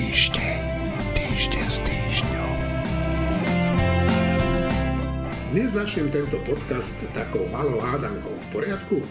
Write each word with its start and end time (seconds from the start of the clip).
Týždeň, 0.00 0.64
týždeň 1.12 1.66
s 1.68 1.78
týždňom. 1.84 2.56
Dnes 5.52 5.76
začnem 5.76 6.08
tento 6.08 6.40
podcast 6.48 6.96
takou 7.12 7.44
malou 7.52 7.76
hádankou. 7.84 8.32
V 8.32 8.46
poriadku? 8.48 9.04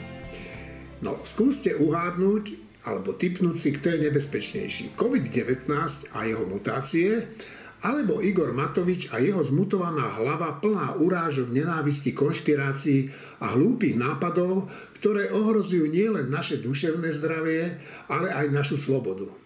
No, 1.05 1.21
skúste 1.21 1.77
uhádnuť 1.77 2.57
alebo 2.89 3.13
typnúť 3.13 3.55
si, 3.61 3.69
kto 3.77 3.85
je 3.93 4.09
nebezpečnejší. 4.09 4.97
COVID-19 4.97 5.69
a 6.09 6.25
jeho 6.25 6.49
mutácie 6.49 7.37
alebo 7.85 8.25
Igor 8.25 8.49
Matovič 8.57 9.13
a 9.13 9.21
jeho 9.21 9.45
zmutovaná 9.45 10.09
hlava 10.17 10.57
plná 10.57 10.97
urážok, 10.97 11.53
nenávisti, 11.53 12.17
konšpirácií 12.17 13.13
a 13.45 13.53
hlúpých 13.53 13.93
nápadov, 13.93 14.73
ktoré 14.97 15.29
ohrozujú 15.37 15.85
nielen 15.85 16.33
naše 16.33 16.57
duševné 16.57 17.13
zdravie, 17.13 17.77
ale 18.09 18.33
aj 18.33 18.49
našu 18.49 18.81
slobodu. 18.81 19.38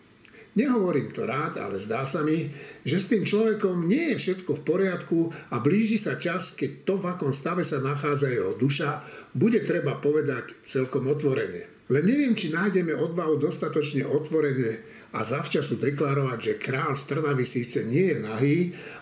Nehovorím 0.53 1.09
to 1.09 1.25
rád, 1.25 1.57
ale 1.57 1.81
zdá 1.81 2.05
sa 2.05 2.21
mi, 2.21 2.45
že 2.85 3.01
s 3.01 3.09
tým 3.09 3.25
človekom 3.25 3.89
nie 3.89 4.13
je 4.13 4.21
všetko 4.21 4.61
v 4.61 4.65
poriadku 4.65 5.19
a 5.49 5.57
blíži 5.57 5.97
sa 5.97 6.13
čas, 6.21 6.53
keď 6.53 6.85
to, 6.85 6.93
v 7.01 7.09
akom 7.09 7.33
stave 7.33 7.65
sa 7.65 7.81
nachádza 7.81 8.29
jeho 8.29 8.53
duša, 8.53 9.01
bude 9.33 9.65
treba 9.65 9.97
povedať 9.97 10.53
celkom 10.61 11.09
otvorene. 11.09 11.73
Len 11.89 12.03
neviem, 12.05 12.37
či 12.37 12.53
nájdeme 12.53 12.93
odvahu 12.93 13.41
dostatočne 13.41 14.05
otvorene 14.05 14.85
a 15.17 15.25
zavčasu 15.25 15.81
deklarovať, 15.81 16.39
že 16.39 16.61
král 16.61 16.93
z 16.93 17.03
Trnavy 17.09 17.49
síce 17.49 17.81
nie 17.83 18.13
je 18.13 18.17
nahý, 18.21 18.57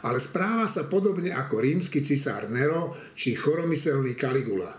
ale 0.08 0.24
správa 0.24 0.72
sa 0.72 0.88
podobne 0.88 1.36
ako 1.36 1.60
rímsky 1.62 2.00
cisár 2.00 2.48
Nero 2.48 2.96
či 3.12 3.36
choromyselný 3.36 4.16
Caligula. 4.16 4.72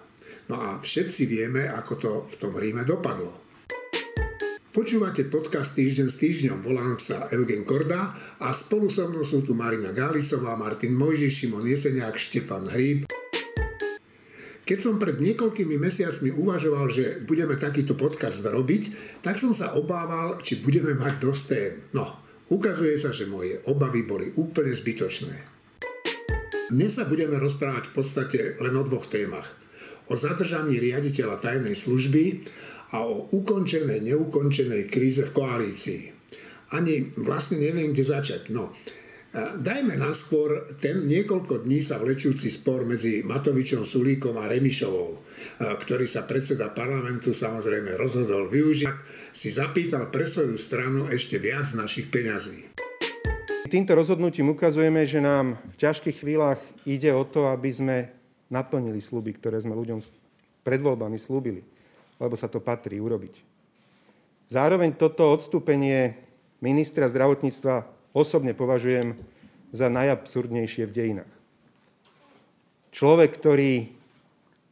No 0.49 0.57
a 0.57 0.81
všetci 0.81 1.29
vieme, 1.29 1.69
ako 1.69 1.93
to 2.01 2.11
v 2.33 2.35
tom 2.41 2.53
Ríme 2.57 2.83
dopadlo. 2.83 3.52
Počúvate 4.73 5.29
podcast 5.29 5.77
Týždeň 5.77 6.09
s 6.09 6.17
týždňom, 6.17 6.65
volám 6.65 6.97
sa 6.97 7.29
Eugen 7.29 7.61
Korda 7.61 8.17
a 8.41 8.57
spolu 8.57 8.89
so 8.89 9.05
mnou 9.05 9.21
sú 9.21 9.45
tu 9.45 9.53
Marina 9.53 9.93
Gálisová, 9.93 10.57
Martin 10.57 10.97
Mojžiš, 10.97 11.45
Šimon 11.45 11.69
Jeseniak, 11.69 12.17
Štefan 12.17 12.65
Hríb. 12.73 13.05
Keď 14.65 14.79
som 14.81 14.97
pred 14.97 15.21
niekoľkými 15.21 15.77
mesiacmi 15.77 16.33
uvažoval, 16.33 16.89
že 16.89 17.21
budeme 17.21 17.53
takýto 17.61 17.93
podcast 17.93 18.41
robiť, 18.41 18.83
tak 19.21 19.37
som 19.37 19.53
sa 19.53 19.77
obával, 19.77 20.41
či 20.41 20.65
budeme 20.65 20.97
mať 20.97 21.21
dosť 21.21 21.43
tém. 21.53 21.73
No, 21.93 22.09
ukazuje 22.49 22.97
sa, 22.97 23.13
že 23.13 23.29
moje 23.29 23.61
obavy 23.69 24.09
boli 24.09 24.33
úplne 24.41 24.73
zbytočné. 24.73 25.37
Dnes 26.73 26.97
sa 26.97 27.05
budeme 27.05 27.37
rozprávať 27.37 27.93
v 27.93 27.95
podstate 28.01 28.57
len 28.57 28.73
o 28.73 28.81
dvoch 28.89 29.05
témach. 29.05 29.53
O 30.09 30.17
zadržaní 30.17 30.81
riaditeľa 30.81 31.45
tajnej 31.45 31.77
služby 31.77 32.41
a 32.93 33.09
o 33.09 33.29
ukončenej, 33.33 34.05
neukončenej 34.05 34.89
kríze 34.93 35.25
v 35.29 35.35
koalícii. 35.35 36.03
Ani 36.77 37.13
vlastne 37.17 37.61
neviem, 37.61 37.93
kde 37.93 38.05
začať. 38.05 38.53
No, 38.53 38.73
Dajme 39.33 39.97
naskôr 39.97 40.69
ten 40.77 41.09
niekoľko 41.09 41.65
dní 41.65 41.81
sa 41.81 41.97
vlečúci 41.97 42.53
spor 42.53 42.85
medzi 42.85 43.25
Matovičom, 43.25 43.81
Sulíkom 43.81 44.37
a 44.37 44.45
Remišovou, 44.45 45.25
ktorý 45.57 46.05
sa 46.05 46.29
predseda 46.29 46.69
parlamentu 46.69 47.33
samozrejme 47.33 47.97
rozhodol 47.97 48.53
využiť, 48.53 48.93
si 49.33 49.49
zapýtal 49.49 50.13
pre 50.13 50.29
svoju 50.29 50.61
stranu 50.61 51.09
ešte 51.09 51.41
viac 51.41 51.65
našich 51.73 52.13
peňazí. 52.13 52.77
Týmto 53.73 53.97
rozhodnutím 53.97 54.53
ukazujeme, 54.53 55.09
že 55.09 55.25
nám 55.25 55.57
v 55.65 55.77
ťažkých 55.81 56.21
chvíľach 56.21 56.61
ide 56.85 57.17
o 57.17 57.25
to, 57.25 57.49
aby 57.49 57.73
sme 57.73 57.97
naplnili 58.53 59.01
sluby, 59.01 59.33
ktoré 59.41 59.65
sme 59.65 59.73
ľuďom 59.73 60.05
pred 60.61 60.85
voľbami 60.85 61.17
slúbili, 61.17 61.65
lebo 62.23 62.39
sa 62.39 62.47
to 62.47 62.63
patrí 62.63 63.03
urobiť. 63.03 63.35
Zároveň 64.47 64.95
toto 64.95 65.27
odstúpenie 65.35 66.15
ministra 66.63 67.11
zdravotníctva 67.11 67.83
osobne 68.15 68.55
považujem 68.55 69.19
za 69.75 69.91
najabsurdnejšie 69.91 70.87
v 70.87 70.95
dejinách. 70.95 71.33
Človek, 72.95 73.35
ktorý 73.35 73.91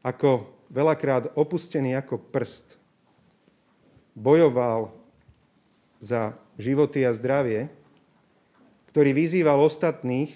ako 0.06 0.46
veľakrát 0.70 1.34
opustený 1.34 1.98
ako 1.98 2.20
prst 2.20 2.78
bojoval 4.14 4.92
za 5.98 6.36
životy 6.60 7.02
a 7.02 7.16
zdravie, 7.16 7.72
ktorý 8.92 9.10
vyzýval 9.16 9.58
ostatných, 9.64 10.30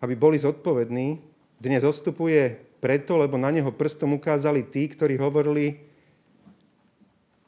aby 0.00 0.14
boli 0.16 0.36
zodpovední, 0.36 1.20
dnes 1.60 1.80
zostupuje 1.84 2.69
preto, 2.80 3.20
lebo 3.20 3.36
na 3.36 3.52
neho 3.52 3.68
prstom 3.68 4.16
ukázali 4.16 4.64
tí, 4.64 4.88
ktorí 4.88 5.20
hovorili, 5.20 5.78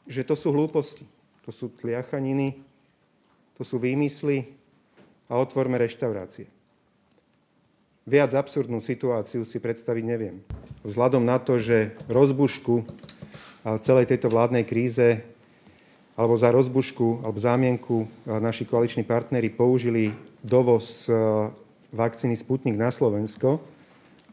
že 0.05 0.21
to 0.21 0.37
sú 0.37 0.53
hlúposti, 0.53 1.03
to 1.41 1.49
sú 1.49 1.73
tliachaniny, 1.73 2.61
to 3.57 3.65
sú 3.65 3.81
výmysly 3.81 4.53
a 5.27 5.41
otvorme 5.41 5.75
reštaurácie. 5.81 6.45
Viac 8.03 8.35
absurdnú 8.35 8.83
situáciu 8.83 9.47
si 9.47 9.63
predstaviť 9.63 10.03
neviem. 10.03 10.43
Vzhľadom 10.83 11.23
na 11.23 11.39
to, 11.39 11.55
že 11.55 11.95
rozbušku 12.11 12.83
celej 13.79 14.11
tejto 14.11 14.27
vládnej 14.27 14.67
kríze 14.67 15.23
alebo 16.19 16.35
za 16.35 16.51
rozbušku 16.51 17.23
alebo 17.23 17.39
zámienku 17.39 18.05
naši 18.27 18.67
koaliční 18.67 19.07
partnery 19.07 19.47
použili 19.47 20.11
dovoz 20.43 21.07
vakcíny 21.95 22.35
Sputnik 22.35 22.75
na 22.75 22.91
Slovensko, 22.91 23.63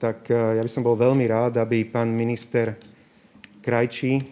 tak 0.00 0.32
ja 0.32 0.56
by 0.64 0.70
som 0.72 0.80
bol 0.80 0.96
veľmi 0.96 1.28
rád, 1.28 1.60
aby 1.60 1.84
pán 1.84 2.08
minister 2.08 2.72
Krajčí 3.60 4.24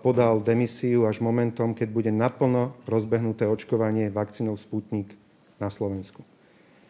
podal 0.00 0.40
demisiu 0.40 1.04
až 1.04 1.20
momentom, 1.20 1.76
keď 1.76 1.88
bude 1.92 2.08
naplno 2.08 2.72
rozbehnuté 2.88 3.44
očkovanie 3.44 4.08
vakcínou 4.08 4.56
Sputnik 4.56 5.12
na 5.60 5.68
Slovensku. 5.68 6.24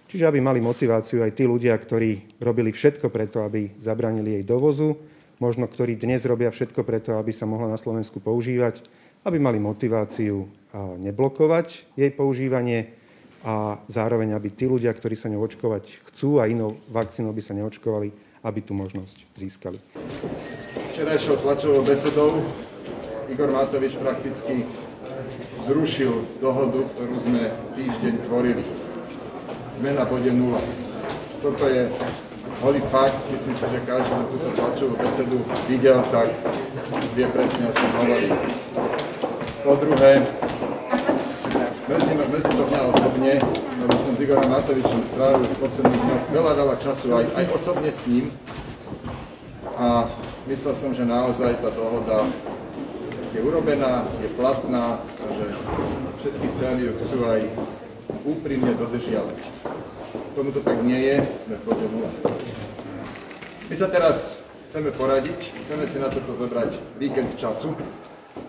Čiže 0.08 0.24
aby 0.24 0.40
mali 0.40 0.62
motiváciu 0.62 1.20
aj 1.20 1.36
tí 1.36 1.44
ľudia, 1.44 1.76
ktorí 1.76 2.40
robili 2.40 2.72
všetko 2.72 3.12
preto, 3.12 3.44
aby 3.44 3.76
zabranili 3.76 4.40
jej 4.40 4.44
dovozu, 4.46 4.96
možno 5.36 5.68
ktorí 5.68 6.00
dnes 6.00 6.24
robia 6.24 6.48
všetko 6.48 6.80
preto, 6.86 7.20
aby 7.20 7.28
sa 7.34 7.44
mohla 7.44 7.68
na 7.68 7.76
Slovensku 7.76 8.22
používať, 8.22 8.80
aby 9.26 9.36
mali 9.36 9.60
motiváciu 9.60 10.48
neblokovať 10.74 11.98
jej 11.98 12.10
používanie 12.14 12.97
a 13.48 13.80
zároveň, 13.88 14.36
aby 14.36 14.52
tí 14.52 14.68
ľudia, 14.68 14.92
ktorí 14.92 15.16
sa 15.16 15.32
ňou 15.32 15.48
očkovať 15.48 16.04
chcú 16.12 16.36
a 16.36 16.44
inou 16.44 16.76
vakcínou 16.92 17.32
by 17.32 17.40
sa 17.40 17.56
neočkovali, 17.56 18.12
aby 18.44 18.60
tú 18.60 18.76
možnosť 18.76 19.24
získali. 19.40 19.80
Včerajšou 20.92 21.40
tlačovou 21.40 21.80
besedou 21.80 22.44
Igor 23.32 23.48
Matovič 23.48 23.96
prakticky 23.96 24.68
zrušil 25.64 26.44
dohodu, 26.44 26.84
ktorú 26.92 27.16
sme 27.24 27.48
týždeň 27.72 28.14
tvorili. 28.28 28.64
Sme 29.80 29.96
na 29.96 30.04
bode 30.04 30.28
nula. 30.28 30.60
Toto 31.40 31.64
je 31.72 31.88
holý 32.60 32.84
fakt, 32.92 33.16
myslím 33.32 33.56
si, 33.56 33.64
že 33.64 33.80
každý 33.88 34.12
na 34.12 34.28
túto 34.28 34.48
tlačovú 34.52 34.92
besedu 35.00 35.40
videl, 35.72 36.04
tak 36.12 36.28
vie 37.16 37.24
presne, 37.32 37.64
o 37.64 37.72
čom 37.72 37.90
hovorí. 37.96 38.28
Po 39.64 39.72
druhé, 39.80 40.20
mrzí, 41.88 42.12
mrzí 42.14 42.50
to 42.52 42.64
mňa 42.68 42.80
osobne, 42.92 43.32
lebo 43.80 43.94
som 43.96 44.12
s 44.12 44.20
Igorom 44.20 44.48
Matovičom 44.52 45.02
strávil 45.08 45.44
v 45.48 45.56
posledných 45.56 46.02
dňoch 46.04 46.24
veľa, 46.36 46.52
veľa 46.54 46.76
času 46.84 47.06
aj, 47.16 47.26
aj 47.32 47.44
osobne 47.56 47.90
s 47.90 48.02
ním. 48.04 48.28
A 49.78 50.10
myslel 50.50 50.74
som, 50.76 50.90
že 50.92 51.08
naozaj 51.08 51.64
tá 51.64 51.70
dohoda 51.72 52.28
je 53.32 53.40
urobená, 53.40 54.04
je 54.20 54.28
platná 54.36 54.98
že 55.38 55.46
všetky 56.24 56.46
strany 56.50 56.80
ju 56.88 56.92
chcú 57.04 57.18
aj 57.28 57.40
úprimne 58.24 58.72
dodržiavať. 58.74 59.38
Tomu 60.34 60.50
to 60.50 60.60
tak 60.64 60.78
nie 60.82 60.98
je, 60.98 61.16
sme 61.46 61.54
v 61.56 61.62
bode 61.62 61.86
nula. 61.92 62.10
My 63.68 63.74
sa 63.76 63.88
teraz 63.92 64.40
chceme 64.68 64.90
poradiť, 64.92 65.38
chceme 65.64 65.84
si 65.86 66.00
na 66.00 66.08
toto 66.08 66.34
zobrať 66.34 66.74
víkend 66.96 67.36
času, 67.36 67.76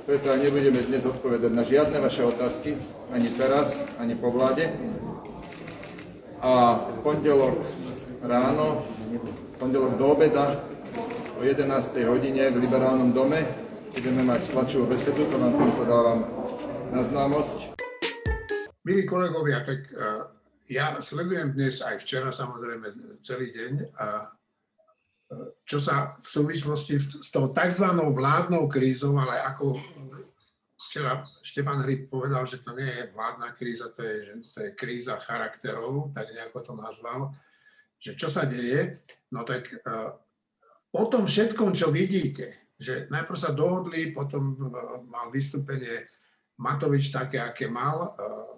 preto 0.09 0.33
aj 0.33 0.41
nebudeme 0.41 0.81
dnes 0.89 1.05
odpovedať 1.05 1.53
na 1.53 1.61
žiadne 1.61 2.01
vaše 2.01 2.25
otázky, 2.25 2.73
ani 3.13 3.29
teraz, 3.29 3.85
ani 4.01 4.17
po 4.17 4.33
vláde. 4.33 4.73
A 6.41 6.81
v 6.81 6.97
pondelok 7.05 7.61
ráno, 8.25 8.81
v 9.13 9.53
pondelok 9.61 10.01
do 10.01 10.09
obeda 10.09 10.57
o 11.37 11.45
11. 11.45 11.61
hodine 12.09 12.49
v 12.49 12.57
Liberálnom 12.57 13.13
dome 13.13 13.45
budeme 13.93 14.25
mať 14.25 14.49
tlačovú 14.49 14.89
besedu, 14.89 15.29
to 15.29 15.37
vám 15.37 15.53
týmto 15.53 15.85
dávam 15.85 16.25
na 16.89 17.05
známosť. 17.05 17.77
Milí 18.89 19.05
kolegovia, 19.05 19.61
tak 19.61 19.93
uh, 19.93 20.25
ja 20.73 20.97
sledujem 21.05 21.53
dnes 21.53 21.85
aj 21.85 22.01
včera 22.01 22.33
samozrejme 22.33 23.21
celý 23.21 23.53
deň 23.53 23.93
a 24.01 24.25
čo 25.65 25.77
sa 25.77 26.17
v 26.19 26.27
súvislosti 26.27 27.21
s 27.21 27.29
tou 27.29 27.53
tzv. 27.53 27.85
vládnou 27.93 28.65
krízou, 28.65 29.13
ale 29.21 29.37
ako 29.45 29.77
včera 30.89 31.21
Štefan 31.45 31.85
Hryb 31.85 32.09
povedal, 32.09 32.49
že 32.49 32.65
to 32.65 32.73
nie 32.73 32.89
je 32.89 33.13
vládna 33.13 33.53
kríza, 33.53 33.93
to 33.93 34.01
je, 34.01 34.41
to 34.41 34.57
je 34.65 34.69
kríza 34.73 35.21
charakterov, 35.21 36.09
tak 36.17 36.33
nejako 36.33 36.65
to 36.65 36.73
nazval, 36.73 37.29
že 38.01 38.17
čo 38.17 38.25
sa 38.25 38.49
deje, 38.49 38.97
no 39.29 39.45
tak 39.45 39.69
uh, 39.69 40.17
po 40.89 41.05
tom 41.05 41.29
všetkom, 41.29 41.77
čo 41.77 41.93
vidíte, 41.93 42.73
že 42.79 43.05
najprv 43.13 43.37
sa 43.37 43.53
dohodli, 43.53 44.15
potom 44.15 44.55
e, 44.55 44.71
mal 45.11 45.27
vystúpenie 45.35 46.07
Matovič 46.59 47.11
také, 47.11 47.39
aké 47.39 47.67
mal, 47.67 48.15
eh, 48.15 48.55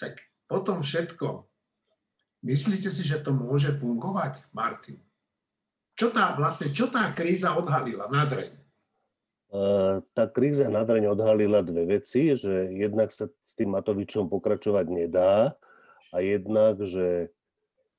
tak 0.00 0.20
potom 0.48 0.84
všetko, 0.84 1.48
myslíte 2.44 2.92
si, 2.92 3.04
že 3.04 3.24
to 3.24 3.32
môže 3.32 3.72
fungovať, 3.76 4.40
Martin? 4.52 5.00
Čo 5.98 6.14
tá, 6.14 6.30
vlastne, 6.38 6.70
čo 6.70 6.86
tá 6.86 7.10
kríza 7.10 7.58
odhalila 7.58 8.06
na 8.06 8.22
dreň? 8.22 8.54
Tá 10.14 10.30
kríza 10.30 10.70
na 10.70 10.86
dreň 10.86 11.10
odhalila 11.10 11.58
dve 11.66 11.98
veci, 11.98 12.38
že 12.38 12.70
jednak 12.70 13.10
sa 13.10 13.26
s 13.42 13.58
tým 13.58 13.74
Matovičom 13.74 14.30
pokračovať 14.30 14.86
nedá 14.94 15.58
a 16.14 16.22
jednak, 16.22 16.78
že 16.86 17.34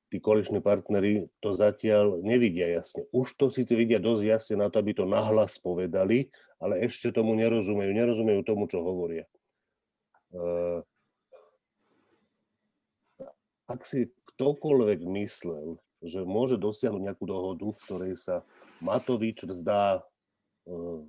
tí 0.08 0.16
koaliční 0.16 0.64
partnery 0.64 1.28
to 1.44 1.52
zatiaľ 1.52 2.24
nevidia 2.24 2.72
jasne. 2.72 3.04
Už 3.12 3.36
to 3.36 3.52
síce 3.52 3.76
vidia 3.76 4.00
dosť 4.00 4.22
jasne 4.24 4.56
na 4.64 4.72
to, 4.72 4.80
aby 4.80 4.96
to 4.96 5.04
nahlas 5.04 5.60
povedali, 5.60 6.32
ale 6.56 6.80
ešte 6.80 7.12
tomu 7.12 7.36
nerozumejú. 7.36 7.92
Nerozumejú 7.92 8.40
tomu, 8.48 8.64
čo 8.64 8.80
hovoria. 8.80 9.28
Ak 13.68 13.84
si 13.84 14.08
ktokoľvek 14.34 15.04
myslel, 15.04 15.76
že 16.00 16.24
môže 16.24 16.56
dosiahnuť 16.56 17.02
nejakú 17.12 17.24
dohodu, 17.28 17.66
v 17.68 17.82
ktorej 17.84 18.14
sa 18.16 18.42
Matovič 18.80 19.44
vzdá 19.44 20.00
uh, 20.00 21.00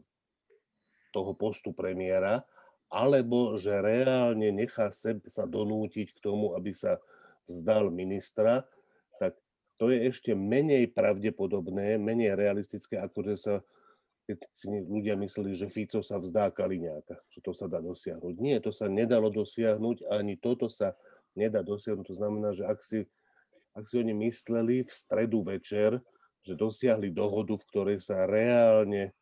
toho 1.15 1.31
postu 1.35 1.71
premiéra, 1.71 2.43
alebo 2.91 3.55
že 3.55 3.71
reálne 3.79 4.51
nechá 4.51 4.91
sa 4.91 5.43
donútiť 5.47 6.11
k 6.11 6.19
tomu, 6.19 6.55
aby 6.59 6.75
sa 6.75 6.99
vzdal 7.47 7.87
ministra, 7.87 8.67
to 9.81 9.89
je 9.89 10.13
ešte 10.13 10.37
menej 10.37 10.93
pravdepodobné, 10.93 11.97
menej 11.97 12.37
realistické, 12.37 13.01
ako 13.01 13.33
že 13.33 13.35
sa 13.41 13.55
keď 14.29 14.37
si 14.53 14.69
ľudia 14.69 15.17
mysleli, 15.17 15.57
že 15.57 15.67
Fico 15.67 16.05
sa 16.05 16.21
vzdá 16.21 16.53
Kaliňáka, 16.53 17.17
že 17.33 17.41
to 17.41 17.57
sa 17.57 17.65
dá 17.65 17.81
dosiahnuť. 17.81 18.35
Nie, 18.37 18.61
to 18.61 18.69
sa 18.69 18.85
nedalo 18.85 19.33
dosiahnuť, 19.33 20.07
ani 20.07 20.37
toto 20.37 20.69
sa 20.69 20.93
nedá 21.33 21.65
dosiahnuť. 21.65 22.05
To 22.05 22.15
znamená, 22.15 22.53
že 22.53 22.63
ak 22.63 22.79
si, 22.85 23.09
ak 23.75 23.87
si 23.87 23.99
oni 23.99 24.11
mysleli 24.27 24.83
v 24.83 24.91
stredu 24.91 25.43
večer, 25.47 25.99
že 26.41 26.57
dosiahli 26.57 27.13
dohodu, 27.13 27.55
v 27.55 27.67
ktorej 27.69 27.97
sa 28.01 28.25
reálne 28.25 29.13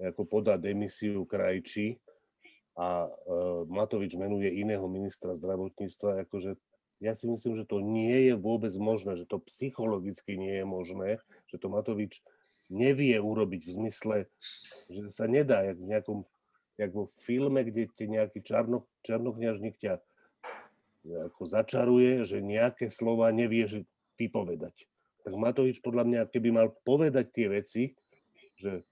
ako 0.00 0.26
podá 0.26 0.58
demisiu 0.58 1.22
krajčí 1.22 2.00
a 2.74 3.06
e, 3.06 3.10
Matovič 3.68 4.16
menuje 4.18 4.50
iného 4.50 4.82
ministra 4.88 5.36
zdravotníctva, 5.36 6.26
akože 6.26 6.58
ja 7.02 7.12
si 7.12 7.26
myslím, 7.28 7.58
že 7.58 7.68
to 7.68 7.82
nie 7.82 8.30
je 8.30 8.34
vôbec 8.34 8.72
možné, 8.78 9.18
že 9.18 9.28
to 9.28 9.42
psychologicky 9.50 10.38
nie 10.38 10.62
je 10.62 10.66
možné, 10.66 11.08
že 11.50 11.58
to 11.58 11.68
Matovič 11.70 12.22
nevie 12.72 13.14
urobiť 13.20 13.68
v 13.68 13.74
zmysle, 13.74 14.16
že 14.88 15.00
sa 15.12 15.28
nedá, 15.28 15.66
jak 15.66 15.76
v 15.76 15.88
nejakom, 15.92 16.18
jak 16.80 16.90
vo 16.94 17.04
filme, 17.20 17.60
kde 17.62 17.90
ti 17.92 18.08
nejaký 18.08 18.40
čarno, 18.40 18.88
čarnokňažník 19.04 19.76
ťa 19.76 20.00
ako 21.02 21.42
začaruje, 21.42 22.22
že 22.22 22.38
nejaké 22.38 22.86
slova 22.86 23.34
nevieš 23.34 23.82
vypovedať. 24.18 24.86
Tak 25.22 25.32
Matovič 25.38 25.78
podľa 25.78 26.04
mňa, 26.04 26.20
keby 26.34 26.48
mal 26.50 26.68
povedať 26.82 27.26
tie 27.30 27.46
veci, 27.46 27.82
že 28.58 28.82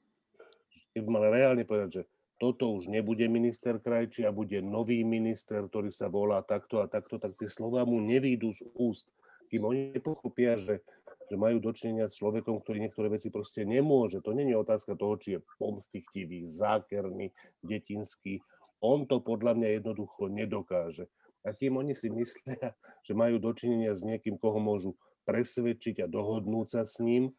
keby 0.94 1.06
mal 1.10 1.24
reálne 1.30 1.66
povedať, 1.66 1.90
že 1.90 2.02
toto 2.40 2.72
už 2.72 2.88
nebude 2.88 3.28
minister 3.28 3.76
Krajči 3.76 4.24
a 4.24 4.32
bude 4.32 4.64
nový 4.64 5.04
minister, 5.04 5.60
ktorý 5.60 5.92
sa 5.92 6.08
volá 6.08 6.40
takto 6.40 6.80
a 6.80 6.88
takto, 6.88 7.20
tak 7.20 7.36
tie 7.36 7.52
slova 7.52 7.84
mu 7.84 8.00
nevídu 8.00 8.56
z 8.56 8.64
úst. 8.72 9.04
Kým 9.52 9.68
oni 9.68 9.92
nepochopia, 9.92 10.56
že, 10.56 10.80
že 11.28 11.36
majú 11.36 11.60
dočinenia 11.60 12.08
s 12.08 12.16
človekom, 12.16 12.64
ktorý 12.64 12.80
niektoré 12.80 13.12
veci 13.12 13.28
proste 13.28 13.68
nemôže. 13.68 14.24
To 14.24 14.32
není 14.32 14.56
otázka 14.56 14.96
toho, 14.96 15.20
či 15.20 15.36
je 15.36 15.44
pomstichtivý, 15.60 16.48
zákerný, 16.48 17.34
detinský. 17.60 18.40
On 18.80 19.04
to 19.04 19.20
podľa 19.20 19.60
mňa 19.60 19.68
jednoducho 19.76 20.32
nedokáže. 20.32 21.12
A 21.44 21.52
tým 21.52 21.76
oni 21.76 21.92
si 21.92 22.08
myslia, 22.08 22.72
že 23.04 23.12
majú 23.12 23.36
dočinenia 23.36 23.92
s 23.92 24.00
niekým, 24.00 24.40
koho 24.40 24.56
môžu 24.56 24.96
presvedčiť 25.30 26.02
a 26.02 26.10
dohodnúť 26.10 26.66
sa 26.74 26.82
s 26.82 26.98
ním, 26.98 27.30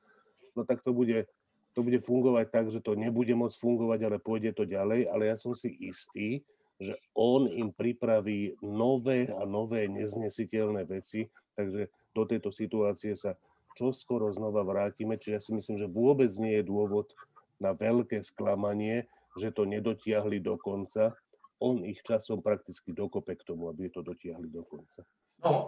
no 0.56 0.64
tak 0.64 0.80
to 0.80 0.96
bude 0.96 1.28
to 1.72 1.88
bude 1.88 2.04
fungovať 2.04 2.46
tak, 2.52 2.66
že 2.68 2.84
to 2.84 3.00
nebude 3.00 3.32
môcť 3.32 3.56
fungovať, 3.56 4.00
ale 4.04 4.18
pôjde 4.20 4.52
to 4.52 4.68
ďalej, 4.68 5.08
ale 5.08 5.32
ja 5.32 5.40
som 5.40 5.56
si 5.56 5.72
istý, 5.80 6.44
že 6.82 6.98
on 7.16 7.48
im 7.48 7.72
pripraví 7.72 8.60
nové 8.60 9.32
a 9.32 9.48
nové 9.48 9.88
neznesiteľné 9.88 10.84
veci, 10.84 11.32
takže 11.56 11.88
do 12.12 12.24
tejto 12.28 12.52
situácie 12.52 13.16
sa 13.16 13.40
čoskoro 13.80 14.36
znova 14.36 14.68
vrátime, 14.68 15.16
čiže 15.16 15.32
ja 15.32 15.42
si 15.42 15.52
myslím, 15.56 15.78
že 15.80 15.88
vôbec 15.88 16.32
nie 16.36 16.60
je 16.60 16.68
dôvod 16.68 17.16
na 17.56 17.72
veľké 17.72 18.20
sklamanie, 18.26 19.08
že 19.40 19.54
to 19.54 19.64
nedotiahli 19.64 20.44
do 20.44 20.60
konca. 20.60 21.16
On 21.62 21.80
ich 21.88 22.04
časom 22.04 22.44
prakticky 22.44 22.92
dokope 22.92 23.38
k 23.38 23.48
tomu, 23.48 23.72
aby 23.72 23.88
to 23.88 24.04
dotiahli 24.04 24.50
do 24.52 24.66
konca. 24.68 25.08
No, 25.40 25.64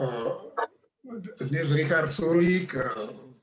dnes 1.04 1.68
Richard 1.76 2.08
Sulík 2.08 2.76
eh, 2.80 2.88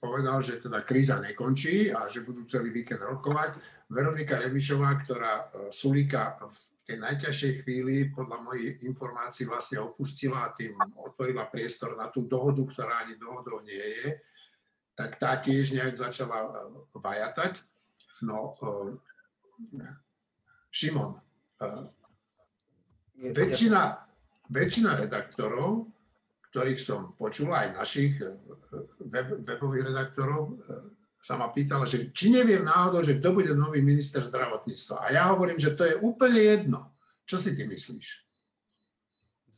povedal, 0.00 0.40
že 0.40 0.64
teda 0.64 0.80
kríza 0.80 1.20
nekončí 1.20 1.92
a 1.92 2.08
že 2.08 2.24
budú 2.24 2.48
celý 2.48 2.72
víkend 2.72 3.04
rokovať. 3.04 3.60
Veronika 3.92 4.40
Remišová, 4.40 4.96
ktorá 5.04 5.32
eh, 5.36 5.68
Sulíka 5.68 6.40
v 6.40 6.56
tej 6.88 6.96
najťažšej 7.04 7.52
chvíli 7.62 8.08
podľa 8.08 8.40
mojich 8.40 8.80
informácií 8.82 9.44
vlastne 9.44 9.84
opustila 9.84 10.48
a 10.48 10.56
tým 10.56 10.72
otvorila 11.04 11.46
priestor 11.52 12.00
na 12.00 12.08
tú 12.08 12.24
dohodu, 12.24 12.64
ktorá 12.64 13.04
ani 13.04 13.20
dohodou 13.20 13.60
nie 13.60 13.76
je, 13.76 14.18
tak 14.96 15.20
tá 15.20 15.36
tiež 15.36 15.76
nejak 15.76 16.00
začala 16.00 16.48
eh, 16.48 16.96
vajatať. 16.96 17.60
No, 18.20 18.52
Šimon, 20.68 21.16
väčšina, 23.16 23.80
väčšina 24.52 24.90
redaktorov 24.92 25.88
ktorých 26.50 26.80
som 26.82 27.14
počul, 27.14 27.54
aj 27.54 27.78
našich 27.78 28.18
eh, 28.18 28.34
web, 29.06 29.42
webových 29.46 29.94
redaktorov, 29.94 30.58
eh, 30.58 30.98
sa 31.20 31.36
ma 31.36 31.52
pýtala, 31.52 31.84
že 31.84 32.08
či 32.16 32.32
neviem 32.32 32.64
náhodou, 32.64 33.04
že 33.04 33.20
kto 33.20 33.36
bude 33.36 33.52
nový 33.52 33.84
minister 33.84 34.24
zdravotníctva. 34.24 35.04
A 35.04 35.06
ja 35.12 35.28
hovorím, 35.28 35.60
že 35.60 35.76
to 35.76 35.84
je 35.84 36.00
úplne 36.00 36.40
jedno. 36.40 36.96
Čo 37.28 37.36
si 37.36 37.52
ty 37.52 37.68
myslíš? 37.68 38.30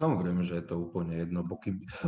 Samozrejme, 0.03 0.43
že 0.43 0.59
je 0.59 0.67
to 0.67 0.83
úplne 0.83 1.15
jedno, 1.15 1.47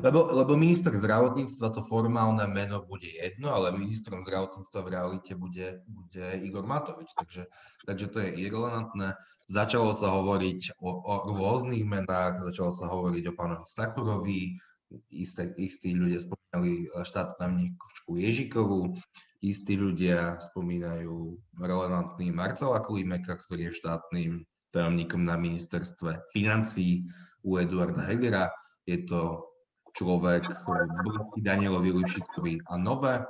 lebo, 0.02 0.26
lebo 0.34 0.58
minister 0.58 0.90
zdravotníctva 0.90 1.70
to 1.70 1.86
formálne 1.86 2.42
meno 2.50 2.82
bude 2.82 3.06
jedno, 3.06 3.54
ale 3.54 3.70
ministrom 3.70 4.26
zdravotníctva 4.26 4.80
v 4.82 4.92
realite 4.98 5.38
bude, 5.38 5.78
bude 5.86 6.26
Igor 6.42 6.66
Matovič, 6.66 7.14
takže, 7.14 7.46
takže 7.86 8.06
to 8.10 8.18
je 8.18 8.34
irrelevantné. 8.42 9.14
Začalo 9.46 9.94
sa 9.94 10.10
hovoriť 10.10 10.74
o, 10.82 10.90
o 10.90 11.14
rôznych 11.38 11.86
menách, 11.86 12.42
začalo 12.42 12.74
sa 12.74 12.90
hovoriť 12.90 13.30
o 13.30 13.36
pánovi 13.38 13.62
Stakurovi, 13.62 14.42
isté, 15.10 15.54
istí 15.58 15.94
ľudia 15.94 16.20
spomínali 16.22 16.88
štátnu 16.90 17.34
tajomníčku 17.40 18.12
Ježikovú, 18.14 18.80
istí 19.44 19.74
ľudia 19.76 20.38
spomínajú 20.52 21.38
relevantný 21.58 22.32
Marcela 22.32 22.80
Klimeka, 22.80 23.36
ktorý 23.44 23.70
je 23.70 23.78
štátnym 23.78 24.30
tajomníkom 24.74 25.22
na 25.22 25.38
ministerstve 25.38 26.30
financí 26.34 27.06
u 27.46 27.60
Eduarda 27.60 28.02
Hegera. 28.08 28.50
Je 28.88 29.06
to 29.06 29.50
človek 29.94 30.42
blízky 31.06 31.38
Danielovi 31.44 31.94
Lipšicovi 31.94 32.66
a 32.66 32.74
nové. 32.74 33.22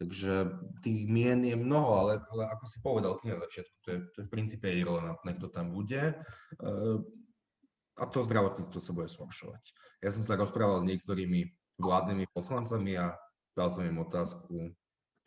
Takže 0.00 0.48
tých 0.80 1.04
mien 1.12 1.44
je 1.44 1.52
mnoho, 1.52 1.90
ale, 1.92 2.24
ale 2.32 2.42
ako 2.56 2.64
si 2.64 2.80
povedal 2.80 3.20
ty 3.20 3.28
na 3.28 3.36
začiatku, 3.36 3.76
to 3.84 3.88
je, 3.92 3.98
to 4.00 4.16
je 4.16 4.26
v 4.28 4.32
princípe 4.32 4.64
irrelevantné, 4.64 5.36
kto 5.36 5.52
tam 5.52 5.76
bude 5.76 6.16
a 7.98 8.04
to 8.06 8.22
zdravotníctvo 8.22 8.78
sa 8.78 8.92
bude 8.94 9.08
zhoršovať. 9.10 9.64
Ja 10.04 10.10
som 10.14 10.22
sa 10.22 10.38
rozprával 10.38 10.84
s 10.84 10.88
niektorými 10.88 11.50
vládnymi 11.80 12.28
poslancami 12.30 12.94
a 13.00 13.16
dal 13.56 13.68
som 13.72 13.82
im 13.82 13.98
otázku, 13.98 14.70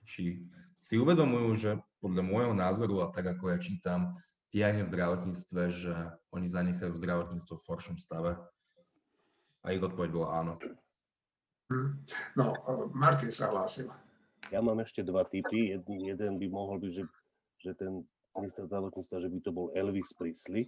či 0.05 0.47
si 0.83 0.95
uvedomujú, 0.99 1.49
že 1.55 1.71
podľa 2.03 2.23
môjho 2.23 2.53
názoru 2.55 3.03
a 3.03 3.11
tak 3.11 3.35
ako 3.35 3.55
ja 3.55 3.57
čítam 3.59 4.15
dianie 4.53 4.85
v 4.85 4.91
zdravotníctve, 4.93 5.61
že 5.71 5.95
oni 6.29 6.47
zanechajú 6.51 6.93
zdravotníctvo 6.99 7.55
v 7.57 7.67
horšom 7.67 7.97
stave. 7.97 8.37
A 9.63 9.71
ich 9.71 9.81
odpoveď 9.81 10.09
bola 10.11 10.43
áno. 10.43 10.53
Hm. 11.71 12.03
No, 12.37 12.53
Martin 12.91 13.31
sa 13.31 13.49
hlásil. 13.49 13.89
Ja 14.51 14.59
mám 14.59 14.83
ešte 14.83 15.01
dva 15.01 15.23
typy. 15.23 15.73
Jeden, 15.73 16.03
jeden 16.03 16.35
by 16.37 16.47
mohol 16.51 16.77
byť, 16.83 16.91
že, 16.91 17.03
že 17.63 17.71
ten 17.73 18.03
minister 18.35 18.67
zdravotníctva, 18.67 19.23
že 19.23 19.31
by 19.31 19.39
to 19.39 19.51
bol 19.55 19.71
Elvis 19.71 20.11
Prisley, 20.13 20.67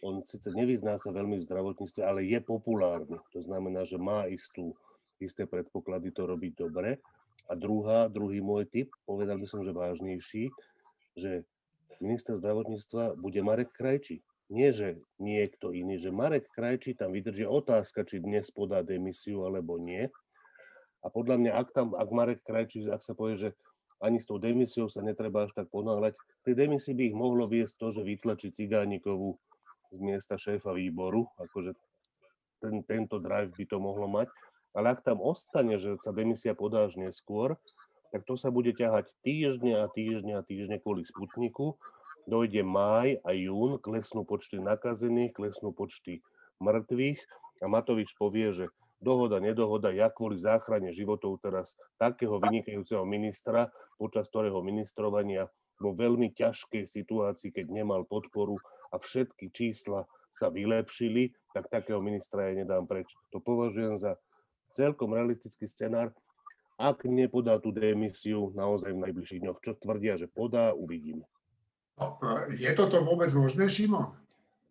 on 0.00 0.24
síce 0.24 0.48
nevyzná 0.52 0.96
sa 0.96 1.12
veľmi 1.12 1.40
v 1.40 1.46
zdravotníctve, 1.46 2.02
ale 2.04 2.24
je 2.24 2.40
populárny. 2.40 3.20
To 3.36 3.40
znamená, 3.44 3.84
že 3.84 4.00
má 4.00 4.24
istú, 4.28 4.72
isté 5.20 5.44
predpoklady 5.44 6.12
to 6.12 6.24
robiť 6.24 6.52
dobre. 6.56 6.96
A 7.50 7.52
druhá, 7.52 8.08
druhý 8.08 8.40
môj 8.40 8.64
typ, 8.68 8.88
povedal 9.04 9.36
by 9.36 9.46
som, 9.48 9.60
že 9.60 9.76
vážnejší, 9.76 10.48
že 11.18 11.44
minister 12.00 12.38
zdravotníctva 12.40 13.18
bude 13.20 13.44
Marek 13.44 13.74
Krajčí. 13.76 14.24
Nie, 14.50 14.74
že 14.74 14.98
niekto 15.20 15.70
iný, 15.70 16.00
že 16.00 16.10
Marek 16.10 16.48
Krajčí 16.50 16.96
tam 16.96 17.14
vydrží 17.14 17.46
otázka, 17.46 18.02
či 18.02 18.18
dnes 18.18 18.50
podá 18.50 18.82
demisiu 18.82 19.46
alebo 19.46 19.78
nie. 19.78 20.10
A 21.00 21.06
podľa 21.08 21.36
mňa, 21.38 21.52
ak 21.54 21.68
tam, 21.70 21.92
ak 21.94 22.08
Marek 22.10 22.40
Krajčí, 22.42 22.88
ak 22.88 23.04
sa 23.04 23.14
povie, 23.14 23.38
že 23.38 23.50
ani 24.00 24.16
s 24.16 24.26
tou 24.26 24.40
demisiou 24.40 24.88
sa 24.88 25.04
netreba 25.04 25.44
až 25.44 25.52
tak 25.52 25.68
ponáhľať, 25.68 26.16
tej 26.40 26.54
demisii 26.56 26.96
by 26.96 27.02
ich 27.12 27.16
mohlo 27.16 27.44
viesť 27.44 27.74
to, 27.76 27.86
že 28.00 28.02
vytlačí 28.02 28.48
Cigánikovú 28.48 29.36
z 29.90 29.98
miesta 29.98 30.38
šéfa 30.38 30.70
výboru, 30.74 31.26
akože 31.38 31.74
ten, 32.62 32.84
tento 32.86 33.18
drive 33.18 33.50
by 33.56 33.64
to 33.66 33.76
mohlo 33.82 34.06
mať. 34.06 34.28
Ale 34.70 34.94
ak 34.94 35.02
tam 35.02 35.18
ostane, 35.18 35.82
že 35.82 35.98
sa 35.98 36.14
demisia 36.14 36.54
podá 36.54 36.86
až 36.86 36.94
neskôr, 36.94 37.58
tak 38.14 38.22
to 38.26 38.38
sa 38.38 38.50
bude 38.54 38.70
ťahať 38.74 39.10
týždne 39.22 39.82
a 39.82 39.86
týždne 39.90 40.38
a 40.38 40.42
týždne 40.46 40.78
kvôli 40.78 41.02
Sputniku. 41.06 41.78
Dojde 42.26 42.62
máj 42.62 43.18
a 43.26 43.34
jún, 43.34 43.82
klesnú 43.82 44.22
počty 44.22 44.62
nakazených, 44.62 45.34
klesnú 45.34 45.74
počty 45.74 46.22
mŕtvych 46.62 47.18
a 47.62 47.66
Matovič 47.66 48.14
povie, 48.14 48.52
že 48.54 48.66
dohoda, 49.00 49.40
nedohoda, 49.40 49.90
ja 49.90 50.12
kvôli 50.12 50.36
záchrane 50.36 50.92
životov 50.92 51.40
teraz 51.40 51.74
takého 51.96 52.36
vynikajúceho 52.38 53.02
ministra, 53.08 53.72
počas 53.96 54.28
ktorého 54.28 54.60
ministrovania 54.60 55.48
vo 55.80 55.96
veľmi 55.96 56.36
ťažkej 56.36 56.84
situácii, 56.84 57.50
keď 57.56 57.66
nemal 57.72 58.04
podporu 58.04 58.60
a 58.90 58.98
všetky 58.98 59.50
čísla 59.54 60.06
sa 60.30 60.50
vylepšili, 60.50 61.34
tak 61.54 61.66
takého 61.70 61.98
ministra 61.98 62.50
ja 62.50 62.62
nedám 62.62 62.86
preč. 62.86 63.10
To 63.34 63.42
považujem 63.42 63.98
za 63.98 64.14
celkom 64.70 65.14
realistický 65.14 65.66
scenár, 65.66 66.14
ak 66.78 67.04
nepodá 67.04 67.58
tú 67.60 67.74
demisiu 67.74 68.54
naozaj 68.54 68.94
v 68.94 69.02
najbližších 69.04 69.42
dňoch. 69.42 69.58
Čo 69.60 69.76
tvrdia, 69.76 70.16
že 70.16 70.30
podá, 70.30 70.72
uvidíme. 70.72 71.26
No, 72.00 72.16
e, 72.22 72.56
je 72.56 72.70
toto 72.72 73.02
vôbec 73.04 73.28
možné, 73.36 73.68
Šimon? 73.68 74.16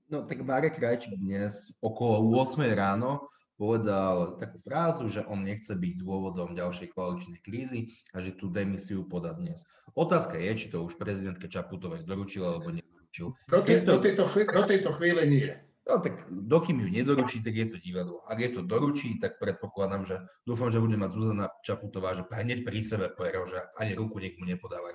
No 0.10 0.26
tak 0.26 0.42
Marek 0.42 0.82
Krajčík 0.82 1.14
dnes 1.22 1.70
okolo 1.86 2.34
8 2.42 2.66
ráno 2.74 3.30
povedal 3.62 4.42
takú 4.42 4.58
frázu, 4.66 5.06
že 5.06 5.22
on 5.30 5.46
nechce 5.46 5.70
byť 5.70 5.94
dôvodom 6.02 6.58
ďalšej 6.58 6.96
koaličnej 6.96 7.38
krízy 7.46 7.94
a 8.16 8.24
že 8.24 8.34
tú 8.34 8.50
demisiu 8.50 9.06
podá 9.06 9.36
dnes. 9.38 9.68
Otázka 9.94 10.42
je, 10.42 10.66
či 10.66 10.68
to 10.74 10.82
už 10.82 10.98
prezidentke 10.98 11.46
Čaputovej 11.46 12.08
doručil 12.10 12.42
alebo 12.42 12.74
nedoručil. 13.10 13.28
Do, 13.50 13.60
te, 13.62 13.82
do, 13.82 13.98
tejto, 14.00 14.24
do 14.54 14.64
tejto 14.66 14.90
chvíle 14.94 15.26
nie. 15.26 15.50
No 15.90 15.98
tak 15.98 16.30
dokým 16.30 16.86
ju 16.86 16.90
nedoručí, 16.94 17.42
tak 17.42 17.58
je 17.58 17.66
to 17.66 17.78
divadlo. 17.82 18.22
Ak 18.30 18.38
je 18.38 18.54
to 18.54 18.62
doručí, 18.62 19.18
tak 19.18 19.42
predpokladám, 19.42 20.06
že 20.06 20.22
dúfam, 20.46 20.70
že 20.70 20.78
bude 20.78 20.94
mať 21.02 21.18
Zuzana 21.18 21.50
Čaputová, 21.66 22.14
že 22.14 22.30
hneď 22.30 22.62
pri 22.62 22.86
sebe 22.86 23.10
povie, 23.10 23.34
že 23.50 23.58
ani 23.82 23.98
ruku 23.98 24.22
niekmu 24.22 24.46
nepodáva. 24.46 24.94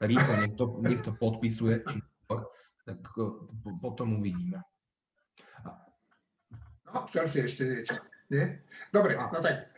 Rýchlo 0.00 0.32
niekto, 0.40 0.64
niekto 0.80 1.12
podpisuje, 1.12 1.84
či, 1.84 2.00
tak 2.88 3.04
potom 3.84 4.16
uvidíme. 4.16 4.64
No, 6.88 7.04
chcel 7.04 7.28
si 7.28 7.44
ešte 7.44 7.62
niečo, 7.68 8.00
nie? 8.32 8.64
Dobre, 8.88 9.20
no 9.20 9.38
tak, 9.44 9.68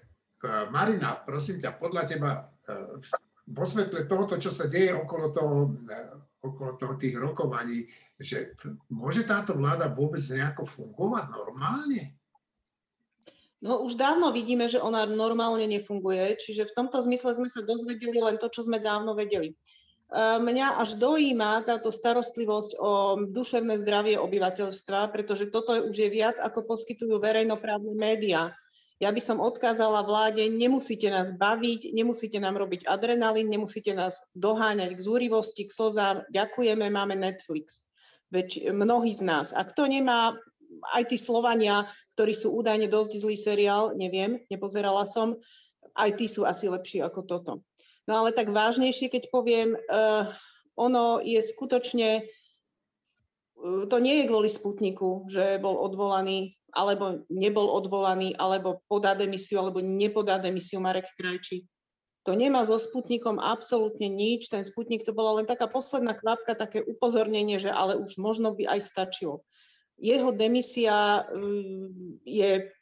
uh, 0.47 0.71
Marina, 0.71 1.19
prosím 1.27 1.59
ťa, 1.59 1.75
podľa 1.75 2.03
teba, 2.07 2.31
uh, 2.71 3.03
vo 3.51 3.65
svetle 3.67 4.07
tohoto, 4.07 4.39
čo 4.39 4.55
sa 4.55 4.71
deje 4.71 4.95
okolo 4.95 5.27
toho, 5.35 5.57
okolo 6.43 6.75
toho 6.75 6.95
tých 6.99 7.15
rokovaní, 7.15 7.87
že 8.19 8.59
môže 8.91 9.23
táto 9.23 9.55
vláda 9.55 9.87
vôbec 9.87 10.21
nejako 10.21 10.67
fungovať 10.67 11.25
normálne? 11.31 12.19
No 13.63 13.87
už 13.87 13.95
dávno 13.95 14.35
vidíme, 14.35 14.67
že 14.67 14.83
ona 14.83 15.07
normálne 15.07 15.71
nefunguje, 15.71 16.35
čiže 16.43 16.67
v 16.67 16.77
tomto 16.83 16.99
zmysle 16.99 17.39
sme 17.39 17.47
sa 17.47 17.63
dozvedeli 17.63 18.19
len 18.19 18.35
to, 18.43 18.51
čo 18.51 18.67
sme 18.67 18.83
dávno 18.83 19.15
vedeli. 19.15 19.55
Mňa 20.13 20.83
až 20.83 21.01
dojíma 21.01 21.65
táto 21.65 21.89
starostlivosť 21.89 22.77
o 22.77 23.23
duševné 23.33 23.81
zdravie 23.81 24.21
obyvateľstva, 24.21 25.09
pretože 25.09 25.49
toto 25.49 25.73
už 25.79 25.95
je 25.95 26.11
viac, 26.11 26.37
ako 26.43 26.69
poskytujú 26.69 27.17
verejnoprávne 27.17 27.97
médiá. 27.97 28.53
Ja 29.03 29.11
by 29.11 29.19
som 29.19 29.43
odkázala 29.43 30.07
vláde, 30.07 30.47
nemusíte 30.47 31.11
nás 31.11 31.35
baviť, 31.35 31.91
nemusíte 31.91 32.39
nám 32.39 32.55
robiť 32.55 32.87
adrenalín, 32.87 33.51
nemusíte 33.51 33.91
nás 33.99 34.23
doháňať 34.39 34.95
k 34.95 35.03
zúrivosti, 35.03 35.67
k 35.67 35.75
slzám. 35.75 36.23
Ďakujeme, 36.31 36.87
máme 36.87 37.19
Netflix. 37.19 37.83
Veď 38.31 38.71
mnohí 38.71 39.11
z 39.11 39.27
nás. 39.27 39.51
A 39.51 39.67
kto 39.67 39.91
nemá, 39.91 40.39
aj 40.95 41.11
tí 41.11 41.19
Slovania, 41.19 41.91
ktorí 42.15 42.31
sú 42.31 42.55
údajne 42.55 42.87
dosť 42.87 43.27
zlý 43.27 43.35
seriál, 43.35 43.99
neviem, 43.99 44.39
nepozerala 44.47 45.03
som, 45.03 45.35
aj 45.99 46.23
tí 46.23 46.31
sú 46.31 46.47
asi 46.47 46.71
lepší 46.71 47.03
ako 47.03 47.27
toto. 47.27 47.53
No 48.07 48.23
ale 48.23 48.31
tak 48.31 48.55
vážnejšie, 48.55 49.11
keď 49.11 49.35
poviem, 49.35 49.75
uh, 49.75 50.31
ono 50.79 51.19
je 51.19 51.43
skutočne, 51.43 52.23
uh, 52.23 53.83
to 53.91 53.97
nie 53.99 54.23
je 54.23 54.29
kvôli 54.31 54.47
Sputniku, 54.47 55.27
že 55.27 55.59
bol 55.59 55.75
odvolaný, 55.75 56.55
alebo 56.73 57.29
nebol 57.29 57.69
odvolaný, 57.69 58.33
alebo 58.41 58.81
podá 58.89 59.13
demisiu, 59.13 59.61
alebo 59.61 59.85
nepodá 59.85 60.41
demisiu 60.41 60.81
Marek 60.81 61.13
Krajčí. 61.21 61.69
To 62.25 62.33
nemá 62.39 62.63
so 62.65 62.79
Sputnikom 62.79 63.43
absolútne 63.43 64.07
nič. 64.07 64.49
Ten 64.49 64.63
Sputnik 64.65 65.03
to 65.03 65.13
bola 65.13 65.43
len 65.43 65.47
taká 65.47 65.67
posledná 65.69 66.15
kvapka, 66.17 66.55
také 66.55 66.81
upozornenie, 66.81 67.59
že 67.59 67.69
ale 67.69 67.99
už 67.99 68.17
možno 68.17 68.55
by 68.55 68.79
aj 68.79 68.81
stačilo. 68.89 69.43
Jeho 69.99 70.33
demisia 70.33 71.23
uh, 71.23 71.29
je 72.25 72.73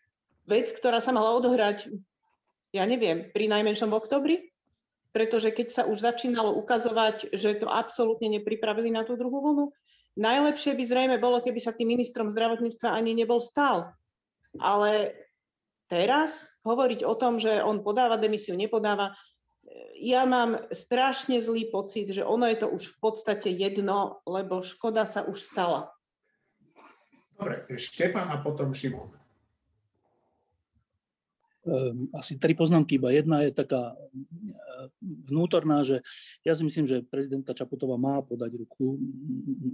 vec, 0.44 0.66
ktorá 0.70 1.02
sa 1.02 1.11
mala 1.11 1.35
odohrať, 1.35 1.88
ja 2.70 2.85
neviem, 2.87 3.32
pri 3.32 3.50
najmenšom 3.50 3.90
v 3.90 3.99
oktobri, 3.99 4.37
pretože 5.11 5.50
keď 5.50 5.68
sa 5.75 5.82
už 5.90 5.99
začínalo 5.99 6.54
ukazovať, 6.54 7.35
že 7.35 7.59
to 7.59 7.66
absolútne 7.66 8.30
nepripravili 8.30 8.94
na 8.94 9.02
tú 9.02 9.18
druhú 9.18 9.42
vlnu, 9.42 9.66
najlepšie 10.20 10.76
by 10.76 10.84
zrejme 10.84 11.16
bolo, 11.16 11.40
keby 11.40 11.58
sa 11.58 11.72
tým 11.72 11.96
ministrom 11.96 12.28
zdravotníctva 12.28 12.92
ani 12.92 13.16
nebol 13.16 13.40
stál. 13.40 13.96
Ale 14.60 15.16
teraz 15.88 16.44
hovoriť 16.62 17.02
o 17.08 17.14
tom, 17.16 17.40
že 17.40 17.64
on 17.64 17.80
podáva 17.80 18.20
demisiu, 18.20 18.54
nepodáva, 18.54 19.16
ja 20.00 20.24
mám 20.24 20.56
strašne 20.72 21.40
zlý 21.40 21.68
pocit, 21.68 22.10
že 22.10 22.24
ono 22.24 22.48
je 22.48 22.58
to 22.60 22.68
už 22.68 22.96
v 22.96 22.98
podstate 23.00 23.48
jedno, 23.52 24.24
lebo 24.24 24.64
škoda 24.64 25.04
sa 25.04 25.24
už 25.24 25.40
stala. 25.40 25.92
Dobre, 27.36 27.64
Štefan 27.72 28.28
a 28.28 28.36
potom 28.40 28.76
Šimon. 28.76 29.16
Ehm, 31.70 32.10
asi 32.10 32.34
tri 32.34 32.58
poznámky, 32.58 32.98
iba 32.98 33.14
jedna 33.14 33.46
je 33.46 33.54
taká 33.54 33.94
ehm, 33.94 34.90
vnútorná, 35.30 35.86
že 35.86 36.02
ja 36.42 36.58
si 36.58 36.66
myslím, 36.66 36.90
že 36.90 37.06
prezidentka 37.06 37.54
Čaputová 37.54 37.94
má 37.94 38.18
podať 38.26 38.58
ruku 38.58 38.98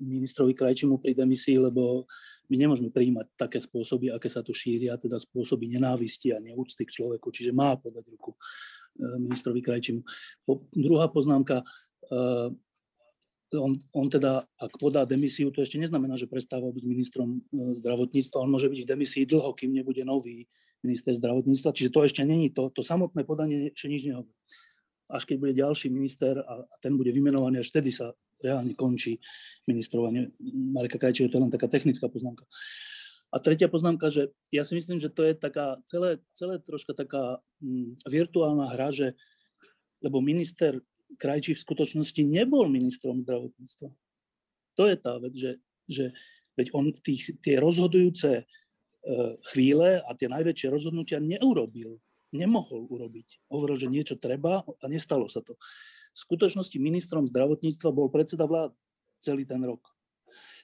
ministrovi 0.05 0.53
Krajčimu 0.53 1.01
pri 1.01 1.17
demisii, 1.17 1.57
lebo 1.57 2.05
my 2.53 2.57
nemôžeme 2.61 2.93
prijímať 2.93 3.33
také 3.41 3.65
spôsoby, 3.65 4.13
aké 4.13 4.29
sa 4.29 4.45
tu 4.45 4.53
šíria, 4.53 5.01
teda 5.01 5.17
spôsoby 5.17 5.73
nenávisti 5.73 6.37
a 6.37 6.43
neúcty 6.43 6.85
k 6.85 6.95
človeku, 7.01 7.33
čiže 7.33 7.57
má 7.57 7.81
podať 7.81 8.05
ruku 8.13 8.37
ehm, 9.01 9.33
ministrovi 9.33 9.65
Krajčimu. 9.65 10.05
Druhá 10.77 11.09
poznámka, 11.09 11.65
on, 13.57 13.73
on 13.91 14.07
teda, 14.07 14.47
ak 14.61 14.79
podá 14.79 15.03
demisiu, 15.03 15.51
to 15.51 15.59
ešte 15.65 15.81
neznamená, 15.81 16.15
že 16.15 16.31
prestáva 16.31 16.71
byť 16.71 16.85
ministrom 16.87 17.43
zdravotníctva. 17.51 18.43
On 18.43 18.51
môže 18.51 18.71
byť 18.71 18.81
v 18.85 18.91
demisii 18.95 19.25
dlho, 19.27 19.51
kým 19.59 19.75
nebude 19.75 20.07
nový 20.07 20.47
minister 20.85 21.13
zdravotníctva. 21.15 21.77
Čiže 21.77 21.93
to 21.93 22.01
ešte 22.05 22.23
není 22.25 22.53
to, 22.53 22.69
to 22.73 22.83
samotné 22.85 23.25
podanie 23.25 23.73
ešte 23.73 23.89
nič 23.89 24.03
nehovorí. 24.09 24.35
Až 25.07 25.23
keď 25.23 25.37
bude 25.39 25.55
ďalší 25.55 25.87
minister 25.89 26.43
a 26.43 26.67
ten 26.83 26.99
bude 26.99 27.15
vymenovaný, 27.15 27.63
až 27.63 27.71
vtedy 27.71 27.95
sa 27.95 28.11
reálne 28.43 28.75
končí 28.75 29.23
ministrovanie 29.65 30.35
Mareka 30.43 30.99
Krajčího. 30.99 31.31
To 31.31 31.39
je 31.39 31.45
len 31.47 31.55
taká 31.55 31.71
technická 31.71 32.11
poznámka. 32.11 32.43
A 33.31 33.43
tretia 33.43 33.71
poznámka, 33.71 34.11
že 34.11 34.35
ja 34.51 34.63
si 34.63 34.75
myslím, 34.79 34.99
že 35.03 35.11
to 35.11 35.27
je 35.27 35.35
taká 35.35 35.79
celé, 35.87 36.23
celé 36.35 36.59
troška 36.63 36.95
taká 36.95 37.39
mm, 37.63 37.99
virtuálna 38.07 38.71
hra, 38.75 38.91
že 38.95 39.19
lebo 40.05 40.21
minister 40.21 40.79
Krajčí 41.17 41.55
v 41.55 41.65
skutočnosti 41.65 42.23
nebol 42.27 42.67
ministrom 42.67 43.23
zdravotníctva. 43.23 43.89
To 44.77 44.83
je 44.85 44.97
tá 44.99 45.17
vec, 45.23 45.35
že, 45.39 45.53
že 45.87 46.05
veď 46.59 46.67
on 46.75 46.93
tých, 46.93 47.39
tie 47.41 47.57
rozhodujúce 47.57 48.45
chvíle 49.53 50.03
a 50.03 50.11
tie 50.19 50.27
najväčšie 50.27 50.69
rozhodnutia 50.71 51.23
neurobil. 51.23 51.99
Nemohol 52.35 52.91
urobiť. 52.91 53.47
Hovoril, 53.49 53.77
že 53.79 53.89
niečo 53.89 54.17
treba 54.19 54.67
a 54.67 54.85
nestalo 54.91 55.31
sa 55.31 55.41
to. 55.41 55.55
V 56.17 56.19
skutočnosti 56.19 56.75
ministrom 56.81 57.25
zdravotníctva 57.29 57.95
bol 57.95 58.11
predseda 58.11 58.49
vlády 58.49 58.75
celý 59.21 59.43
ten 59.49 59.63
rok. 59.65 59.83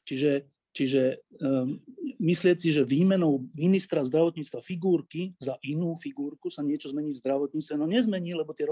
Čiže, 0.07 0.47
čiže 0.75 1.23
um, 1.43 1.79
myslieť 2.23 2.57
si, 2.59 2.69
že 2.75 2.87
výmenou 2.87 3.47
ministra 3.55 4.03
zdravotníctva 4.03 4.63
figurky 4.63 5.35
za 5.39 5.59
inú 5.67 5.95
figurku 5.99 6.51
sa 6.51 6.63
niečo 6.63 6.91
zmení 6.91 7.15
v 7.15 7.23
zdravotníctve, 7.23 7.75
no 7.79 7.87
nezmení, 7.87 8.35
lebo 8.35 8.55
tie 8.55 8.67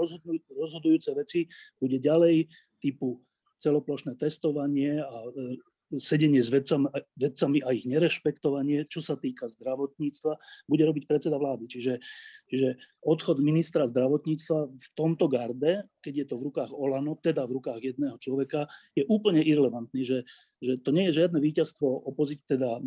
rozhodujúce 0.51 1.11
veci 1.15 1.47
bude 1.79 1.99
ďalej 1.99 2.47
typu 2.79 3.19
celoplošné 3.61 4.17
testovanie 4.17 4.97
a 4.97 5.17
e, 5.29 5.59
sedenie 5.97 6.39
s 6.39 6.47
vedcami, 6.47 6.87
vedcami 7.17 7.59
a 7.65 7.75
ich 7.75 7.87
nerešpektovanie, 7.89 8.87
čo 8.87 9.03
sa 9.03 9.19
týka 9.19 9.51
zdravotníctva, 9.51 10.33
bude 10.69 10.83
robiť 10.87 11.03
predseda 11.09 11.35
vlády. 11.35 11.67
Čiže, 11.67 11.93
čiže 12.47 12.79
odchod 13.03 13.41
ministra 13.43 13.89
zdravotníctva 13.89 14.59
v 14.71 14.87
tomto 14.95 15.25
garde, 15.27 15.87
keď 15.99 16.13
je 16.13 16.25
to 16.29 16.35
v 16.39 16.45
rukách 16.51 16.71
Olano, 16.71 17.17
teda 17.19 17.43
v 17.43 17.59
rukách 17.59 17.81
jedného 17.81 18.15
človeka, 18.21 18.69
je 18.95 19.03
úplne 19.09 19.43
irrelevantný, 19.43 20.01
že, 20.05 20.19
že 20.61 20.79
to 20.79 20.95
nie 20.95 21.09
je 21.09 21.23
žiadne 21.23 21.39
víťazstvo 21.41 22.07
opozit, 22.07 22.43
teda 22.47 22.79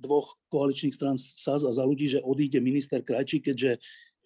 dvoch 0.00 0.38
koaličných 0.48 0.96
strán 0.96 1.16
SAS 1.20 1.62
a 1.62 1.72
za 1.72 1.84
ľudí, 1.84 2.08
že 2.08 2.24
odíde 2.24 2.58
minister 2.58 3.04
Krajčí, 3.04 3.44
keďže 3.44 3.78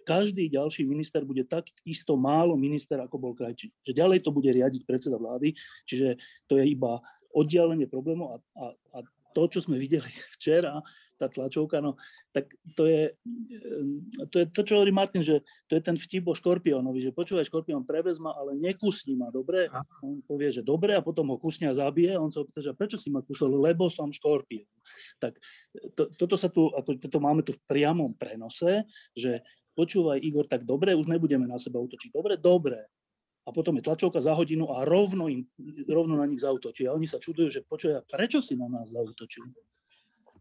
každý 0.07 0.47
ďalší 0.47 0.87
minister 0.87 1.27
bude 1.27 1.43
tak 1.51 1.67
isto 1.83 2.15
málo 2.15 2.55
minister, 2.55 3.03
ako 3.03 3.19
bol 3.19 3.33
Krajčí. 3.35 3.75
Že 3.83 3.93
ďalej 3.99 4.19
to 4.23 4.31
bude 4.31 4.47
riadiť 4.47 4.87
predseda 4.87 5.19
vlády, 5.19 5.51
čiže 5.83 6.15
to 6.47 6.63
je 6.63 6.71
iba 6.71 7.03
oddialenie 7.37 7.85
problémov 7.85 8.33
a, 8.33 8.37
a, 8.57 8.64
a 8.97 8.99
to, 9.37 9.43
čo 9.52 9.61
sme 9.61 9.76
videli 9.76 10.09
včera, 10.40 10.81
tá 11.16 11.33
tlačovka, 11.33 11.81
no, 11.81 11.97
tak 12.33 12.52
to 12.76 12.85
je, 12.85 13.12
to 14.28 14.37
je 14.40 14.47
to, 14.52 14.61
čo 14.64 14.73
hovorí 14.81 14.93
Martin, 14.93 15.25
že 15.25 15.40
to 15.64 15.76
je 15.76 15.83
ten 15.85 15.97
vtip 15.97 16.28
o 16.28 16.37
Škorpiónovi, 16.37 17.00
že 17.00 17.12
počúvaj, 17.12 17.49
Škorpión 17.49 17.88
prevez 17.88 18.21
ma, 18.21 18.37
ale 18.37 18.52
nekusni 18.57 19.16
ma, 19.16 19.33
dobre? 19.33 19.73
On 20.05 20.21
povie, 20.25 20.52
že 20.52 20.61
dobre 20.61 20.93
a 20.93 21.00
potom 21.00 21.33
ho 21.33 21.40
kusne 21.40 21.73
a 21.73 21.76
zabije. 21.76 22.21
On 22.21 22.28
sa 22.28 22.45
opýta, 22.45 22.61
že 22.61 22.76
prečo 22.76 23.00
si 23.00 23.09
ma 23.09 23.25
kusol? 23.25 23.57
Lebo 23.57 23.88
som 23.88 24.12
Škorpión. 24.12 24.69
Tak 25.16 25.40
to, 25.97 26.12
toto 26.12 26.37
sa 26.37 26.52
tu, 26.52 26.69
ako 26.69 27.00
toto 27.00 27.16
máme 27.16 27.40
tu 27.40 27.57
v 27.57 27.64
priamom 27.64 28.12
prenose, 28.12 28.85
že 29.16 29.40
počúvaj 29.73 30.21
Igor, 30.21 30.45
tak 30.45 30.69
dobre, 30.69 30.93
už 30.93 31.09
nebudeme 31.09 31.49
na 31.49 31.57
seba 31.57 31.81
útočiť. 31.81 32.12
Dobre, 32.12 32.37
dobre 32.37 32.93
a 33.47 33.55
potom 33.55 33.79
je 33.79 33.87
tlačovka 33.87 34.19
za 34.19 34.35
hodinu 34.35 34.75
a 34.75 34.83
rovno, 34.83 35.31
im, 35.31 35.47
rovno 35.87 36.19
na 36.19 36.26
nich 36.26 36.43
zautočí. 36.43 36.91
A 36.91 36.95
oni 36.99 37.07
sa 37.07 37.23
čudujú, 37.23 37.47
že 37.47 37.62
počujú, 37.62 38.03
prečo 38.11 38.43
si 38.43 38.59
na 38.59 38.67
nás 38.67 38.91
zautočil? 38.91 39.47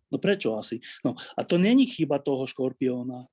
No 0.10 0.18
prečo 0.18 0.58
asi? 0.58 0.82
No 1.06 1.14
a 1.14 1.42
to 1.46 1.62
není 1.62 1.86
chyba 1.86 2.18
toho 2.18 2.50
škorpióna. 2.50 3.30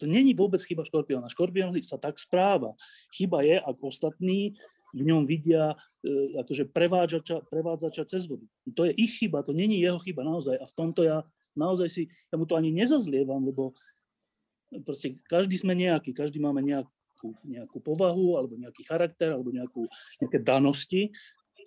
To 0.00 0.04
není 0.06 0.32
vôbec 0.32 0.62
chyba 0.62 0.86
škorpióna. 0.86 1.28
Škorpión 1.28 1.74
sa 1.82 1.98
tak 1.98 2.16
správa. 2.22 2.78
Chyba 3.10 3.42
je, 3.42 3.58
ak 3.58 3.76
ostatní 3.82 4.54
v 4.96 5.02
ňom 5.02 5.28
vidia 5.28 5.76
e, 6.00 6.40
akože 6.40 6.72
prevádzača, 6.72 7.44
prevádzača 7.52 8.08
cez 8.08 8.24
vodu. 8.24 8.46
To 8.72 8.88
je 8.88 8.96
ich 8.96 9.18
chyba, 9.20 9.44
to 9.44 9.52
není 9.52 9.82
jeho 9.82 10.00
chyba 10.00 10.24
naozaj. 10.24 10.56
A 10.56 10.64
v 10.64 10.74
tomto 10.78 11.04
ja 11.04 11.26
naozaj 11.58 11.88
si, 11.90 12.02
ja 12.32 12.36
mu 12.38 12.48
to 12.48 12.56
ani 12.56 12.72
nezazlievam, 12.72 13.44
lebo 13.44 13.76
proste 14.84 15.20
každý 15.28 15.60
sme 15.60 15.76
nejaký, 15.76 16.16
každý 16.16 16.40
máme 16.40 16.64
nejak, 16.64 16.86
nejakú, 17.16 17.28
nejakú 17.48 17.78
povahu 17.80 18.36
alebo 18.36 18.60
nejaký 18.60 18.84
charakter 18.84 19.32
alebo 19.32 19.48
nejakú, 19.48 19.88
nejaké 20.20 20.38
danosti 20.44 21.08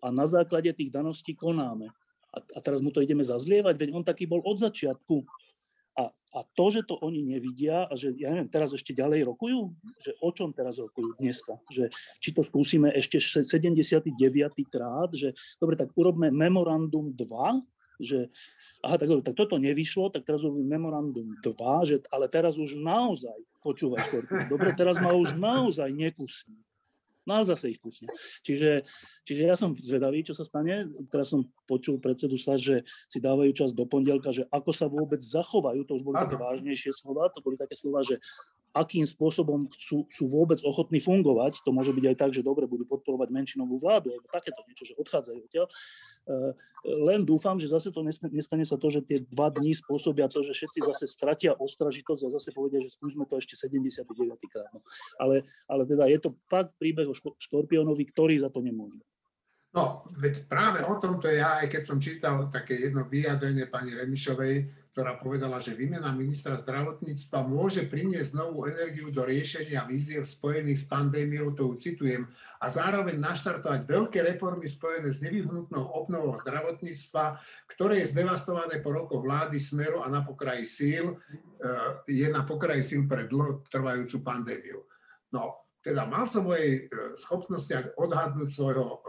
a 0.06 0.14
na 0.14 0.30
základe 0.30 0.70
tých 0.78 0.94
daností 0.94 1.34
konáme. 1.34 1.90
A, 2.30 2.38
a 2.38 2.60
teraz 2.62 2.78
mu 2.78 2.94
to 2.94 3.02
ideme 3.02 3.26
zazlievať, 3.26 3.74
veď 3.74 3.90
on 3.90 4.06
taký 4.06 4.30
bol 4.30 4.46
od 4.46 4.62
začiatku. 4.62 5.26
A, 5.98 6.14
a 6.14 6.40
to, 6.54 6.70
že 6.70 6.86
to 6.86 7.02
oni 7.02 7.26
nevidia 7.26 7.90
a 7.90 7.94
že, 7.98 8.14
ja 8.14 8.30
neviem, 8.30 8.48
teraz 8.48 8.72
ešte 8.72 8.94
ďalej 8.94 9.26
rokujú, 9.34 9.74
že 9.98 10.14
o 10.22 10.30
čom 10.30 10.54
teraz 10.54 10.78
rokujú 10.78 11.18
dneska, 11.18 11.58
že 11.74 11.90
či 12.22 12.30
to 12.32 12.46
skúsime 12.46 12.94
ešte 12.94 13.18
79. 13.18 14.14
krát, 14.70 15.10
že 15.12 15.34
dobre, 15.58 15.74
tak 15.74 15.90
urobme 15.98 16.30
memorandum 16.30 17.12
2, 17.18 17.26
že 18.00 18.32
aha, 18.80 18.96
tak, 18.96 19.12
tak 19.28 19.36
toto 19.36 19.60
nevyšlo, 19.60 20.10
tak 20.10 20.24
teraz 20.24 20.48
urobím 20.48 20.72
memorandum 20.72 21.36
2, 21.44 21.54
že, 21.84 21.96
ale 22.10 22.32
teraz 22.32 22.56
už 22.56 22.80
naozaj, 22.80 23.36
počúvaj, 23.60 24.00
Škorpion, 24.08 24.48
dobre, 24.48 24.72
teraz 24.72 25.04
ma 25.04 25.12
už 25.12 25.36
naozaj 25.36 25.92
nekusní. 25.92 26.58
No 27.28 27.38
a 27.38 27.46
zase 27.46 27.70
ich 27.70 27.78
kusne. 27.78 28.10
Čiže, 28.42 28.90
čiže 29.22 29.42
ja 29.46 29.54
som 29.54 29.78
zvedavý, 29.78 30.26
čo 30.26 30.34
sa 30.34 30.42
stane. 30.42 30.90
Teraz 31.14 31.30
som 31.30 31.46
počul 31.70 32.02
predsedu 32.02 32.42
sa, 32.42 32.58
že 32.58 32.82
si 33.06 33.22
dávajú 33.22 33.54
čas 33.54 33.70
do 33.70 33.86
pondelka, 33.86 34.34
že 34.34 34.50
ako 34.50 34.72
sa 34.74 34.90
vôbec 34.90 35.22
zachovajú, 35.22 35.86
to 35.86 35.94
už 35.94 36.02
boli 36.02 36.18
také 36.18 36.42
vážnejšie 36.42 36.90
slova, 36.90 37.30
to 37.30 37.46
boli 37.46 37.54
také 37.54 37.78
slova, 37.78 38.02
že 38.02 38.18
akým 38.74 39.06
spôsobom 39.06 39.66
chcú, 39.74 40.06
sú 40.14 40.30
vôbec 40.30 40.62
ochotní 40.62 41.02
fungovať. 41.02 41.66
To 41.66 41.74
môže 41.74 41.90
byť 41.90 42.06
aj 42.14 42.16
tak, 42.16 42.32
že 42.38 42.46
dobre 42.46 42.70
budú 42.70 42.86
podporovať 42.86 43.34
menšinovú 43.34 43.82
vládu, 43.82 44.14
alebo 44.14 44.28
takéto 44.30 44.62
niečo, 44.70 44.86
že 44.86 44.94
odchádzajú 44.98 45.38
odtiaľ. 45.42 45.68
E, 45.68 45.74
len 47.10 47.26
dúfam, 47.26 47.58
že 47.58 47.70
zase 47.70 47.90
to 47.90 48.06
nestane 48.06 48.66
sa 48.66 48.78
to, 48.78 48.88
že 48.94 49.02
tie 49.06 49.18
dva 49.26 49.50
dní 49.50 49.74
spôsobia 49.74 50.30
to, 50.30 50.46
že 50.46 50.54
všetci 50.54 50.80
zase 50.86 51.06
stratia 51.10 51.58
ostražitosť 51.58 52.22
a 52.26 52.34
zase 52.34 52.54
povedia, 52.54 52.80
že 52.80 52.94
skúsme 52.94 53.26
to 53.26 53.42
ešte 53.42 53.58
79 53.58 54.06
krát. 54.50 54.70
No. 54.72 54.86
Ale, 55.18 55.42
ale 55.66 55.84
teda 55.90 56.06
je 56.06 56.20
to 56.22 56.30
fakt 56.46 56.78
príbeh 56.78 57.10
o 57.10 57.18
Škorpiónovi, 57.18 58.06
ktorý 58.06 58.38
za 58.38 58.54
to 58.54 58.62
nemôže. 58.62 59.02
No, 59.70 60.02
veď 60.18 60.50
práve 60.50 60.82
o 60.82 60.98
tomto 60.98 61.30
ja, 61.30 61.62
aj 61.62 61.70
keď 61.70 61.82
som 61.86 62.02
čítal 62.02 62.50
také 62.50 62.90
jedno 62.90 63.06
vyjadrenie 63.06 63.70
pani 63.70 63.94
Remišovej, 63.94 64.66
ktorá 64.90 65.22
povedala, 65.22 65.62
že 65.62 65.78
výmena 65.78 66.10
ministra 66.10 66.58
zdravotníctva 66.58 67.46
môže 67.46 67.86
priniesť 67.86 68.34
novú 68.34 68.66
energiu 68.66 69.14
do 69.14 69.22
riešenia 69.22 69.86
víziev 69.86 70.26
spojených 70.26 70.82
s 70.82 70.90
pandémiou, 70.90 71.54
to 71.54 71.78
citujem, 71.78 72.26
a 72.60 72.66
zároveň 72.68 73.16
naštartovať 73.16 73.88
veľké 73.88 74.20
reformy 74.36 74.68
spojené 74.68 75.08
s 75.08 75.24
nevyhnutnou 75.24 75.96
obnovou 75.96 76.36
zdravotníctva, 76.42 77.40
ktoré 77.72 78.04
je 78.04 78.12
zdevastované 78.12 78.84
po 78.84 78.92
rokoch 78.92 79.24
vlády 79.24 79.62
Smeru 79.62 80.04
a 80.04 80.12
na 80.12 80.26
pokraji 80.26 80.66
síl, 80.68 81.16
eh, 81.16 82.04
je 82.10 82.28
na 82.28 82.44
pokraji 82.44 82.84
síl 82.84 83.02
pre 83.08 83.32
dlho 83.32 83.64
trvajúcu 83.72 84.26
pandémiu. 84.26 84.84
No, 85.32 85.72
teda 85.80 86.04
mal 86.10 86.28
som 86.28 86.50
mojej 86.50 86.84
eh, 86.84 87.16
schopnosti 87.16 87.72
odhadnúť 87.96 88.50
svojho 88.52 88.86
eh, 88.90 89.00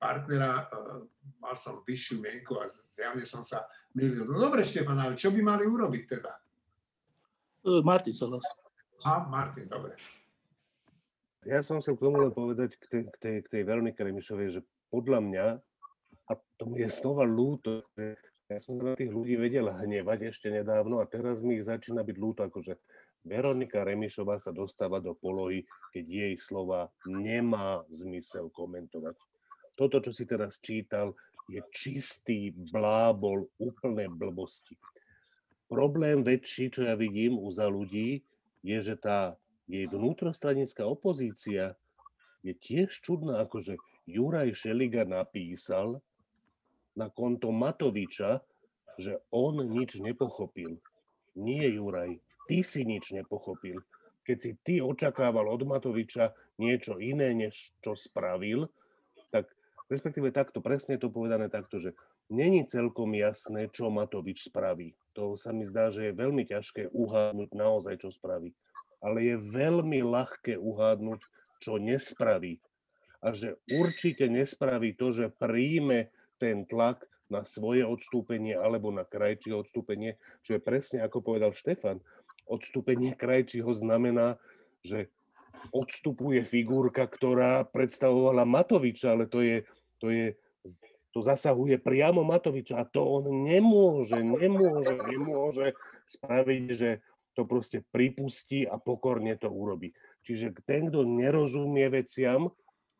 partnera, 0.00 0.68
mal 1.40 1.54
som 1.56 1.84
vyššiu 1.84 2.22
mienku 2.22 2.56
a 2.60 2.70
zjavne 2.92 3.24
som 3.24 3.40
sa 3.40 3.66
milil. 3.94 4.24
No 4.28 4.36
dobre, 4.40 4.64
Štefan, 4.64 4.98
ale 4.98 5.14
čo 5.16 5.32
by 5.32 5.40
mali 5.40 5.64
urobiť 5.64 6.02
teda? 6.08 6.32
E, 7.62 7.80
Martin 7.84 8.14
sa 8.14 8.26
hlas. 8.28 8.46
A, 9.02 9.26
Martin, 9.26 9.66
dobre. 9.66 9.98
Ja 11.42 11.58
som 11.58 11.82
chcel 11.82 11.98
k 11.98 12.06
tomu 12.06 12.22
len 12.22 12.30
povedať 12.30 12.78
k 12.78 12.84
tej, 12.86 13.02
k 13.10 13.16
tej, 13.18 13.36
k 13.42 13.46
tej 13.50 13.62
Veronike 13.66 13.98
Remišovej, 13.98 14.48
že 14.58 14.60
podľa 14.94 15.18
mňa, 15.18 15.46
a 16.30 16.32
to 16.54 16.64
mi 16.70 16.86
je 16.86 16.90
znova 16.94 17.26
ľúto, 17.26 17.82
že 17.98 18.14
ja 18.46 18.58
som 18.62 18.78
na 18.78 18.94
tých 18.94 19.10
ľudí 19.10 19.34
vedel 19.40 19.72
hnevať 19.72 20.28
ešte 20.30 20.52
nedávno 20.52 21.00
a 21.02 21.08
teraz 21.08 21.40
mi 21.42 21.58
ich 21.58 21.66
začína 21.66 22.04
byť 22.04 22.16
ľúto, 22.20 22.46
akože 22.46 22.78
Veronika 23.22 23.86
Remišová 23.86 24.38
sa 24.38 24.50
dostáva 24.50 24.98
do 24.98 25.14
polohy, 25.14 25.66
keď 25.94 26.04
jej 26.04 26.34
slova 26.38 26.90
nemá 27.06 27.86
zmysel 27.90 28.50
komentovať. 28.50 29.14
Toto, 29.72 30.04
čo 30.04 30.12
si 30.12 30.28
teraz 30.28 30.60
čítal, 30.60 31.16
je 31.52 31.60
čistý 31.68 32.56
blábol, 32.72 33.52
úplné 33.60 34.08
blbosti. 34.08 34.80
Problém 35.68 36.24
väčší, 36.24 36.72
čo 36.72 36.88
ja 36.88 36.96
vidím 36.96 37.36
u 37.36 37.52
za 37.52 37.68
ľudí, 37.68 38.24
je, 38.64 38.78
že 38.80 38.96
tá 38.96 39.36
jej 39.68 39.84
vnútrostranická 39.88 40.88
opozícia 40.88 41.76
je 42.40 42.52
tiež 42.56 43.04
čudná, 43.04 43.44
akože 43.44 43.76
Juraj 44.08 44.52
Šeliga 44.56 45.06
napísal 45.06 46.02
na 46.98 47.08
konto 47.08 47.54
Matoviča, 47.54 48.42
že 48.98 49.22
on 49.32 49.62
nič 49.64 50.02
nepochopil. 50.02 50.76
Nie, 51.38 51.68
Juraj, 51.72 52.20
ty 52.50 52.60
si 52.60 52.84
nič 52.84 53.14
nepochopil. 53.16 53.80
Keď 54.22 54.36
si 54.38 54.50
ty 54.60 54.74
očakával 54.84 55.48
od 55.48 55.64
Matoviča 55.64 56.36
niečo 56.60 57.00
iné, 57.00 57.32
než 57.32 57.72
čo 57.80 57.96
spravil, 57.96 58.68
respektíve 59.92 60.32
takto, 60.32 60.64
presne 60.64 60.96
to 60.96 61.12
povedané 61.12 61.52
takto, 61.52 61.76
že 61.76 61.92
není 62.32 62.64
celkom 62.64 63.12
jasné, 63.12 63.68
čo 63.68 63.92
Matovič 63.92 64.48
spraví. 64.48 64.96
To 65.12 65.36
sa 65.36 65.52
mi 65.52 65.68
zdá, 65.68 65.92
že 65.92 66.08
je 66.08 66.16
veľmi 66.16 66.48
ťažké 66.48 66.88
uhádnuť 66.88 67.50
naozaj, 67.52 68.00
čo 68.00 68.08
spraví. 68.08 68.56
Ale 69.04 69.20
je 69.20 69.36
veľmi 69.36 70.00
ľahké 70.00 70.56
uhádnuť, 70.56 71.20
čo 71.60 71.76
nespraví. 71.76 72.56
A 73.20 73.36
že 73.36 73.60
určite 73.68 74.26
nespraví 74.32 74.96
to, 74.96 75.12
že 75.12 75.30
príjme 75.36 76.08
ten 76.40 76.64
tlak 76.64 77.04
na 77.30 77.44
svoje 77.46 77.86
odstúpenie 77.86 78.56
alebo 78.56 78.90
na 78.90 79.04
krajčie 79.06 79.54
odstúpenie, 79.54 80.18
čo 80.42 80.56
je 80.56 80.60
presne 80.60 81.04
ako 81.04 81.22
povedal 81.22 81.54
Štefan. 81.54 82.02
Odstúpenie 82.48 83.14
krajčího 83.14 83.70
znamená, 83.78 84.40
že 84.82 85.12
odstupuje 85.70 86.42
figurka, 86.42 87.06
ktorá 87.06 87.62
predstavovala 87.62 88.42
Matoviča, 88.42 89.14
ale 89.14 89.30
to 89.30 89.38
je 89.38 89.62
to 90.02 90.10
je, 90.10 90.34
to 91.14 91.22
zasahuje 91.22 91.78
priamo 91.78 92.26
Matoviča 92.26 92.82
a 92.82 92.88
to 92.88 93.06
on 93.06 93.46
nemôže, 93.46 94.18
nemôže, 94.18 94.98
nemôže 95.06 95.78
spraviť, 96.10 96.64
že 96.74 96.90
to 97.38 97.46
proste 97.46 97.86
pripustí 97.94 98.66
a 98.66 98.82
pokorne 98.82 99.38
to 99.38 99.46
urobí. 99.46 99.94
Čiže 100.26 100.58
ten, 100.66 100.90
kto 100.90 101.06
nerozumie 101.06 101.86
veciam, 101.86 102.50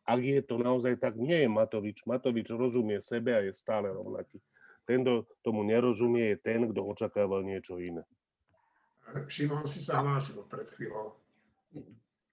ak 0.07 0.19
je 0.19 0.41
to 0.43 0.55
naozaj 0.59 0.95
tak, 0.99 1.19
nie 1.19 1.43
je 1.43 1.49
Matovič. 1.51 2.07
Matovič 2.07 2.47
rozumie 2.51 3.03
sebe 3.03 3.35
a 3.35 3.43
je 3.43 3.51
stále 3.51 3.91
rovnaký. 3.91 4.39
Ten, 4.83 5.03
kto 5.03 5.27
tomu 5.43 5.63
nerozumie, 5.63 6.35
je 6.35 6.37
ten, 6.39 6.63
kto 6.67 6.83
očakával 6.83 7.43
niečo 7.43 7.79
iné. 7.79 8.03
Šimon 9.27 9.67
si 9.67 9.79
sa 9.83 9.99
hlásil 10.03 10.43
pred 10.47 10.67
chvíľou. 10.75 11.22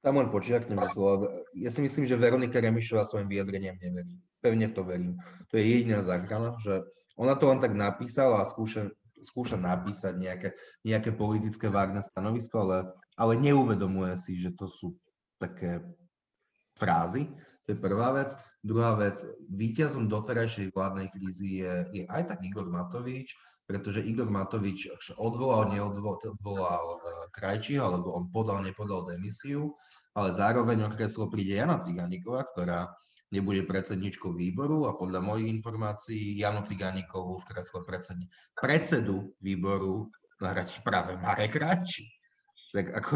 Tam 0.01 0.17
len 0.17 0.33
počiaknem 0.33 0.81
slova. 0.97 1.29
Ja 1.53 1.69
si 1.69 1.85
myslím, 1.85 2.09
že 2.09 2.17
Veronika 2.17 2.57
Remišová 2.57 3.05
svojim 3.05 3.29
vyjadreniam 3.29 3.77
neverí. 3.77 4.17
Pevne 4.41 4.67
v 4.69 4.73
to 4.73 4.83
verím. 4.85 5.15
To 5.53 5.61
je 5.61 5.65
jediná 5.65 6.01
záchrana, 6.01 6.57
že 6.57 6.81
ona 7.21 7.37
to 7.37 7.53
len 7.53 7.61
tak 7.61 7.77
napísala 7.77 8.41
a 8.41 8.49
skúša, 8.49 8.89
skúša 9.21 9.61
napísať 9.61 10.17
nejaké, 10.17 10.49
nejaké 10.89 11.13
politické 11.13 11.69
vágne 11.69 12.01
stanovisko, 12.01 12.65
ale, 12.65 12.79
ale 13.13 13.37
neuvedomuje 13.37 14.17
si, 14.17 14.41
že 14.41 14.57
to 14.57 14.65
sú 14.65 14.97
také 15.37 15.85
frázy. 16.81 17.29
To 17.69 17.77
je 17.77 17.79
prvá 17.79 18.17
vec. 18.17 18.33
Druhá 18.65 18.97
vec, 18.97 19.21
víťazom 19.53 20.09
doterajšej 20.09 20.73
vládnej 20.73 21.13
krízy 21.13 21.61
je, 21.61 21.73
je 21.93 22.03
aj 22.09 22.33
tak 22.33 22.41
Igor 22.41 22.73
Matovič, 22.73 23.37
pretože 23.71 24.03
Igor 24.03 24.27
Matovič 24.27 24.91
odvolal, 25.15 25.71
neodvolal 25.71 26.83
uh, 26.99 27.31
Krajčího, 27.31 27.87
alebo 27.87 28.19
on 28.19 28.27
podal, 28.27 28.67
nepodal 28.67 29.07
demisiu, 29.07 29.79
ale 30.19 30.35
zároveň 30.35 30.91
okreslo 30.91 31.31
príde 31.31 31.55
Jana 31.55 31.79
Ciganíková, 31.79 32.51
ktorá 32.51 32.91
nebude 33.31 33.63
predsedničkou 33.63 34.35
výboru 34.35 34.91
a 34.91 34.99
podľa 34.99 35.23
mojich 35.23 35.55
informácií 35.55 36.35
Janu 36.35 36.67
Cigánikovú 36.67 37.39
v 37.39 37.47
kresle 37.47 37.87
predsed, 37.87 38.19
predsedu 38.59 39.39
výboru 39.39 40.11
nahradí 40.43 40.83
práve 40.83 41.15
Marek 41.23 41.55
Ráči. 41.55 42.11
Tak 42.75 42.91
ako, 42.91 43.15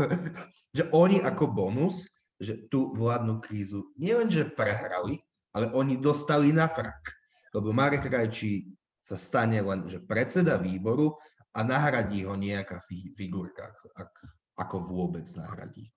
že 0.71 0.87
oni 0.95 1.19
ako 1.19 1.51
bonus, 1.51 2.07
že 2.39 2.71
tú 2.71 2.95
vládnu 2.95 3.43
krízu 3.43 3.91
nielenže 3.99 4.55
prehrali, 4.55 5.19
ale 5.51 5.75
oni 5.75 5.99
dostali 5.99 6.55
na 6.55 6.71
frak. 6.71 7.11
Lebo 7.51 7.75
Marek 7.75 8.07
Rajčí 8.07 8.71
sa 9.05 9.21
stane 9.21 9.61
len, 9.61 9.85
že 9.85 10.01
predseda 10.01 10.57
výboru 10.57 11.13
a 11.53 11.61
nahradí 11.61 12.25
ho 12.25 12.33
nejaká 12.33 12.81
fi- 12.81 13.13
figurka, 13.13 13.69
ak, 14.01 14.13
ako 14.57 14.77
vôbec 14.89 15.29
nahradí. 15.37 15.93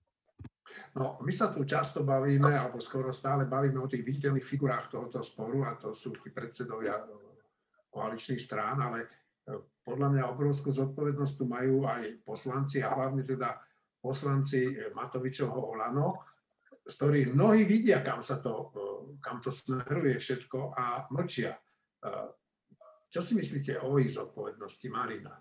No, 0.93 1.17
my 1.23 1.31
sa 1.33 1.49
tu 1.49 1.63
často 1.63 2.03
bavíme, 2.03 2.53
alebo 2.53 2.77
skoro 2.83 3.15
stále 3.15 3.47
bavíme 3.47 3.79
o 3.81 3.89
tých 3.89 4.03
viditeľných 4.03 4.45
figurách 4.45 4.91
tohoto 4.91 5.23
sporu, 5.23 5.65
a 5.65 5.79
to 5.79 5.95
sú 5.95 6.13
tí 6.19 6.29
predsedovia 6.29 6.99
koaličných 7.89 8.43
strán, 8.43 8.77
ale 8.83 8.99
e, 9.01 9.07
podľa 9.81 10.07
mňa 10.13 10.23
obrovskú 10.29 10.69
zodpovednosť 10.69 11.33
tu 11.33 11.45
majú 11.49 11.87
aj 11.87 12.21
poslanci 12.21 12.83
a 12.83 12.93
hlavne 12.93 13.25
teda 13.25 13.57
poslanci 13.97 14.77
Matovičovho 14.93 15.73
Olano, 15.73 16.27
z 16.85 16.93
ktorých 16.93 17.33
mnohí 17.33 17.65
vidia, 17.65 18.05
kam, 18.05 18.21
sa 18.21 18.37
to, 18.37 18.69
e, 18.75 19.17
kam 19.23 19.41
to 19.41 19.49
smeruje 19.49 20.19
všetko 20.19 20.77
a 20.77 21.09
mlčia. 21.09 21.55
E, 23.07 23.11
čo 23.13 23.23
si 23.23 23.33
myslíte 23.39 23.79
o 23.79 23.95
ich 23.97 24.11
zodpovednosti, 24.13 24.87
Marina? 24.91 25.33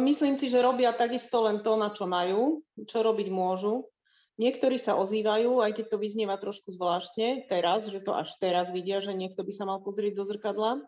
Myslím 0.00 0.36
si, 0.36 0.52
že 0.52 0.60
robia 0.60 0.92
takisto 0.92 1.48
len 1.48 1.64
to, 1.64 1.80
na 1.80 1.88
čo 1.88 2.04
majú, 2.04 2.60
čo 2.84 3.00
robiť 3.00 3.32
môžu. 3.32 3.88
Niektorí 4.36 4.76
sa 4.76 5.00
ozývajú, 5.00 5.64
aj 5.64 5.72
keď 5.80 5.86
to 5.92 5.96
vyznieva 5.96 6.36
trošku 6.36 6.72
zvláštne 6.76 7.48
teraz, 7.48 7.88
že 7.88 8.04
to 8.04 8.12
až 8.12 8.36
teraz 8.36 8.68
vidia, 8.68 9.00
že 9.00 9.16
niekto 9.16 9.40
by 9.40 9.52
sa 9.52 9.64
mal 9.64 9.80
pozrieť 9.80 10.12
do 10.12 10.24
zrkadla. 10.28 10.84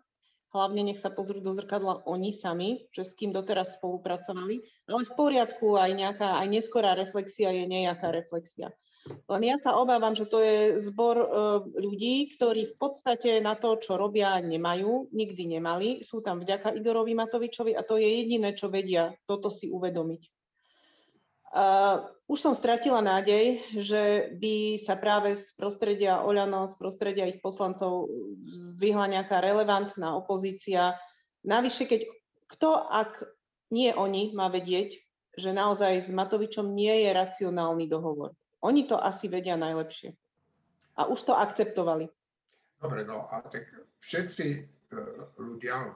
Hlavne 0.52 0.86
nech 0.86 1.00
sa 1.00 1.08
pozrú 1.08 1.40
do 1.40 1.56
zrkadla 1.56 2.04
oni 2.04 2.30
sami, 2.30 2.84
že 2.92 3.08
s 3.08 3.16
kým 3.16 3.32
doteraz 3.32 3.80
spolupracovali. 3.80 4.60
Ale 4.86 5.02
v 5.08 5.12
poriadku 5.16 5.80
aj 5.80 5.90
nejaká, 5.96 6.28
aj 6.44 6.48
neskorá 6.52 6.92
reflexia 6.92 7.56
je 7.56 7.64
nejaká 7.64 8.12
reflexia. 8.12 8.68
Len 9.04 9.42
ja 9.44 9.56
sa 9.60 9.76
obávam, 9.76 10.16
že 10.16 10.24
to 10.24 10.40
je 10.40 10.80
zbor 10.80 11.16
e, 11.20 11.28
ľudí, 11.76 12.32
ktorí 12.32 12.72
v 12.72 12.76
podstate 12.80 13.36
na 13.44 13.52
to, 13.52 13.76
čo 13.76 14.00
robia, 14.00 14.40
nemajú, 14.40 15.12
nikdy 15.12 15.60
nemali. 15.60 16.00
Sú 16.00 16.24
tam 16.24 16.40
vďaka 16.40 16.72
Igorovi 16.72 17.12
Matovičovi 17.12 17.76
a 17.76 17.84
to 17.84 18.00
je 18.00 18.08
jediné, 18.08 18.56
čo 18.56 18.72
vedia 18.72 19.12
toto 19.28 19.52
si 19.52 19.68
uvedomiť. 19.68 20.22
Uh, 21.54 22.10
už 22.26 22.50
som 22.50 22.54
stratila 22.58 22.98
nádej, 22.98 23.62
že 23.78 24.34
by 24.42 24.74
sa 24.74 24.98
práve 24.98 25.38
z 25.38 25.54
prostredia 25.54 26.26
Oľano, 26.26 26.66
z 26.66 26.74
prostredia 26.74 27.30
ich 27.30 27.38
poslancov 27.38 28.10
zdvihla 28.50 29.06
nejaká 29.06 29.38
relevantná 29.38 30.18
opozícia. 30.18 30.98
Navyše, 31.46 31.86
keď 31.86 32.10
kto, 32.50 32.74
ak 32.74 33.22
nie 33.70 33.94
oni, 33.94 34.34
má 34.34 34.50
vedieť, 34.50 34.98
že 35.38 35.54
naozaj 35.54 36.02
s 36.02 36.10
Matovičom 36.10 36.74
nie 36.74 37.06
je 37.06 37.10
racionálny 37.14 37.86
dohovor. 37.86 38.34
Oni 38.64 38.88
to 38.88 38.96
asi 38.96 39.28
vedia 39.28 39.60
najlepšie. 39.60 40.16
A 40.96 41.04
už 41.04 41.20
to 41.28 41.36
akceptovali. 41.36 42.08
Dobre, 42.80 43.04
no 43.04 43.28
a 43.28 43.44
tak 43.44 43.68
všetci 44.00 44.46
e, 44.56 44.60
ľudia, 45.36 45.84
no 45.84 45.92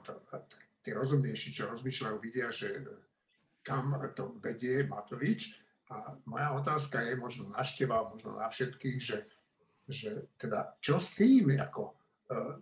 tí 0.85 0.89
rozumnejší, 0.93 1.49
čo 1.49 1.73
rozmýšľajú, 1.73 2.15
vidia, 2.21 2.53
že 2.53 2.85
kam 3.65 3.97
to 4.13 4.37
vedie 4.37 4.85
Matovič. 4.85 5.57
A 5.89 6.13
moja 6.29 6.53
otázka 6.53 7.01
je 7.01 7.17
možno 7.17 7.49
na 7.49 7.65
števa, 7.65 8.05
možno 8.05 8.37
na 8.37 8.45
všetkých, 8.45 8.99
že, 9.01 9.25
že 9.89 10.29
teda 10.37 10.77
čo 10.77 11.01
s 11.01 11.17
tým, 11.17 11.57
ako 11.57 11.89
e, 11.89 11.93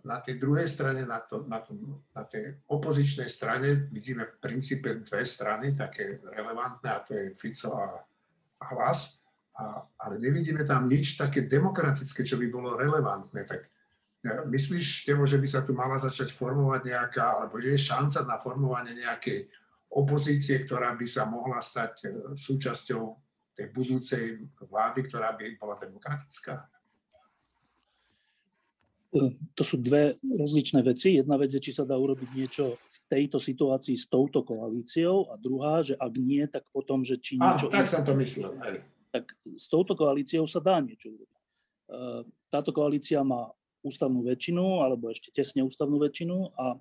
na 0.08 0.24
tej 0.24 0.40
druhej 0.40 0.68
strane, 0.72 1.04
na, 1.04 1.20
to, 1.20 1.44
na, 1.44 1.60
tom, 1.60 2.00
na 2.16 2.24
tej 2.24 2.56
opozičnej 2.64 3.28
strane 3.28 3.92
vidíme 3.92 4.24
v 4.24 4.40
princípe 4.40 5.04
dve 5.04 5.28
strany, 5.28 5.76
také 5.76 6.16
relevantné, 6.24 6.88
a 6.88 7.04
to 7.04 7.12
je 7.12 7.36
Fico 7.36 7.76
a, 7.76 8.00
a 8.60 8.64
Hlas 8.72 9.27
a, 9.58 9.82
ale 10.06 10.22
nevidíme 10.22 10.62
tam 10.62 10.86
nič 10.86 11.18
také 11.18 11.42
demokratické, 11.42 12.22
čo 12.22 12.38
by 12.38 12.46
bolo 12.46 12.78
relevantné. 12.78 13.42
Tak 13.42 13.60
ja, 14.22 14.46
myslíš, 14.46 15.02
Tevo, 15.02 15.26
že 15.26 15.38
by 15.38 15.48
sa 15.50 15.66
tu 15.66 15.74
mala 15.74 15.98
začať 15.98 16.30
formovať 16.30 16.86
nejaká, 16.86 17.42
alebo 17.42 17.58
je 17.58 17.74
šanca 17.74 18.22
na 18.22 18.38
formovanie 18.38 18.94
nejakej 18.94 19.50
opozície, 19.90 20.62
ktorá 20.62 20.94
by 20.94 21.06
sa 21.10 21.26
mohla 21.26 21.58
stať 21.58 21.92
e, 22.02 22.08
súčasťou 22.38 23.02
tej 23.58 23.66
budúcej 23.74 24.46
vlády, 24.62 25.10
ktorá 25.10 25.34
by 25.34 25.58
bola 25.58 25.74
demokratická? 25.74 26.70
E, 29.10 29.34
to 29.58 29.62
sú 29.66 29.82
dve 29.82 30.22
rozličné 30.22 30.86
veci. 30.86 31.18
Jedna 31.18 31.34
vec 31.34 31.50
je, 31.50 31.58
či 31.58 31.74
sa 31.74 31.82
dá 31.82 31.98
urobiť 31.98 32.30
niečo 32.30 32.78
v 32.78 32.96
tejto 33.10 33.42
situácii 33.42 33.98
s 33.98 34.06
touto 34.06 34.46
koalíciou 34.46 35.30
a 35.30 35.38
druhá, 35.38 35.82
že 35.82 35.98
ak 35.98 36.14
nie, 36.14 36.46
tak 36.46 36.62
potom, 36.70 37.02
že 37.02 37.18
či 37.18 37.42
niečo... 37.42 37.66
Áno, 37.66 37.74
tak 37.74 37.90
som 37.90 38.06
to 38.06 38.14
myslel. 38.18 38.54
Aj 38.62 38.97
tak 39.08 39.24
s 39.56 39.66
touto 39.68 39.96
koalíciou 39.96 40.44
sa 40.44 40.60
dá 40.60 40.80
niečo 40.80 41.12
urobiť. 41.12 41.38
E, 41.38 41.44
táto 42.52 42.70
koalícia 42.76 43.24
má 43.24 43.48
ústavnú 43.80 44.26
väčšinu, 44.26 44.84
alebo 44.84 45.08
ešte 45.08 45.32
tesne 45.32 45.64
ústavnú 45.64 45.96
väčšinu 46.02 46.36
a 46.58 46.76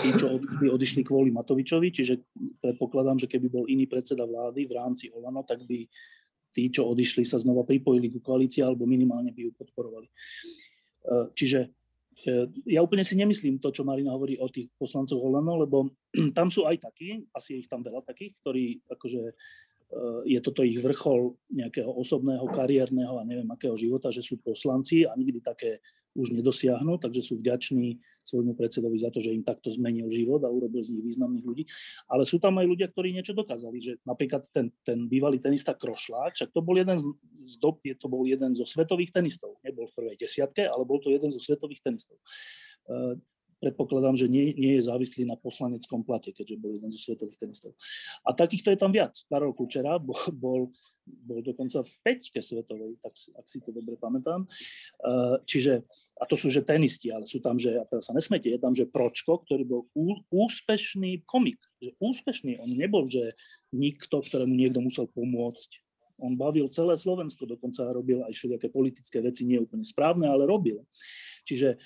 tí, 0.00 0.08
čo 0.16 0.26
odišli, 0.38 0.66
odišli 0.72 1.02
kvôli 1.04 1.30
Matovičovi, 1.30 1.88
čiže 1.92 2.14
predpokladám, 2.58 3.20
že 3.20 3.30
keby 3.30 3.46
bol 3.52 3.64
iný 3.68 3.86
predseda 3.86 4.24
vlády 4.26 4.66
v 4.66 4.72
rámci 4.74 5.12
Olano, 5.12 5.44
tak 5.44 5.62
by 5.68 5.86
tí, 6.50 6.64
čo 6.72 6.88
odišli, 6.88 7.22
sa 7.22 7.38
znova 7.38 7.62
pripojili 7.62 8.10
ku 8.10 8.18
koalícii 8.18 8.64
alebo 8.64 8.88
minimálne 8.88 9.30
by 9.30 9.40
ju 9.46 9.52
podporovali. 9.54 10.08
E, 10.08 10.12
čiže 11.36 11.68
e, 12.24 12.48
ja 12.74 12.80
úplne 12.82 13.04
si 13.04 13.14
nemyslím 13.14 13.60
to, 13.60 13.70
čo 13.70 13.86
Marina 13.86 14.16
hovorí 14.16 14.40
o 14.40 14.48
tých 14.50 14.72
poslancov 14.80 15.20
Olano, 15.20 15.62
lebo 15.62 15.94
tam 16.38 16.48
sú 16.48 16.64
aj 16.64 16.80
takí, 16.80 17.22
asi 17.36 17.54
je 17.54 17.58
ich 17.62 17.70
tam 17.70 17.84
veľa 17.84 18.02
takých, 18.02 18.34
ktorí 18.42 18.82
akože 18.88 19.22
Eh, 19.28 19.67
je 20.28 20.38
toto 20.44 20.60
ich 20.60 20.76
vrchol 20.76 21.32
nejakého 21.48 21.88
osobného, 21.88 22.44
kariérneho 22.52 23.16
a 23.16 23.24
neviem 23.24 23.48
akého 23.48 23.72
života, 23.72 24.12
že 24.12 24.20
sú 24.20 24.36
poslanci 24.36 25.08
a 25.08 25.16
nikdy 25.16 25.40
také 25.40 25.80
už 26.18 26.34
nedosiahnu, 26.34 26.98
takže 26.98 27.22
sú 27.22 27.38
vďační 27.38 27.94
svojmu 28.26 28.58
predsedovi 28.58 28.98
za 28.98 29.08
to, 29.14 29.22
že 29.22 29.30
im 29.30 29.46
takto 29.46 29.70
zmenil 29.70 30.10
život 30.10 30.42
a 30.42 30.50
urobil 30.50 30.82
z 30.82 30.98
nich 30.98 31.04
významných 31.04 31.46
ľudí. 31.46 31.64
Ale 32.10 32.26
sú 32.26 32.42
tam 32.42 32.58
aj 32.58 32.66
ľudia, 32.66 32.90
ktorí 32.90 33.14
niečo 33.14 33.38
dokázali, 33.38 33.78
že 33.78 33.92
napríklad 34.02 34.42
ten, 34.50 34.74
ten 34.82 35.06
bývalý 35.06 35.38
tenista 35.38 35.78
Krošlák, 35.78 36.34
však 36.34 36.50
to 36.50 36.60
bol 36.60 36.74
jeden 36.74 36.98
z, 37.46 37.54
dob, 37.62 37.78
to 37.80 38.06
bol 38.10 38.26
jeden 38.26 38.50
zo 38.52 38.66
svetových 38.66 39.14
tenistov, 39.14 39.62
nebol 39.62 39.86
v 39.86 39.94
prvej 39.94 40.16
desiatke, 40.18 40.66
ale 40.66 40.82
bol 40.82 40.98
to 40.98 41.14
jeden 41.14 41.30
zo 41.30 41.38
svetových 41.38 41.80
tenistov. 41.86 42.18
Predpokladám, 43.58 44.14
že 44.14 44.30
nie, 44.30 44.54
nie 44.54 44.78
je 44.78 44.86
závislý 44.86 45.26
na 45.26 45.34
poslaneckom 45.34 46.06
plate, 46.06 46.30
keďže 46.30 46.62
bol 46.62 46.78
jeden 46.78 46.94
zo 46.94 47.00
svetových 47.02 47.42
tenistov. 47.42 47.74
A 48.22 48.30
takýchto 48.30 48.70
je 48.70 48.78
tam 48.78 48.94
viac. 48.94 49.18
Karol 49.26 49.50
Kučera 49.50 49.98
bol, 49.98 50.14
bol, 50.38 50.60
bol 51.02 51.40
dokonca 51.42 51.82
v 51.82 51.94
peťke 52.06 52.38
svetovej, 52.38 53.02
tak, 53.02 53.18
ak 53.34 53.46
si 53.50 53.58
to 53.58 53.74
dobre 53.74 53.98
pamätám. 53.98 54.46
Uh, 55.02 55.42
čiže, 55.42 55.82
a 56.14 56.24
to 56.30 56.38
sú 56.38 56.54
že 56.54 56.62
tenisti, 56.62 57.10
ale 57.10 57.26
sú 57.26 57.42
tam, 57.42 57.58
že, 57.58 57.74
a 57.74 57.82
teraz 57.82 58.06
sa 58.06 58.14
nesmete, 58.14 58.46
je 58.46 58.62
tam, 58.62 58.78
že 58.78 58.86
Pročko, 58.86 59.42
ktorý 59.42 59.66
bol 59.66 59.82
ú, 59.90 60.22
úspešný 60.30 61.26
komik. 61.26 61.58
Že 61.82 61.98
úspešný, 61.98 62.62
on 62.62 62.70
nebol, 62.78 63.10
že 63.10 63.34
nikto, 63.74 64.22
ktorému 64.22 64.54
niekto 64.54 64.78
musel 64.78 65.10
pomôcť. 65.10 65.82
On 66.18 66.34
bavil 66.34 66.66
celé 66.66 66.98
Slovensko, 66.98 67.46
dokonca 67.46 67.94
robil 67.94 68.26
aj 68.26 68.34
všelijaké 68.34 68.70
politické 68.74 69.22
veci, 69.22 69.46
nie 69.46 69.62
úplne 69.62 69.86
správne, 69.86 70.26
ale 70.26 70.50
robil. 70.50 70.82
Čiže 71.46 71.78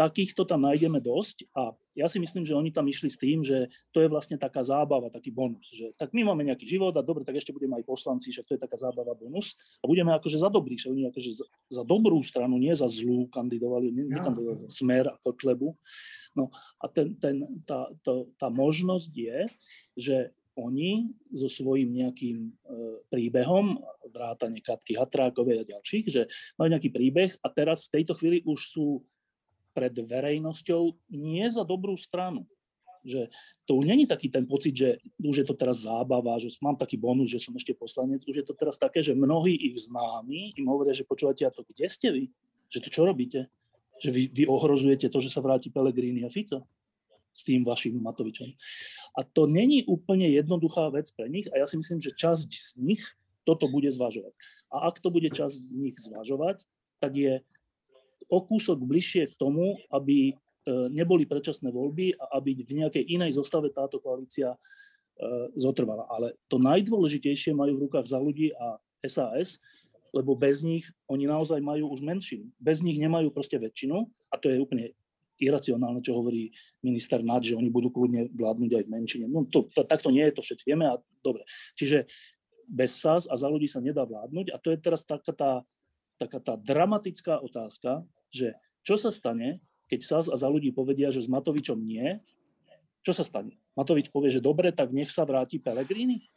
takýchto 0.00 0.48
tam 0.48 0.64
nájdeme 0.64 0.96
dosť 0.96 1.44
a 1.52 1.76
ja 1.92 2.08
si 2.08 2.16
myslím, 2.16 2.48
že 2.48 2.56
oni 2.56 2.72
tam 2.72 2.88
išli 2.88 3.12
s 3.12 3.20
tým, 3.20 3.44
že 3.44 3.68
to 3.92 4.00
je 4.00 4.08
vlastne 4.08 4.40
taká 4.40 4.64
zábava, 4.64 5.12
taký 5.12 5.28
bonus. 5.28 5.68
Že, 5.68 5.92
tak 6.00 6.16
my 6.16 6.24
máme 6.24 6.48
nejaký 6.48 6.64
život 6.64 6.96
a 6.96 7.04
dobre, 7.04 7.28
tak 7.28 7.36
ešte 7.36 7.52
budeme 7.52 7.76
aj 7.76 7.84
poslanci, 7.84 8.32
že 8.32 8.40
to 8.40 8.56
je 8.56 8.60
taká 8.64 8.80
zábava 8.80 9.12
bonus 9.12 9.60
a 9.84 9.84
budeme 9.84 10.16
akože 10.16 10.40
za 10.40 10.48
dobrý, 10.48 10.80
že 10.80 10.88
oni 10.88 11.12
akože 11.12 11.44
za, 11.44 11.46
za 11.68 11.82
dobrú 11.84 12.16
stranu, 12.24 12.56
nie 12.56 12.72
za 12.72 12.88
zlú 12.88 13.28
kandidovali, 13.28 13.92
nekandidovali 13.92 14.64
ja. 14.64 14.72
smer 14.72 15.04
ako 15.20 15.36
klebu. 15.36 15.68
No 16.32 16.48
a 16.80 16.88
ten, 16.88 17.12
ten, 17.20 17.44
tá, 17.68 17.92
to, 18.00 18.32
tá 18.40 18.48
možnosť 18.48 19.12
je, 19.12 19.38
že 20.00 20.16
oni 20.56 21.12
so 21.30 21.46
svojím 21.46 22.04
nejakým 22.04 22.38
e, 22.48 22.50
príbehom, 23.08 23.80
vrátane 24.10 24.58
Katky 24.60 24.98
Hatrákovej 24.98 25.62
a 25.62 25.68
ďalších, 25.76 26.06
že 26.10 26.22
majú 26.58 26.68
nejaký 26.74 26.90
príbeh 26.90 27.30
a 27.40 27.48
teraz 27.52 27.86
v 27.88 28.00
tejto 28.00 28.18
chvíli 28.18 28.42
už 28.42 28.60
sú 28.60 28.86
pred 29.70 29.94
verejnosťou 29.94 30.94
nie 31.14 31.46
za 31.50 31.62
dobrú 31.62 31.94
stranu. 31.94 32.46
Že 33.00 33.32
to 33.64 33.80
už 33.80 33.84
není 33.88 34.04
taký 34.04 34.28
ten 34.28 34.44
pocit, 34.44 34.76
že 34.76 34.88
už 35.16 35.40
je 35.40 35.46
to 35.48 35.56
teraz 35.56 35.88
zábava, 35.88 36.36
že 36.36 36.52
mám 36.60 36.76
taký 36.76 37.00
bonus, 37.00 37.32
že 37.32 37.40
som 37.40 37.56
ešte 37.56 37.72
poslanec. 37.72 38.20
Už 38.28 38.44
je 38.44 38.46
to 38.46 38.52
teraz 38.52 38.76
také, 38.76 39.00
že 39.00 39.16
mnohí 39.16 39.56
ich 39.56 39.88
známi 39.88 40.52
im 40.60 40.66
hovoria, 40.68 40.92
že 40.92 41.08
počúvate, 41.08 41.48
a 41.48 41.54
to 41.54 41.64
kde 41.64 41.88
ste 41.88 42.08
vy? 42.12 42.24
Že 42.68 42.78
to 42.84 42.88
čo 42.92 43.02
robíte? 43.08 43.48
Že 44.04 44.10
vy, 44.12 44.22
vy 44.36 44.44
ohrozujete 44.44 45.08
to, 45.08 45.18
že 45.24 45.32
sa 45.32 45.40
vráti 45.40 45.72
Pelegrini 45.72 46.28
a 46.28 46.30
Fico 46.30 46.68
s 47.30 47.40
tým 47.46 47.62
vašim 47.62 47.94
Matovičom. 47.96 48.52
A 49.16 49.22
to 49.22 49.46
není 49.46 49.86
úplne 49.86 50.28
jednoduchá 50.28 50.90
vec 50.90 51.08
pre 51.14 51.30
nich 51.30 51.46
a 51.54 51.62
ja 51.62 51.66
si 51.66 51.78
myslím, 51.78 52.02
že 52.02 52.12
časť 52.12 52.50
z 52.50 52.70
nich 52.82 53.02
toto 53.48 53.70
bude 53.70 53.88
zvažovať. 53.88 54.34
A 54.68 54.92
ak 54.92 55.00
to 55.00 55.08
bude 55.08 55.30
časť 55.30 55.56
z 55.56 55.72
nich 55.78 55.96
zvažovať, 55.96 56.66
tak 57.00 57.16
je 57.16 57.40
o 58.28 58.38
kúsok 58.44 58.82
bližšie 58.82 59.32
k 59.32 59.38
tomu, 59.40 59.80
aby 59.88 60.34
neboli 60.92 61.24
predčasné 61.24 61.72
voľby 61.72 62.12
a 62.20 62.36
aby 62.36 62.60
v 62.60 62.84
nejakej 62.84 63.04
inej 63.08 63.40
zostave 63.40 63.72
táto 63.72 63.96
koalícia 63.96 64.52
zotrvala. 65.56 66.04
Ale 66.12 66.36
to 66.48 66.60
najdôležitejšie 66.60 67.56
majú 67.56 67.76
v 67.76 67.82
rukách 67.88 68.06
za 68.08 68.20
ľudí 68.20 68.52
a 68.56 68.76
SAS, 69.08 69.60
lebo 70.12 70.34
bez 70.34 70.60
nich 70.66 70.84
oni 71.06 71.24
naozaj 71.24 71.62
majú 71.62 71.92
už 71.94 72.02
menšinu. 72.02 72.50
Bez 72.60 72.82
nich 72.82 72.98
nemajú 72.98 73.30
proste 73.32 73.56
väčšinu 73.56 74.04
a 74.30 74.34
to 74.36 74.50
je 74.50 74.58
úplne 74.60 74.92
iracionálne, 75.40 76.04
čo 76.04 76.20
hovorí 76.20 76.52
minister 76.84 77.24
Nad, 77.24 77.48
že 77.48 77.56
oni 77.56 77.72
budú 77.72 77.88
kľudne 77.88 78.28
vládnuť 78.36 78.70
aj 78.76 78.84
v 78.84 78.92
menšine. 78.92 79.26
No 79.26 79.48
to, 79.48 79.72
to, 79.72 79.88
takto 79.88 80.12
nie 80.12 80.20
je, 80.28 80.36
to 80.36 80.44
všetci 80.44 80.64
vieme 80.68 80.84
a 80.84 81.00
dobre. 81.24 81.48
Čiže 81.80 82.04
bez 82.68 83.00
SAS 83.00 83.24
a 83.24 83.34
za 83.40 83.48
ľudí 83.48 83.64
sa 83.64 83.80
nedá 83.80 84.04
vládnuť 84.04 84.52
a 84.52 84.60
to 84.60 84.68
je 84.70 84.78
teraz 84.78 85.08
taká 85.08 85.32
tá, 85.32 85.52
taká 86.20 86.36
tá 86.36 86.54
dramatická 86.60 87.40
otázka, 87.40 88.04
že 88.28 88.52
čo 88.84 89.00
sa 89.00 89.08
stane, 89.08 89.64
keď 89.88 90.00
SAS 90.04 90.26
a 90.28 90.36
za 90.36 90.46
ľudí 90.46 90.70
povedia, 90.70 91.08
že 91.08 91.24
s 91.24 91.32
Matovičom 91.32 91.80
nie, 91.80 92.20
čo 93.00 93.16
sa 93.16 93.24
stane? 93.24 93.56
Matovič 93.72 94.12
povie, 94.12 94.28
že 94.28 94.44
dobre, 94.44 94.68
tak 94.76 94.92
nech 94.92 95.08
sa 95.08 95.24
vráti 95.24 95.56
Pelegrini? 95.56 96.28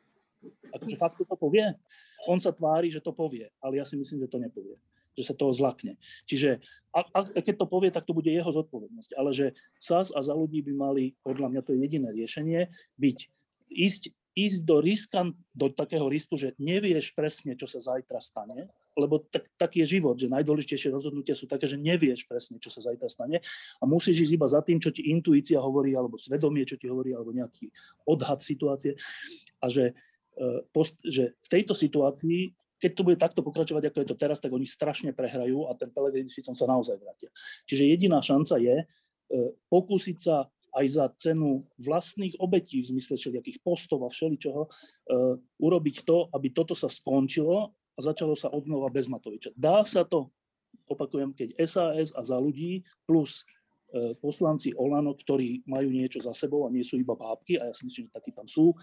Akože 0.72 0.96
fakt 0.96 1.20
to 1.20 1.36
povie? 1.36 1.76
On 2.24 2.40
sa 2.40 2.56
tvári, 2.56 2.88
že 2.88 3.04
to 3.04 3.12
povie, 3.12 3.52
ale 3.60 3.84
ja 3.84 3.86
si 3.86 4.00
myslím, 4.00 4.24
že 4.24 4.32
to 4.32 4.40
nepovie 4.40 4.80
že 5.14 5.30
sa 5.30 5.38
toho 5.38 5.54
zlakne. 5.54 5.94
Čiže 6.26 6.58
a, 6.90 7.06
a 7.06 7.20
keď 7.38 7.62
to 7.62 7.68
povie, 7.70 7.94
tak 7.94 8.06
to 8.10 8.18
bude 8.18 8.26
jeho 8.26 8.50
zodpovednosť. 8.50 9.14
Ale 9.14 9.30
že 9.30 9.54
SAS 9.78 10.10
a 10.10 10.20
za 10.26 10.34
ľudí 10.34 10.66
by 10.66 10.74
mali, 10.74 11.14
podľa 11.22 11.54
mňa 11.54 11.62
to 11.62 11.78
je 11.78 11.86
jediné 11.86 12.10
riešenie, 12.10 12.62
byť, 12.98 13.18
ísť, 13.70 14.04
ísť 14.34 14.60
do, 14.66 14.82
riskan, 14.82 15.38
do 15.54 15.70
takého 15.70 16.10
risku, 16.10 16.34
že 16.34 16.58
nevieš 16.58 17.14
presne, 17.14 17.54
čo 17.54 17.70
sa 17.70 17.94
zajtra 17.94 18.18
stane, 18.18 18.74
lebo 18.94 19.26
tak, 19.30 19.50
taký 19.58 19.84
je 19.84 19.98
život, 20.00 20.16
že 20.16 20.30
najdôležitejšie 20.30 20.94
rozhodnutia 20.94 21.34
sú 21.34 21.50
také, 21.50 21.66
že 21.66 21.82
nevieš 21.82 22.30
presne, 22.30 22.62
čo 22.62 22.70
sa 22.70 22.82
zajtra 22.86 23.10
stane 23.10 23.38
a 23.80 23.84
musíš 23.84 24.30
ísť 24.30 24.34
iba 24.38 24.48
za 24.48 24.62
tým, 24.62 24.78
čo 24.78 24.94
ti 24.94 25.10
intuícia 25.10 25.58
hovorí, 25.58 25.98
alebo 25.98 26.18
svedomie, 26.22 26.66
čo 26.66 26.78
ti 26.78 26.88
hovorí, 26.90 27.14
alebo 27.14 27.34
nejaký 27.34 27.70
odhad 28.06 28.40
situácie. 28.42 28.94
A 29.62 29.70
že, 29.70 29.98
e, 30.38 30.82
že 31.10 31.34
v 31.38 31.48
tejto 31.50 31.74
situácii 31.74 32.54
keď 32.84 32.92
to 33.00 33.08
bude 33.08 33.16
takto 33.16 33.40
pokračovať, 33.40 33.88
ako 33.88 33.98
je 34.04 34.10
to 34.12 34.20
teraz, 34.20 34.44
tak 34.44 34.52
oni 34.52 34.68
strašne 34.68 35.16
prehrajú 35.16 35.72
a 35.72 35.78
ten 35.80 35.88
Pelegrini 35.88 36.28
s 36.28 36.44
sa 36.44 36.68
naozaj 36.68 37.00
vrátia. 37.00 37.32
Čiže 37.64 37.88
jediná 37.88 38.20
šanca 38.20 38.60
je 38.60 38.84
e, 38.84 38.86
pokúsiť 39.72 40.18
sa 40.20 40.52
aj 40.74 40.86
za 40.90 41.06
cenu 41.16 41.64
vlastných 41.78 42.36
obetí 42.42 42.82
v 42.82 42.98
zmysle 42.98 43.16
všelijakých 43.16 43.62
postov 43.64 44.04
a 44.04 44.12
všeličoho 44.12 44.62
e, 44.66 44.70
urobiť 45.64 45.96
to, 46.04 46.28
aby 46.34 46.52
toto 46.52 46.74
sa 46.74 46.92
skončilo 46.92 47.72
a 47.94 48.00
začalo 48.02 48.34
sa 48.34 48.50
odnova 48.50 48.90
bez 48.90 49.06
Matoviča. 49.06 49.54
Dá 49.54 49.86
sa 49.86 50.02
to, 50.06 50.34
opakujem, 50.90 51.34
keď 51.34 51.54
SAS 51.66 52.10
a 52.14 52.22
za 52.26 52.38
ľudí 52.38 52.82
plus 53.06 53.46
e, 53.94 54.18
poslanci 54.18 54.74
Olano, 54.74 55.14
ktorí 55.14 55.62
majú 55.70 55.94
niečo 55.94 56.18
za 56.22 56.34
sebou 56.34 56.66
a 56.66 56.74
nie 56.74 56.82
sú 56.82 56.98
iba 56.98 57.14
bábky, 57.14 57.62
a 57.62 57.70
ja 57.70 57.74
si 57.74 57.86
myslím, 57.86 58.10
že 58.10 58.16
takí 58.18 58.34
tam 58.34 58.50
sú, 58.50 58.74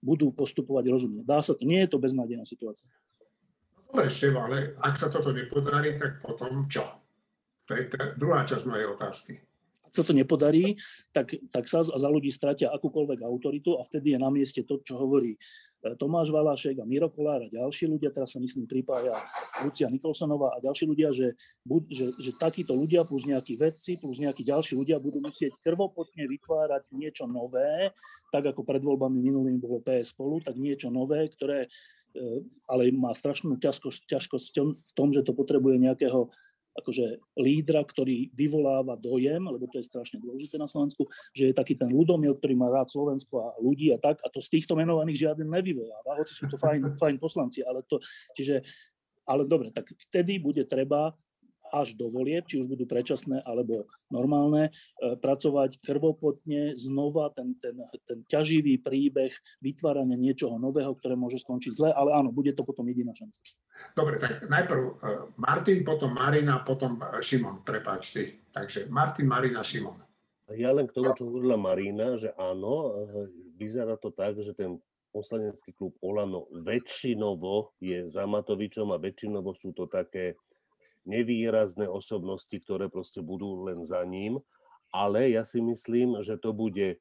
budú 0.00 0.32
postupovať 0.32 0.84
rozumne. 0.88 1.22
Dá 1.26 1.42
sa 1.44 1.52
to, 1.52 1.66
nie 1.66 1.82
je 1.84 1.90
to 1.92 1.98
beznádejná 2.00 2.46
situácia. 2.48 2.88
Dobre, 3.90 4.06
Števo, 4.06 4.46
ale 4.46 4.78
ak 4.78 4.94
sa 4.96 5.10
toto 5.10 5.34
nepodarí, 5.34 5.98
tak 5.98 6.22
potom 6.22 6.70
čo? 6.70 6.86
To 7.66 7.74
je 7.74 7.90
tá 7.90 8.14
druhá 8.14 8.46
časť 8.46 8.64
mojej 8.66 8.86
otázky. 8.86 9.32
Ak 9.90 9.92
sa 9.98 10.06
to 10.06 10.14
nepodarí, 10.14 10.78
tak, 11.10 11.34
tak 11.50 11.66
sa 11.66 11.82
za 11.82 12.08
ľudí 12.10 12.30
stratia 12.30 12.70
akúkoľvek 12.70 13.26
autoritu 13.26 13.74
a 13.74 13.82
vtedy 13.82 14.14
je 14.14 14.18
na 14.22 14.30
mieste 14.30 14.62
to, 14.62 14.78
čo 14.86 14.94
hovorí 14.94 15.34
Tomáš 15.80 16.28
Valašek 16.28 16.76
a 16.80 16.84
Miro 16.84 17.08
Kolár 17.08 17.40
a 17.40 17.48
ďalší 17.48 17.88
ľudia, 17.88 18.12
teraz 18.12 18.36
sa 18.36 18.40
myslím 18.40 18.68
pripája 18.68 19.16
Lucia 19.64 19.88
Nikolsonová 19.88 20.52
a 20.52 20.60
ďalší 20.60 20.84
ľudia, 20.84 21.08
že, 21.08 21.32
že, 21.88 22.12
že 22.20 22.30
takíto 22.36 22.76
ľudia 22.76 23.08
plus 23.08 23.24
nejakí 23.24 23.56
vedci 23.56 23.96
plus 23.96 24.20
nejakí 24.20 24.44
ďalší 24.44 24.76
ľudia 24.76 25.00
budú 25.00 25.24
musieť 25.24 25.56
krvopotne 25.64 26.28
vytvárať 26.28 26.92
niečo 26.92 27.24
nové, 27.24 27.96
tak 28.28 28.52
ako 28.52 28.60
pred 28.60 28.84
voľbami 28.84 29.24
minulým 29.24 29.56
bolo 29.56 29.80
PS 29.80 30.12
spolu, 30.12 30.44
tak 30.44 30.60
niečo 30.60 30.92
nové, 30.92 31.24
ktoré 31.32 31.72
E, 32.10 32.42
ale 32.66 32.90
má 32.90 33.14
strašnú 33.14 33.54
ťažkosť, 33.62 34.10
ťažkosť 34.10 34.46
v 34.74 34.92
tom, 34.98 35.14
že 35.14 35.22
to 35.22 35.30
potrebuje 35.30 35.78
nejakého 35.78 36.26
akože 36.78 37.18
lídra, 37.34 37.82
ktorý 37.82 38.30
vyvoláva 38.34 38.94
dojem, 38.94 39.42
lebo 39.42 39.66
to 39.66 39.82
je 39.82 39.88
strašne 39.90 40.22
dôležité 40.22 40.56
na 40.56 40.70
Slovensku, 40.70 41.06
že 41.34 41.50
je 41.50 41.54
taký 41.54 41.74
ten 41.74 41.90
ľudomil, 41.90 42.38
ktorý 42.38 42.54
má 42.54 42.70
rád 42.70 42.90
Slovensko 42.90 43.34
a 43.42 43.48
ľudí 43.58 43.90
a 43.90 43.98
tak, 43.98 44.22
a 44.22 44.28
to 44.30 44.38
z 44.38 44.60
týchto 44.60 44.78
menovaných 44.78 45.28
žiaden 45.28 45.50
nevyvoláva, 45.50 46.20
hoci 46.20 46.32
sú 46.34 46.46
to 46.46 46.56
fajn, 46.56 46.94
fajn 47.02 47.16
poslanci, 47.18 47.66
ale 47.66 47.82
to, 47.90 47.98
čiže, 48.38 48.62
ale 49.26 49.46
dobre, 49.46 49.74
tak 49.74 49.90
vtedy 50.10 50.38
bude 50.38 50.62
treba 50.66 51.10
až 51.70 51.94
do 51.94 52.10
volieb, 52.10 52.44
či 52.46 52.60
už 52.60 52.66
budú 52.66 52.84
predčasné 52.84 53.42
alebo 53.46 53.86
normálne, 54.10 54.68
e, 54.68 55.16
pracovať 55.16 55.78
krvopotne 55.80 56.74
znova 56.74 57.30
ten, 57.32 57.54
ten, 57.58 57.78
ten 58.04 58.26
ťaživý 58.26 58.82
príbeh 58.82 59.32
vytvárania 59.62 60.18
niečoho 60.18 60.58
nového, 60.58 60.92
ktoré 60.98 61.14
môže 61.14 61.40
skončiť 61.40 61.72
zle, 61.72 61.90
ale 61.94 62.14
áno, 62.14 62.34
bude 62.34 62.50
to 62.52 62.66
potom 62.66 62.86
jediná 62.90 63.14
šanca. 63.14 63.38
Dobre, 63.94 64.18
tak 64.18 64.44
najprv 64.50 64.82
e, 64.82 64.92
Martin, 65.38 65.80
potom 65.86 66.10
Marina, 66.12 66.60
potom 66.60 66.98
e, 67.00 67.22
Šimon, 67.22 67.62
prepáč 67.62 68.12
ty. 68.12 68.24
Takže 68.50 68.90
Martin, 68.90 69.30
Marina, 69.30 69.62
Šimon. 69.62 70.02
Ja 70.50 70.74
len 70.74 70.90
k 70.90 70.98
tomu, 70.98 71.14
čo 71.14 71.30
hovorila 71.30 71.54
Marina, 71.54 72.18
že 72.18 72.34
áno, 72.34 73.06
vyzerá 73.54 73.94
to 73.94 74.10
tak, 74.10 74.34
že 74.42 74.50
ten 74.50 74.82
poslanecký 75.10 75.74
klub 75.74 75.94
Olano 76.00 76.46
väčšinovo 76.54 77.74
je 77.82 78.06
za 78.06 78.24
Matovičom 78.26 78.94
a 78.94 79.02
väčšinovo 79.02 79.54
sú 79.58 79.74
to 79.74 79.90
také 79.90 80.38
nevýrazné 81.08 81.88
osobnosti, 81.88 82.52
ktoré 82.52 82.92
proste 82.92 83.24
budú 83.24 83.66
len 83.68 83.84
za 83.84 84.04
ním, 84.04 84.38
ale 84.90 85.32
ja 85.32 85.46
si 85.46 85.62
myslím, 85.62 86.20
že 86.20 86.36
to 86.36 86.52
bude 86.52 86.98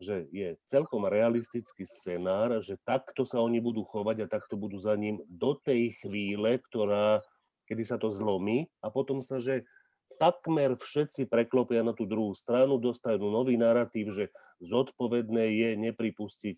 že 0.00 0.24
je 0.32 0.56
celkom 0.64 1.04
realistický 1.04 1.84
scenár, 1.84 2.64
že 2.64 2.80
takto 2.88 3.28
sa 3.28 3.44
oni 3.44 3.60
budú 3.60 3.84
chovať 3.84 4.24
a 4.24 4.32
takto 4.32 4.56
budú 4.56 4.80
za 4.80 4.96
ním 4.96 5.20
do 5.28 5.52
tej 5.60 5.92
chvíle, 6.00 6.56
ktorá, 6.72 7.20
kedy 7.68 7.84
sa 7.84 8.00
to 8.00 8.08
zlomí 8.08 8.64
a 8.80 8.88
potom 8.88 9.20
sa, 9.20 9.44
že 9.44 9.68
takmer 10.16 10.80
všetci 10.80 11.28
preklopia 11.28 11.84
na 11.84 11.92
tú 11.92 12.08
druhú 12.08 12.32
stranu, 12.32 12.80
dostanú 12.80 13.28
nový 13.28 13.60
narratív, 13.60 14.16
že 14.16 14.24
zodpovedné 14.64 15.44
je 15.68 15.70
nepripustiť 15.76 16.56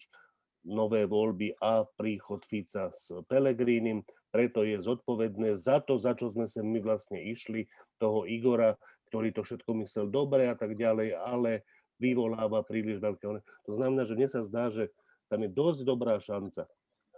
nové 0.62 1.10
voľby 1.10 1.58
a 1.58 1.82
príchod 1.98 2.46
Fica 2.46 2.94
s 2.94 3.10
Pelegrínim, 3.26 4.06
preto 4.32 4.64
je 4.64 4.80
zodpovedné 4.80 5.54
za 5.60 5.78
to, 5.84 6.00
za 6.00 6.16
čo 6.16 6.32
sme 6.32 6.48
sa 6.48 6.64
my 6.64 6.80
vlastne 6.80 7.20
išli, 7.20 7.68
toho 8.00 8.24
Igora, 8.24 8.80
ktorý 9.12 9.30
to 9.36 9.44
všetko 9.44 9.76
myslel 9.84 10.08
dobre 10.08 10.48
a 10.48 10.56
tak 10.56 10.74
ďalej, 10.74 11.14
ale 11.14 11.68
vyvoláva 12.00 12.64
príliš 12.64 12.98
veľké. 12.98 13.44
To 13.68 13.72
znamená, 13.76 14.08
že 14.08 14.16
mne 14.16 14.28
sa 14.32 14.40
zdá, 14.40 14.72
že 14.72 14.88
tam 15.28 15.44
je 15.44 15.50
dosť 15.52 15.80
dobrá 15.84 16.16
šanca, 16.16 16.64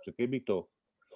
že 0.03 0.11
keby 0.11 0.43
to 0.43 0.67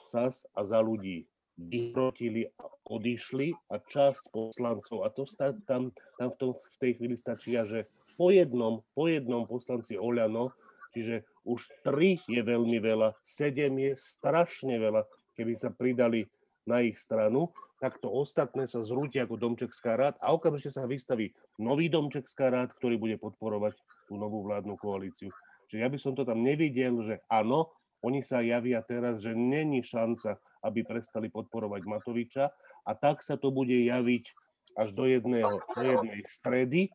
SAS 0.07 0.47
a 0.55 0.63
za 0.63 0.79
ľudí 0.79 1.27
vyhrotili 1.59 2.47
a 2.55 2.71
odišli 2.87 3.51
a 3.75 3.83
časť 3.83 4.31
poslancov, 4.31 5.03
a 5.03 5.11
to 5.11 5.27
tam, 5.67 5.91
tam 6.15 6.29
v, 6.31 6.37
tom, 6.39 6.51
v 6.55 6.77
tej 6.79 6.93
chvíli 6.95 7.19
stačí, 7.19 7.59
že 7.59 7.91
po 8.15 8.31
jednom, 8.31 8.87
po 8.95 9.11
jednom 9.11 9.43
poslanci 9.45 9.99
Oľano, 9.99 10.55
čiže 10.95 11.27
už 11.43 11.67
tri 11.83 12.23
je 12.31 12.39
veľmi 12.39 12.79
veľa, 12.79 13.19
sedem 13.27 13.75
je 13.83 13.93
strašne 13.99 14.79
veľa, 14.79 15.03
keby 15.39 15.55
sa 15.55 15.71
pridali 15.71 16.27
na 16.67 16.83
ich 16.83 16.99
stranu, 16.99 17.55
tak 17.79 18.03
to 18.03 18.11
ostatné 18.11 18.67
sa 18.67 18.83
zrúti 18.83 19.23
ako 19.23 19.39
Domčekská 19.39 19.95
rád 19.95 20.15
a 20.19 20.35
okamžite 20.35 20.75
sa 20.75 20.91
vystaví 20.91 21.31
nový 21.63 21.87
Domčekská 21.87 22.51
rád, 22.51 22.75
ktorý 22.75 22.99
bude 22.99 23.17
podporovať 23.23 23.79
tú 24.11 24.19
novú 24.19 24.43
vládnu 24.43 24.75
koalíciu. 24.75 25.31
Čiže 25.71 25.81
ja 25.81 25.89
by 25.89 25.99
som 26.03 26.13
to 26.19 26.27
tam 26.27 26.43
nevidel, 26.43 26.99
že 27.07 27.23
áno, 27.31 27.71
oni 28.03 28.27
sa 28.27 28.43
javia 28.43 28.83
teraz, 28.83 29.23
že 29.23 29.33
není 29.33 29.81
šanca, 29.87 30.43
aby 30.67 30.83
prestali 30.83 31.31
podporovať 31.31 31.87
Matoviča 31.87 32.51
a 32.83 32.91
tak 32.99 33.23
sa 33.23 33.39
to 33.39 33.55
bude 33.55 33.75
javiť 33.75 34.35
až 34.75 34.95
do, 34.95 35.07
jedného, 35.07 35.63
do 35.63 35.83
jednej 35.83 36.21
stredy 36.27 36.91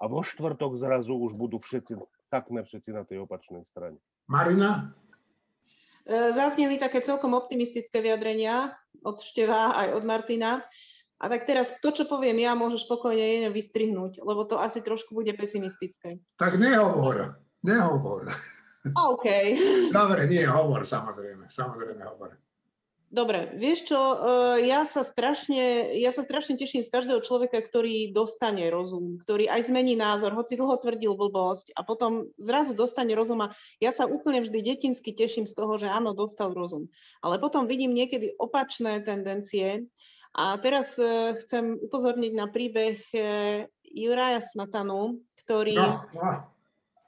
a 0.00 0.08
vo 0.08 0.20
štvrtok 0.24 0.76
zrazu 0.76 1.16
už 1.16 1.36
budú 1.36 1.60
všetci, 1.60 1.96
takmer 2.28 2.64
všetci 2.64 2.90
na 2.92 3.04
tej 3.04 3.24
opačnej 3.24 3.64
strane. 3.64 4.00
Marina? 4.28 4.92
E, 6.06 6.32
zazneli 6.32 6.78
také 6.78 7.02
celkom 7.02 7.34
optimistické 7.34 7.98
vyjadrenia 7.98 8.70
od 9.02 9.18
Števa 9.18 9.74
aj 9.74 9.88
od 9.98 10.04
Martina. 10.06 10.62
A 11.16 11.32
tak 11.32 11.48
teraz 11.48 11.74
to, 11.82 11.90
čo 11.90 12.06
poviem 12.06 12.38
ja, 12.44 12.54
môžeš 12.54 12.86
spokojne 12.86 13.24
jedno 13.24 13.50
vystrihnúť, 13.50 14.20
lebo 14.22 14.44
to 14.46 14.60
asi 14.60 14.84
trošku 14.84 15.16
bude 15.16 15.32
pesimistické. 15.34 16.20
Tak 16.36 16.60
nehovor, 16.60 17.40
nehovor. 17.64 18.30
OK. 18.86 19.26
Dobre, 19.96 20.30
nie, 20.30 20.46
hovor, 20.46 20.86
samozrejme, 20.86 21.50
samozrejme 21.50 22.04
hovor. 22.06 22.38
Dobre, 23.16 23.48
vieš 23.56 23.88
čo, 23.88 23.96
eh, 23.96 24.68
ja 24.68 24.84
sa, 24.84 25.00
strašne, 25.00 25.96
ja 25.96 26.12
sa 26.12 26.20
strašne 26.20 26.60
teším 26.60 26.84
z 26.84 26.92
každého 26.92 27.24
človeka, 27.24 27.64
ktorý 27.64 28.12
dostane 28.12 28.68
rozum, 28.68 29.16
ktorý 29.24 29.48
aj 29.48 29.72
zmení 29.72 29.96
názor, 29.96 30.36
hoci 30.36 30.60
dlho 30.60 30.76
tvrdil 30.76 31.16
blbosť 31.16 31.72
a 31.72 31.80
potom 31.80 32.28
zrazu 32.36 32.76
dostane 32.76 33.16
rozum 33.16 33.48
a 33.48 33.56
ja 33.80 33.88
sa 33.88 34.04
úplne 34.04 34.44
vždy 34.44 34.60
detinsky 34.60 35.16
teším 35.16 35.48
z 35.48 35.56
toho, 35.56 35.80
že 35.80 35.88
áno, 35.88 36.12
dostal 36.12 36.52
rozum. 36.52 36.92
Ale 37.24 37.40
potom 37.40 37.64
vidím 37.64 37.96
niekedy 37.96 38.36
opačné 38.36 39.00
tendencie 39.00 39.88
A 40.36 40.60
teraz 40.60 41.00
e, 41.00 41.32
chcem 41.40 41.80
upozorniť 41.80 42.32
na 42.36 42.44
príbeh 42.52 43.00
e, 43.16 43.20
Juraja 43.96 44.44
Smatanu, 44.44 45.24
ktorý... 45.40 45.80
No, 45.80 46.04
no. 46.12 46.28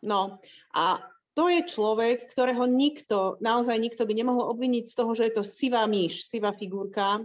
no 0.00 0.20
a 0.72 1.04
to 1.38 1.46
je 1.46 1.62
človek, 1.70 2.26
ktorého 2.26 2.66
nikto, 2.66 3.38
naozaj 3.38 3.78
nikto 3.78 4.02
by 4.02 4.10
nemohol 4.18 4.50
obviniť 4.50 4.90
z 4.90 4.94
toho, 4.98 5.14
že 5.14 5.30
je 5.30 5.38
to 5.38 5.44
sivá 5.46 5.86
myš, 5.86 6.26
sivá 6.26 6.50
figurka, 6.50 7.22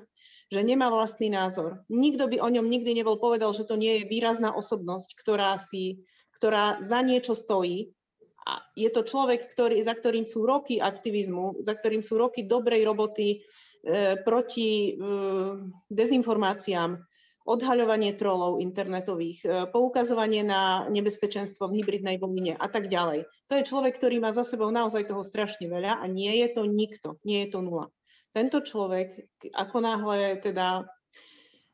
že 0.54 0.62
nemá 0.62 0.93
vlastný 0.93 1.34
názor. 1.34 1.82
Nikto 1.89 2.30
by 2.30 2.38
o 2.38 2.54
ňom 2.54 2.69
nikdy 2.69 2.93
nebol 2.93 3.17
povedal, 3.17 3.58
že 3.58 3.65
to 3.65 3.73
nie 3.73 3.97
je 3.97 4.10
výrazná 4.13 4.54
osobnosť, 4.54 5.17
ktorá, 5.17 5.58
si, 5.58 6.06
ktorá 6.38 6.78
za 6.86 7.02
niečo 7.02 7.34
stojí. 7.34 7.89
A 8.45 8.62
je 8.78 8.93
to 8.93 9.02
človek, 9.02 9.49
ktorý, 9.49 9.82
za 9.82 9.97
ktorým 9.97 10.30
sú 10.30 10.45
roky 10.45 10.78
aktivizmu, 10.78 11.65
za 11.65 11.73
ktorým 11.73 12.06
sú 12.06 12.21
roky 12.21 12.45
dobrej 12.45 12.86
roboty, 12.86 13.41
E, 13.84 14.15
proti 14.23 14.95
e, 14.95 15.04
dezinformáciám, 15.91 17.04
odhaľovanie 17.43 18.15
trolov 18.15 18.63
internetových, 18.63 19.39
e, 19.43 19.47
poukazovanie 19.67 20.47
na 20.47 20.88
nebezpečenstvo 20.88 21.67
v 21.67 21.84
hybridnej 21.84 22.15
vojne 22.15 22.56
a 22.56 22.67
tak 22.71 22.88
ďalej. 22.88 23.27
To 23.51 23.53
je 23.60 23.67
človek, 23.67 23.99
ktorý 23.99 24.23
má 24.23 24.32
za 24.32 24.47
sebou 24.47 24.71
naozaj 24.71 25.12
toho 25.12 25.27
strašne 25.27 25.67
veľa 25.67 25.99
a 25.99 26.06
nie 26.08 26.32
je 26.39 26.47
to 26.56 26.63
nikto, 26.63 27.19
nie 27.27 27.43
je 27.43 27.49
to 27.51 27.60
nula. 27.60 27.91
Tento 28.34 28.63
človek, 28.63 29.29
ako 29.53 29.77
náhle 29.84 30.41
teda 30.41 30.88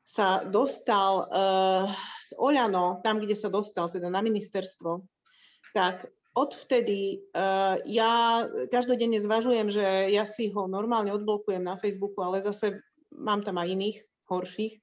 sa 0.04 0.42
dostal 0.42 1.30
uh, 1.30 1.86
z 2.26 2.32
Oľano, 2.42 3.00
tam, 3.06 3.22
kde 3.22 3.38
sa 3.38 3.48
dostal, 3.48 3.88
teda 3.88 4.10
na 4.10 4.26
ministerstvo, 4.26 5.06
tak 5.72 6.10
odvtedy 6.34 7.30
uh, 7.32 7.78
ja 7.86 8.44
každodenne 8.74 9.22
zvažujem, 9.22 9.70
že 9.70 9.86
ja 10.10 10.26
si 10.26 10.50
ho 10.50 10.66
normálne 10.66 11.14
odblokujem 11.14 11.62
na 11.62 11.78
Facebooku, 11.78 12.26
ale 12.26 12.42
zase 12.42 12.82
mám 13.14 13.46
tam 13.46 13.62
aj 13.62 13.70
iných 13.70 13.98
horších. 14.28 14.82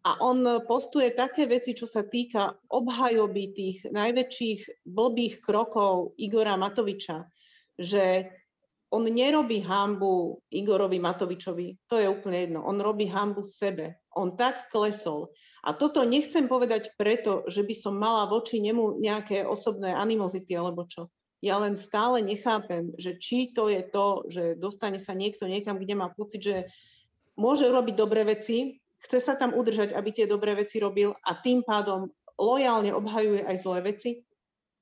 A 0.00 0.16
on 0.24 0.64
postuje 0.64 1.12
také 1.12 1.44
veci, 1.44 1.76
čo 1.76 1.84
sa 1.84 2.00
týka 2.00 2.56
obhajoby 2.72 3.44
tých 3.52 3.78
najväčších 3.92 4.88
blbých 4.88 5.44
krokov 5.44 6.16
Igora 6.16 6.56
Matoviča, 6.56 7.28
že 7.76 8.32
on 8.90 9.06
nerobí 9.06 9.60
hambu 9.60 10.40
Igorovi 10.50 10.98
Matovičovi, 10.98 11.86
to 11.86 12.00
je 12.00 12.08
úplne 12.08 12.48
jedno, 12.48 12.64
on 12.64 12.80
robí 12.80 13.06
hambu 13.06 13.44
sebe. 13.44 14.00
On 14.16 14.34
tak 14.34 14.72
klesol, 14.72 15.30
a 15.60 15.76
toto 15.76 16.08
nechcem 16.08 16.48
povedať 16.48 16.96
preto, 16.96 17.44
že 17.44 17.60
by 17.60 17.74
som 17.76 18.00
mala 18.00 18.24
voči 18.24 18.64
nemu 18.64 18.96
nejaké 18.96 19.44
osobné 19.44 19.92
animozity 19.92 20.56
alebo 20.56 20.88
čo. 20.88 21.12
Ja 21.44 21.60
len 21.60 21.76
stále 21.76 22.24
nechápem, 22.24 22.96
že 22.96 23.16
či 23.16 23.52
to 23.52 23.68
je 23.68 23.84
to, 23.84 24.24
že 24.28 24.44
dostane 24.56 25.00
sa 25.00 25.12
niekto 25.16 25.48
niekam, 25.48 25.80
kde 25.80 25.94
má 25.96 26.08
pocit, 26.12 26.40
že 26.40 26.56
môže 27.36 27.68
robiť 27.68 27.94
dobré 27.96 28.24
veci, 28.24 28.79
chce 29.00 29.18
sa 29.20 29.34
tam 29.36 29.56
udržať, 29.56 29.96
aby 29.96 30.10
tie 30.12 30.26
dobré 30.28 30.56
veci 30.56 30.80
robil 30.80 31.16
a 31.24 31.36
tým 31.36 31.64
pádom 31.64 32.12
lojálne 32.36 32.92
obhajuje 32.92 33.44
aj 33.44 33.56
zlé 33.60 33.78
veci. 33.84 34.10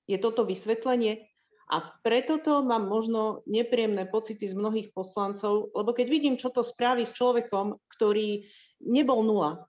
Je 0.07 0.19
toto 0.19 0.47
vysvetlenie? 0.47 1.27
A 1.69 1.85
preto 2.01 2.41
to 2.41 2.65
mám 2.65 2.89
možno 2.89 3.45
nepríjemné 3.45 4.09
pocity 4.09 4.49
z 4.49 4.57
mnohých 4.57 4.89
poslancov, 4.97 5.69
lebo 5.77 5.93
keď 5.93 6.07
vidím, 6.09 6.41
čo 6.41 6.49
to 6.49 6.65
spraví 6.65 7.05
s 7.05 7.13
človekom, 7.13 7.77
ktorý 7.93 8.49
nebol 8.81 9.21
nula, 9.21 9.69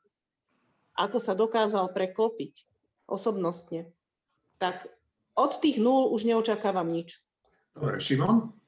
ako 0.96 1.18
sa 1.20 1.36
dokázal 1.36 1.92
preklopiť 1.92 2.64
osobnostne, 3.04 3.92
tak 4.64 4.88
od 5.36 5.52
tých 5.60 5.80
nul 5.80 6.12
už 6.16 6.24
neočakávam 6.24 6.88
nič. 6.88 7.20
Dobre, 7.76 8.00
Šimon? 8.00 8.59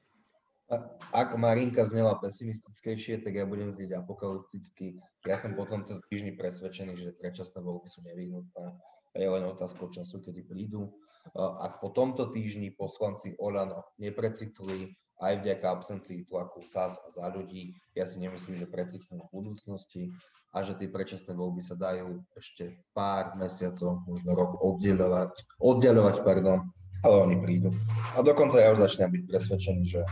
Ak 1.12 1.36
Marinka 1.36 1.84
znela 1.84 2.16
pesimistickejšie, 2.16 3.20
tak 3.20 3.36
ja 3.36 3.44
budem 3.44 3.68
znieť 3.68 4.00
apokalypticky. 4.00 4.96
Ja 5.28 5.36
som 5.36 5.52
po 5.52 5.68
tomto 5.68 6.00
týždni 6.08 6.32
presvedčený, 6.32 6.96
že 6.96 7.16
predčasné 7.20 7.60
voľby 7.60 7.88
sú 7.92 8.00
nevyhnutné. 8.08 8.64
Je 9.12 9.28
len 9.28 9.44
otázkou 9.44 9.92
času, 9.92 10.24
kedy 10.24 10.48
prídu. 10.48 10.88
Ak 11.36 11.84
po 11.84 11.92
tomto 11.92 12.32
týždni 12.32 12.72
poslanci 12.72 13.36
Olano 13.36 13.84
neprecitli 14.00 14.96
aj 15.22 15.38
vďaka 15.38 15.66
absencii 15.70 16.26
tlaku 16.26 16.66
SAS 16.66 16.98
a 16.98 17.08
za 17.12 17.30
ľudí. 17.30 17.78
Ja 17.94 18.02
si 18.02 18.18
nemyslím, 18.18 18.58
že 18.58 18.66
precitnú 18.66 19.22
v 19.22 19.30
budúcnosti 19.30 20.10
a 20.50 20.66
že 20.66 20.74
tie 20.74 20.90
predčasné 20.90 21.36
voľby 21.38 21.62
sa 21.62 21.78
dajú 21.78 22.26
ešte 22.34 22.82
pár 22.90 23.38
mesiacov, 23.38 24.02
možno 24.02 24.34
rok 24.34 24.58
oddelovať, 24.58 25.32
oddelovať, 25.62 26.16
pardon, 26.26 26.66
ale 27.06 27.16
oni 27.22 27.36
prídu. 27.38 27.70
A 28.18 28.26
dokonca 28.26 28.58
ja 28.58 28.74
už 28.74 28.82
začnem 28.82 29.14
byť 29.14 29.22
presvedčený, 29.30 29.82
že 29.86 30.02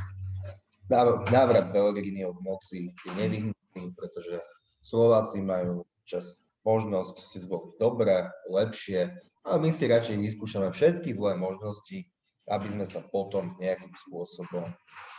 návrat 1.31 1.71
Pelegrini 1.71 2.27
od 2.27 2.37
moci 2.43 2.91
je 2.91 3.13
nevyhnutný, 3.15 3.95
pretože 3.95 4.43
Slováci 4.83 5.41
majú 5.41 5.87
čas 6.03 6.43
možnosť 6.67 7.17
si 7.25 7.39
zvoliť 7.41 7.79
dobré, 7.81 8.29
lepšie, 8.51 9.15
ale 9.47 9.57
my 9.63 9.71
si 9.73 9.89
radšej 9.89 10.21
vyskúšame 10.21 10.69
všetky 10.75 11.17
zlé 11.17 11.39
možnosti, 11.39 12.05
aby 12.51 12.67
sme 12.69 12.85
sa 12.85 13.01
potom 13.01 13.57
nejakým 13.63 13.95
spôsobom 13.95 14.69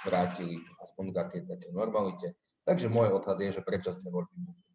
vrátili 0.06 0.62
aspoň 0.84 1.06
k 1.10 1.16
takej 1.48 1.72
normalite. 1.74 2.36
Takže 2.68 2.92
môj 2.92 3.18
odhad 3.18 3.42
je, 3.42 3.58
že 3.58 3.66
predčasné 3.66 4.12
voľby 4.12 4.38
budú. 4.38 4.71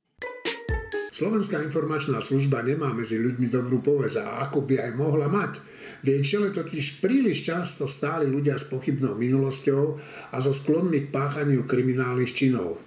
Slovenská 1.17 1.65
informačná 1.65 2.21
služba 2.21 2.61
nemá 2.61 2.93
medzi 2.93 3.17
ľuďmi 3.17 3.49
dobrú 3.49 3.81
povesť 3.81 4.21
a 4.21 4.45
ako 4.45 4.69
by 4.69 4.85
aj 4.85 4.93
mohla 5.01 5.33
mať. 5.33 5.65
V 6.05 6.13
jej 6.13 6.21
čele 6.21 6.53
totiž 6.53 7.01
príliš 7.01 7.41
často 7.49 7.89
stáli 7.89 8.29
ľudia 8.29 8.61
s 8.61 8.69
pochybnou 8.69 9.17
minulosťou 9.17 9.97
a 10.29 10.37
so 10.45 10.53
sklonmi 10.53 11.09
k 11.09 11.13
páchaniu 11.17 11.65
kriminálnych 11.65 12.37
činov. 12.37 12.85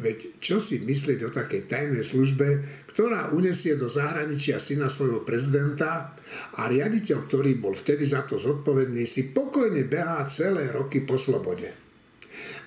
Veď 0.00 0.40
čo 0.40 0.56
si 0.56 0.80
myslieť 0.80 1.28
o 1.28 1.34
takej 1.34 1.68
tajnej 1.68 2.00
službe, 2.00 2.48
ktorá 2.88 3.36
unesie 3.36 3.76
do 3.76 3.92
zahraničia 3.92 4.56
syna 4.56 4.88
svojho 4.88 5.28
prezidenta 5.28 6.16
a 6.56 6.72
riaditeľ, 6.72 7.28
ktorý 7.28 7.60
bol 7.60 7.76
vtedy 7.76 8.08
za 8.08 8.24
to 8.24 8.40
zodpovedný, 8.40 9.04
si 9.04 9.28
pokojne 9.36 9.84
behá 9.84 10.24
celé 10.24 10.72
roky 10.72 11.04
po 11.04 11.20
slobode. 11.20 11.87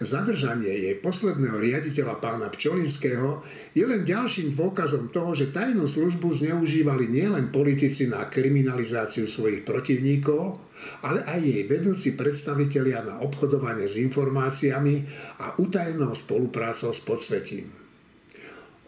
Zadržanie 0.02 0.90
jej 0.90 0.98
posledného 0.98 1.62
riaditeľa 1.62 2.18
pána 2.18 2.50
Pčolinského 2.50 3.46
je 3.78 3.86
len 3.86 4.02
ďalším 4.02 4.58
dôkazom 4.58 5.14
toho, 5.14 5.38
že 5.38 5.54
tajnú 5.54 5.86
službu 5.86 6.26
zneužívali 6.26 7.06
nielen 7.06 7.54
politici 7.54 8.10
na 8.10 8.26
kriminalizáciu 8.26 9.30
svojich 9.30 9.62
protivníkov, 9.62 10.58
ale 11.06 11.22
aj 11.22 11.46
jej 11.46 11.62
vedúci 11.70 12.18
predstavitelia 12.18 13.06
na 13.06 13.22
obchodovanie 13.22 13.86
s 13.86 14.02
informáciami 14.02 15.06
a 15.38 15.62
utajenou 15.62 16.18
spoluprácou 16.18 16.90
s 16.90 17.02
podsvetím. 17.06 17.70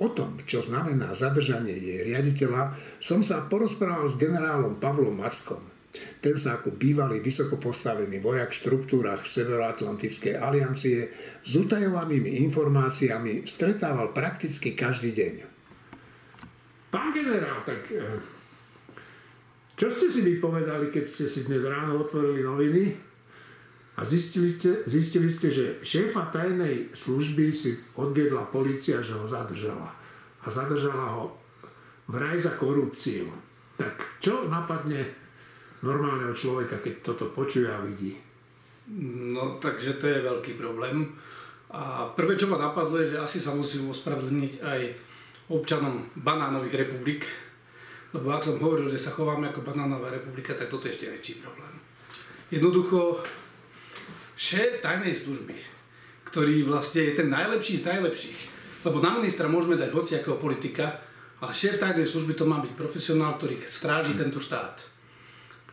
O 0.02 0.10
tom, 0.10 0.42
čo 0.50 0.66
znamená 0.66 1.14
zadržanie 1.14 1.78
jej 1.78 2.02
riaditeľa, 2.10 2.74
som 2.98 3.22
sa 3.22 3.46
porozprával 3.46 4.10
s 4.10 4.18
generálom 4.18 4.82
Pavlom 4.82 5.14
Mackom. 5.14 5.73
Ten 5.94 6.34
sa 6.42 6.58
ako 6.58 6.74
bývalý 6.74 7.22
vysoko 7.22 7.62
postavený 7.62 8.18
vojak 8.18 8.50
v 8.50 8.60
štruktúrach 8.66 9.22
Severoatlantickej 9.30 10.42
aliancie 10.42 11.14
s 11.46 11.52
utajovanými 11.54 12.42
informáciami 12.50 13.46
stretával 13.46 14.10
prakticky 14.10 14.74
každý 14.74 15.14
deň. 15.14 15.34
Pán 16.90 17.14
generál, 17.14 17.62
tak 17.62 17.94
eh, 17.94 18.18
čo 19.78 19.90
ste 19.90 20.10
si 20.10 20.22
vypovedali, 20.26 20.90
keď 20.90 21.06
ste 21.06 21.26
si 21.30 21.46
dnes 21.46 21.66
ráno 21.66 22.02
otvorili 22.02 22.46
noviny 22.46 22.94
a 23.98 24.02
zistili 24.02 24.50
ste, 24.50 24.82
zistili 24.90 25.30
ste 25.30 25.54
že 25.54 25.66
šéfa 25.86 26.34
tajnej 26.34 26.94
služby 26.94 27.54
si 27.54 27.78
odviedla 27.98 28.50
policia, 28.50 29.02
že 29.06 29.14
ho 29.14 29.26
zadržala. 29.30 29.94
A 30.42 30.48
zadržala 30.50 31.18
ho 31.18 31.38
vraj 32.10 32.38
za 32.42 32.58
korupciu. 32.58 33.30
Tak 33.78 34.22
čo 34.22 34.46
napadne 34.50 35.23
normálneho 35.84 36.32
človeka, 36.32 36.80
keď 36.80 37.04
toto 37.04 37.30
počuje 37.36 37.68
a 37.68 37.84
vidí? 37.84 38.16
No, 39.36 39.60
takže 39.60 40.00
to 40.00 40.08
je 40.08 40.24
veľký 40.24 40.56
problém. 40.56 41.12
A 41.72 42.08
prvé, 42.16 42.40
čo 42.40 42.48
ma 42.48 42.56
napadlo, 42.56 43.00
je, 43.00 43.16
že 43.16 43.24
asi 43.24 43.40
sa 43.44 43.52
musím 43.52 43.92
ospravedlniť 43.92 44.54
aj 44.64 44.80
občanom 45.52 46.08
banánových 46.16 46.88
republik, 46.88 47.28
lebo 48.16 48.32
ak 48.32 48.46
som 48.46 48.62
hovoril, 48.62 48.88
že 48.88 49.02
sa 49.02 49.12
chováme 49.12 49.50
ako 49.52 49.66
banánová 49.66 50.14
republika, 50.14 50.56
tak 50.56 50.72
toto 50.72 50.88
je 50.88 50.94
ešte 50.96 51.10
väčší 51.10 51.34
problém. 51.44 51.74
Jednoducho, 52.54 53.26
šéf 54.38 54.80
tajnej 54.86 55.18
služby, 55.18 55.58
ktorý 56.30 56.64
vlastne 56.64 57.10
je 57.10 57.18
ten 57.18 57.28
najlepší 57.34 57.76
z 57.82 57.88
najlepších, 57.90 58.40
lebo 58.86 59.02
na 59.02 59.18
ministra 59.18 59.50
môžeme 59.50 59.80
dať 59.80 59.90
hociakého 59.90 60.38
politika, 60.38 61.02
ale 61.42 61.52
šéf 61.58 61.82
tajnej 61.82 62.06
služby 62.06 62.38
to 62.38 62.46
má 62.46 62.62
byť 62.62 62.74
profesionál, 62.78 63.42
ktorý 63.42 63.58
stráži 63.66 64.14
tento 64.14 64.38
štát 64.38 64.93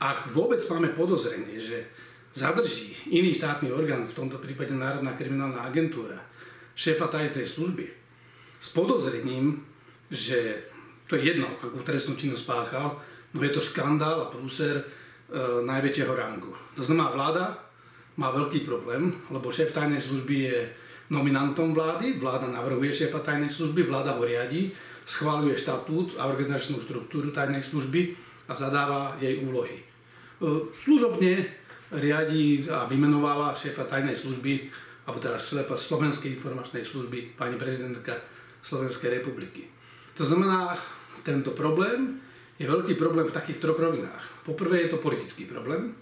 ak 0.01 0.32
vôbec 0.32 0.64
máme 0.72 0.96
podozrenie, 0.96 1.61
že 1.61 1.84
zadrží 2.32 2.96
iný 3.12 3.36
štátny 3.36 3.68
orgán, 3.68 4.09
v 4.09 4.16
tomto 4.16 4.40
prípade 4.40 4.72
Národná 4.72 5.12
kriminálna 5.12 5.68
agentúra, 5.68 6.16
šéfa 6.72 7.12
tajnej 7.12 7.44
služby, 7.44 7.84
s 8.61 8.68
podozrením, 8.72 9.61
že 10.09 10.64
to 11.05 11.20
je 11.20 11.36
jedno, 11.36 11.53
akú 11.61 11.84
trestnú 11.84 12.16
činnosť 12.16 12.44
spáchal, 12.44 12.96
no 13.36 13.38
je 13.44 13.53
to 13.53 13.61
škandál 13.61 14.24
a 14.24 14.30
prúser 14.32 14.80
e, 14.80 14.84
najväčšieho 15.68 16.12
rangu. 16.16 16.57
To 16.76 16.82
znamená, 16.84 17.12
vláda 17.12 17.44
má 18.16 18.32
veľký 18.32 18.64
problém, 18.64 19.20
lebo 19.28 19.53
šéf 19.53 19.76
tajnej 19.76 20.01
služby 20.01 20.34
je 20.48 20.59
nominantom 21.11 21.74
vlády, 21.74 22.16
vláda 22.16 22.48
navrhuje 22.48 22.94
šéfa 22.94 23.20
tajnej 23.20 23.51
služby, 23.51 23.84
vláda 23.84 24.16
ho 24.16 24.22
riadi, 24.22 24.70
schváluje 25.05 25.59
štatút 25.59 26.16
a 26.16 26.30
organizačnú 26.30 26.78
štruktúru 26.86 27.34
tajnej 27.34 27.66
služby 27.66 28.14
a 28.46 28.53
zadáva 28.55 29.18
jej 29.18 29.42
úlohy. 29.42 29.89
E, 30.41 30.72
služobne 30.72 31.45
riadi 31.93 32.64
a 32.72 32.88
vymenováva 32.88 33.53
šéfa 33.53 33.84
tajnej 33.84 34.16
služby, 34.16 34.72
alebo 35.05 35.20
teda 35.20 35.36
šéfa 35.36 35.76
Slovenskej 35.76 36.41
informačnej 36.41 36.80
služby, 36.80 37.36
pani 37.36 37.61
prezidentka 37.61 38.16
Slovenskej 38.64 39.20
republiky. 39.20 39.68
To 40.16 40.24
znamená, 40.24 40.80
tento 41.20 41.53
problém 41.53 42.24
je 42.57 42.64
veľký 42.64 42.97
problém 42.97 43.28
v 43.28 43.36
takých 43.36 43.61
troch 43.61 43.76
rovinách. 43.76 44.24
Po 44.49 44.57
prvé 44.57 44.88
je 44.88 44.97
to 44.97 45.03
politický 45.05 45.45
problém, 45.45 45.93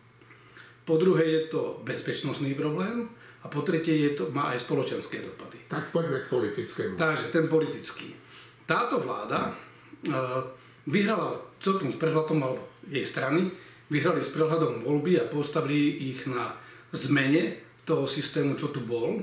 po 0.86 0.96
druhé 0.96 1.24
je 1.26 1.42
to 1.52 1.82
bezpečnostný 1.84 2.54
problém 2.54 3.10
a 3.42 3.46
po 3.52 3.60
tretie 3.60 4.08
je 4.08 4.10
to, 4.16 4.32
má 4.32 4.56
aj 4.56 4.64
spoločenské 4.64 5.20
dopady. 5.20 5.68
Tak 5.68 5.92
poďme 5.92 6.24
k 6.24 6.32
politickému. 6.32 6.94
Takže 6.96 7.28
ten 7.28 7.44
politický. 7.44 8.16
Táto 8.64 8.96
vláda 9.04 9.52
uh, 9.52 10.42
vyhrala 10.88 11.36
celkom 11.60 11.92
s 11.92 12.00
prehľadom, 12.00 12.40
alebo 12.40 12.64
jej 12.88 13.04
strany, 13.04 13.52
vyhrali 13.88 14.20
s 14.20 14.32
prehľadom 14.32 14.84
voľby 14.84 15.20
a 15.20 15.28
postavili 15.28 16.12
ich 16.12 16.28
na 16.28 16.52
zmene 16.92 17.60
toho 17.88 18.04
systému, 18.04 18.56
čo 18.56 18.68
tu 18.68 18.84
bol, 18.84 19.20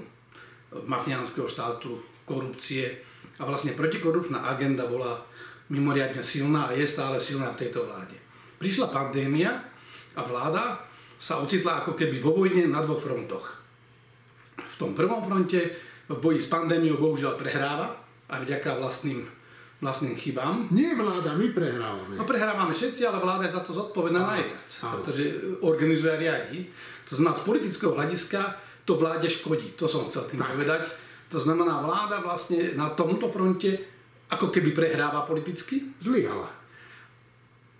mafiánskeho 0.74 1.46
štátu, 1.46 2.02
korupcie 2.26 3.06
a 3.38 3.46
vlastne 3.46 3.78
protikorupčná 3.78 4.50
agenda 4.50 4.90
bola 4.90 5.22
mimoriadne 5.70 6.22
silná 6.22 6.70
a 6.70 6.76
je 6.76 6.86
stále 6.86 7.22
silná 7.22 7.54
v 7.54 7.62
tejto 7.66 7.86
vláde. 7.86 8.18
Prišla 8.58 8.90
pandémia 8.90 9.62
a 10.18 10.22
vláda 10.26 10.82
sa 11.22 11.42
ocitla 11.42 11.82
ako 11.82 11.94
keby 11.98 12.22
vo 12.22 12.34
vojne 12.34 12.70
na 12.70 12.82
dvoch 12.82 13.02
frontoch. 13.02 13.62
V 14.58 14.76
tom 14.82 14.98
prvom 14.98 15.22
fronte 15.24 15.78
v 16.06 16.18
boji 16.18 16.42
s 16.42 16.52
pandémiou 16.52 17.02
bohužiaľ 17.02 17.38
prehráva 17.38 17.98
aj 18.30 18.46
vďaka 18.46 18.78
vlastným, 18.82 19.26
vlastným 19.86 20.18
chybám. 20.18 20.66
Nie 20.74 20.98
vláda, 20.98 21.38
my 21.38 21.54
prehrávame. 21.54 22.18
No 22.18 22.26
prehrávame 22.26 22.74
všetci, 22.74 23.06
ale 23.06 23.22
vláda 23.22 23.46
je 23.46 23.54
za 23.54 23.62
to 23.62 23.72
zodpovedná 23.78 24.26
najviac, 24.26 24.70
pretože 24.98 25.24
organizuje 25.62 26.10
a 26.10 26.18
riadi. 26.18 26.60
To 27.06 27.22
znamená, 27.22 27.38
z 27.38 27.46
politického 27.46 27.94
hľadiska 27.94 28.42
to 28.90 28.98
vláde 28.98 29.30
škodí, 29.30 29.78
to 29.78 29.86
som 29.86 30.10
chcel 30.10 30.26
tým 30.26 30.42
tak. 30.42 30.58
povedať. 30.58 30.84
To 31.30 31.38
znamená, 31.38 31.86
vláda 31.86 32.26
vlastne 32.26 32.74
na 32.74 32.90
tomto 32.98 33.30
fronte 33.30 33.78
ako 34.34 34.50
keby 34.50 34.74
prehráva 34.74 35.22
politicky. 35.30 35.94
Zlyhala. 36.02 36.50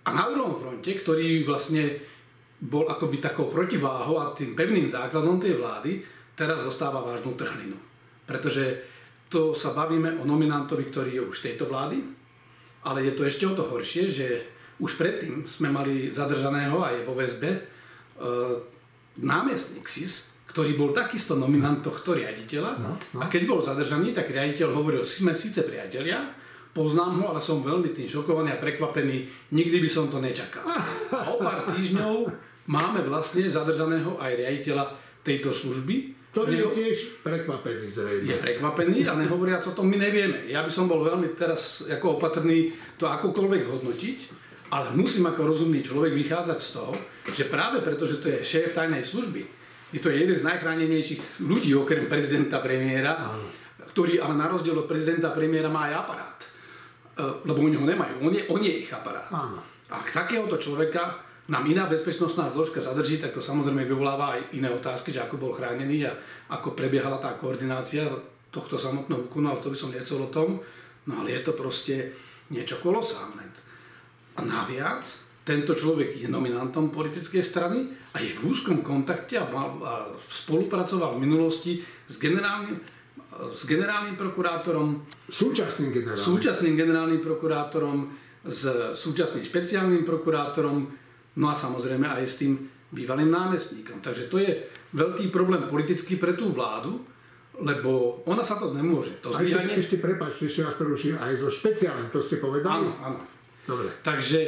A 0.06 0.08
na 0.14 0.30
druhom 0.30 0.54
fronte, 0.54 0.94
ktorý 0.94 1.42
vlastne 1.42 1.98
bol 2.62 2.86
akoby 2.86 3.18
takou 3.18 3.50
protiváhou 3.50 4.22
a 4.22 4.30
tým 4.32 4.54
pevným 4.54 4.86
základom 4.86 5.42
tej 5.42 5.58
vlády, 5.58 6.06
teraz 6.38 6.62
zostáva 6.62 7.02
vážnu 7.02 7.34
trhlinu. 7.34 7.74
Pretože 8.22 8.86
to 9.26 9.52
sa 9.52 9.74
bavíme 9.74 10.22
o 10.22 10.24
nominantovi, 10.24 10.90
ktorý 10.90 11.10
je 11.18 11.22
už 11.26 11.36
tejto 11.42 11.66
vlády, 11.66 11.98
ale 12.86 13.02
je 13.02 13.12
to 13.18 13.26
ešte 13.26 13.44
o 13.46 13.54
to 13.58 13.66
horšie, 13.66 14.06
že 14.06 14.26
už 14.78 14.94
predtým 14.94 15.48
sme 15.48 15.72
mali 15.72 16.12
zadržaného 16.12 16.78
aj 16.78 16.94
vo 17.02 17.16
väzbe 17.16 17.50
e, 17.50 17.60
námestník 19.24 19.88
SIS, 19.88 20.36
ktorý 20.46 20.78
bol 20.78 20.90
takisto 20.94 21.34
nominant 21.34 21.82
tohto 21.82 22.16
riaditeľa 22.16 22.72
no, 22.80 22.92
no. 22.96 23.18
a 23.20 23.26
keď 23.26 23.42
bol 23.44 23.60
zadržaný, 23.60 24.14
tak 24.14 24.30
riaditeľ 24.32 24.72
hovoril, 24.72 25.02
sme 25.02 25.34
síce 25.36 25.66
priatelia, 25.66 26.32
poznám 26.76 27.20
ho, 27.20 27.24
ale 27.32 27.40
som 27.40 27.64
veľmi 27.64 27.92
tým 27.92 28.08
šokovaný 28.08 28.52
a 28.52 28.60
prekvapený, 28.60 29.28
nikdy 29.52 29.80
by 29.80 29.88
som 29.88 30.12
to 30.12 30.20
nečakal. 30.20 30.64
A 31.12 31.28
o 31.32 31.40
pár 31.40 31.72
týždňov 31.72 32.28
máme 32.68 33.00
vlastne 33.08 33.48
zadržaného 33.48 34.20
aj 34.20 34.32
riaditeľa 34.36 34.84
tejto 35.24 35.52
služby, 35.52 36.15
ktorý 36.36 36.52
je 36.52 36.68
tiež 36.68 36.96
prekvapený 37.24 37.88
zrejme. 37.88 38.28
Je 38.28 38.36
prekvapený 38.36 39.08
a 39.08 39.16
nehovoriac 39.16 39.64
o 39.64 39.72
tom 39.72 39.88
my 39.88 39.96
nevieme. 39.96 40.44
Ja 40.52 40.60
by 40.60 40.68
som 40.68 40.84
bol 40.84 41.00
veľmi 41.00 41.32
teraz 41.32 41.88
ako 41.88 42.20
opatrný 42.20 42.76
to 43.00 43.08
akokoľvek 43.08 43.64
hodnotiť, 43.64 44.18
ale 44.68 44.92
musím 44.92 45.32
ako 45.32 45.48
rozumný 45.48 45.80
človek 45.80 46.12
vychádzať 46.12 46.58
z 46.60 46.70
toho, 46.76 46.92
že 47.32 47.48
práve 47.48 47.80
preto, 47.80 48.04
že 48.04 48.20
to 48.20 48.28
je 48.28 48.44
šéf 48.44 48.76
tajnej 48.76 49.00
služby, 49.00 49.48
je 49.96 50.00
to 50.04 50.12
jeden 50.12 50.36
z 50.36 50.44
najchránenejších 50.44 51.40
ľudí 51.40 51.72
okrem 51.72 52.04
prezidenta 52.04 52.60
premiéra, 52.60 53.32
ktorý 53.96 54.20
ale 54.20 54.36
na 54.36 54.44
rozdiel 54.44 54.76
od 54.76 54.84
prezidenta 54.84 55.32
premiéra 55.32 55.72
má 55.72 55.88
aj 55.88 55.94
aparát. 56.04 56.38
E, 57.16 57.22
lebo 57.48 57.64
oni 57.64 57.80
ho 57.80 57.86
nemajú. 57.88 58.20
On 58.20 58.32
je, 58.34 58.42
on 58.52 58.60
je 58.60 58.84
ich 58.84 58.90
aparát. 58.92 59.24
Áno. 59.32 59.62
A 59.88 60.04
takéhoto 60.04 60.60
človeka 60.60 61.16
nám 61.46 61.62
iná 61.70 61.86
bezpečnostná 61.86 62.50
zložka 62.50 62.82
zadrží, 62.82 63.22
tak 63.22 63.30
to 63.30 63.38
samozrejme 63.38 63.86
vyvoláva 63.86 64.34
aj 64.34 64.40
iné 64.58 64.66
otázky, 64.70 65.14
že 65.14 65.22
ako 65.22 65.38
bol 65.38 65.52
chránený 65.54 66.10
a 66.10 66.12
ako 66.50 66.74
prebiehala 66.74 67.22
tá 67.22 67.38
koordinácia 67.38 68.02
tohto 68.50 68.74
samotného 68.78 69.30
úkonu, 69.30 69.54
ale 69.54 69.62
to 69.62 69.70
by 69.70 69.78
som 69.78 69.94
nechcel 69.94 70.26
o 70.26 70.32
tom. 70.32 70.58
No 71.06 71.22
ale 71.22 71.38
je 71.38 71.42
to 71.46 71.52
proste 71.54 72.10
niečo 72.50 72.82
kolosálne. 72.82 73.46
A 74.36 74.42
naviac, 74.42 75.06
tento 75.46 75.78
človek 75.78 76.18
je 76.18 76.26
nominantom 76.26 76.90
politickej 76.90 77.46
strany 77.46 77.86
a 78.12 78.18
je 78.18 78.34
v 78.34 78.50
úzkom 78.50 78.82
kontakte 78.82 79.38
a, 79.38 79.46
mal, 79.46 79.78
a 79.86 79.92
spolupracoval 80.26 81.14
v 81.14 81.22
minulosti 81.22 81.72
s 82.10 82.18
generálnym, 82.18 82.74
s 83.54 83.62
generálnym 83.62 84.18
prokurátorom, 84.18 85.06
súčasným 85.30 85.94
generálnym. 85.94 86.26
súčasným 86.26 86.74
generálnym 86.74 87.22
prokurátorom, 87.22 88.10
s 88.42 88.66
súčasným 88.98 89.46
špeciálnym 89.46 90.02
prokurátorom, 90.02 90.90
No 91.36 91.52
a 91.52 91.54
samozrejme 91.54 92.08
aj 92.08 92.24
s 92.24 92.40
tým 92.40 92.56
bývalým 92.92 93.28
námestníkom. 93.28 94.00
Takže 94.00 94.32
to 94.32 94.40
je 94.40 94.50
veľký 94.96 95.28
problém 95.28 95.68
politický 95.68 96.16
pre 96.16 96.32
tú 96.32 96.54
vládu, 96.54 97.04
lebo 97.60 98.22
ona 98.28 98.44
sa 98.44 98.60
to 98.60 98.72
nemôže. 98.72 99.20
To 99.24 99.32
a 99.32 99.40
zvíjanie... 99.40 99.76
ešte, 99.76 99.96
ešte 99.96 99.96
prepáč, 100.00 100.44
ešte 100.44 100.64
vás 100.64 100.76
preruším, 100.76 101.16
aj 101.16 101.40
so 101.40 101.48
špeciálnym, 101.48 102.12
to 102.12 102.20
ste 102.20 102.40
povedali? 102.40 102.88
Áno, 102.88 102.92
áno. 103.00 103.20
Dobre. 103.66 103.88
Takže 104.04 104.40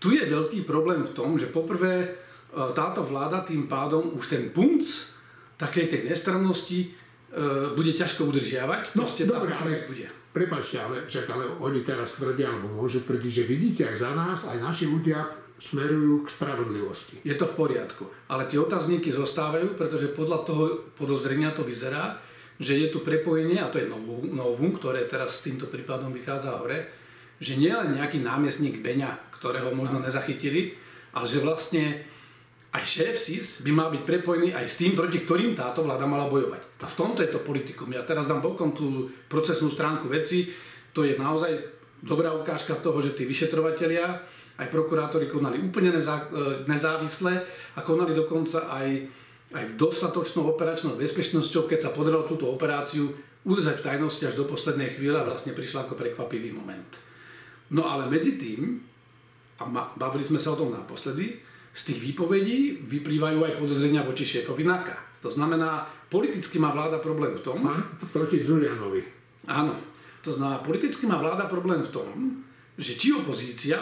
tu 0.00 0.12
je 0.12 0.24
veľký 0.24 0.64
problém 0.66 1.04
v 1.04 1.12
tom, 1.12 1.36
že 1.36 1.52
poprvé 1.52 1.92
e, 2.02 2.08
táto 2.72 3.04
vláda 3.04 3.44
tým 3.44 3.68
pádom 3.68 4.16
už 4.16 4.32
ten 4.32 4.50
punc 4.50 4.84
takej 5.60 5.92
tej 5.92 6.00
nestrannosti 6.08 6.80
e, 6.80 6.88
bude 7.76 7.92
ťažko 7.94 8.32
udržiavať. 8.32 8.96
No, 8.98 9.06
dobre, 9.06 9.52
ale 9.54 9.86
bude. 9.86 10.08
Prepačte, 10.34 10.82
ale, 10.82 11.06
však, 11.06 11.30
ale 11.30 11.46
oni 11.62 11.86
teraz 11.86 12.18
tvrdia, 12.18 12.50
alebo 12.50 12.74
môžu 12.74 13.06
tvrdiť, 13.06 13.32
že 13.32 13.44
vidíte 13.46 13.82
aj 13.86 13.96
za 14.02 14.10
nás, 14.18 14.38
aj 14.50 14.58
naši 14.58 14.90
ľudia 14.90 15.22
smerujú 15.64 16.28
k 16.28 16.28
spravodlivosti. 16.28 17.24
Je 17.24 17.32
to 17.32 17.48
v 17.48 17.56
poriadku. 17.56 18.04
Ale 18.28 18.44
tie 18.44 18.60
otázniky 18.60 19.08
zostávajú, 19.08 19.80
pretože 19.80 20.12
podľa 20.12 20.44
toho 20.44 20.64
podozrenia 20.92 21.56
to 21.56 21.64
vyzerá, 21.64 22.20
že 22.60 22.76
je 22.76 22.92
tu 22.92 23.00
prepojenie, 23.00 23.64
a 23.64 23.72
to 23.72 23.80
je 23.80 23.88
novum, 24.30 24.76
ktoré 24.76 25.08
teraz 25.08 25.40
s 25.40 25.48
týmto 25.48 25.72
prípadom 25.72 26.12
vychádza 26.12 26.60
hore, 26.60 26.92
že 27.40 27.56
nie 27.56 27.72
len 27.72 27.96
nejaký 27.96 28.20
námestník 28.20 28.84
Beňa, 28.84 29.32
ktorého 29.40 29.72
možno 29.72 30.04
nezachytili, 30.04 30.76
ale 31.16 31.26
že 31.26 31.42
vlastne 31.42 32.04
aj 32.74 32.82
šéf 32.84 33.14
SIS 33.16 33.46
by 33.64 33.70
mal 33.70 33.88
byť 33.88 34.02
prepojený 34.02 34.50
aj 34.52 34.66
s 34.66 34.78
tým, 34.82 34.98
proti 34.98 35.22
ktorým 35.22 35.54
táto 35.54 35.86
vláda 35.86 36.04
mala 36.04 36.26
bojovať. 36.26 36.82
A 36.82 36.86
v 36.90 36.98
tomto 36.98 37.22
je 37.22 37.30
to 37.30 37.42
politikum. 37.42 37.88
Ja 37.94 38.02
teraz 38.02 38.26
dám 38.26 38.42
bokom 38.42 38.74
tú 38.74 39.08
procesnú 39.30 39.70
stránku 39.70 40.10
veci. 40.10 40.50
To 40.90 41.06
je 41.06 41.14
naozaj 41.14 41.54
dobrá 42.02 42.34
ukážka 42.34 42.76
toho, 42.78 42.98
že 43.00 43.14
tí 43.14 43.24
vyšetrovatelia 43.24 44.20
aj 44.54 44.70
prokurátori 44.70 45.26
konali 45.26 45.58
úplne 45.58 45.90
nezá, 45.90 46.30
e, 46.30 46.62
nezávisle 46.70 47.34
a 47.74 47.80
konali 47.82 48.14
dokonca 48.14 48.70
aj, 48.70 48.88
aj 49.50 49.64
v 49.66 49.74
dostatočnou 49.74 50.54
operačnou 50.54 50.94
bezpečnosťou, 50.94 51.66
keď 51.66 51.90
sa 51.90 51.90
podarilo 51.90 52.26
túto 52.30 52.46
operáciu 52.46 53.10
udržať 53.44 53.82
v 53.82 53.86
tajnosti 53.86 54.24
až 54.24 54.34
do 54.38 54.46
poslednej 54.46 54.94
chvíle 54.94 55.18
a 55.18 55.26
vlastne 55.26 55.52
prišla 55.52 55.84
ako 55.84 55.98
prekvapivý 55.98 56.54
moment. 56.54 56.88
No 57.74 57.84
ale 57.90 58.06
medzi 58.06 58.38
tým, 58.38 58.78
a 59.58 59.64
bavili 59.98 60.24
sme 60.24 60.38
sa 60.38 60.54
o 60.54 60.60
tom 60.60 60.70
naposledy, 60.70 61.42
z 61.74 61.82
tých 61.90 62.00
výpovedí 62.14 62.86
vyplývajú 62.86 63.38
aj 63.42 63.58
podozrenia 63.58 64.06
voči 64.06 64.22
šéfovi 64.22 64.62
NAKA. 64.62 64.96
To 65.26 65.30
znamená, 65.32 65.82
politicky 66.06 66.62
má 66.62 66.70
vláda 66.70 67.02
problém 67.02 67.34
v 67.34 67.42
tom... 67.42 67.58
Proti 68.14 68.46
Zulianovi. 68.46 69.02
Áno. 69.50 69.74
To 70.22 70.30
znamená, 70.30 70.62
politicky 70.62 71.10
má 71.10 71.18
vláda 71.18 71.50
problém 71.50 71.82
v 71.82 71.90
tom, 71.90 72.08
že 72.78 72.94
či 72.94 73.10
opozícia 73.10 73.76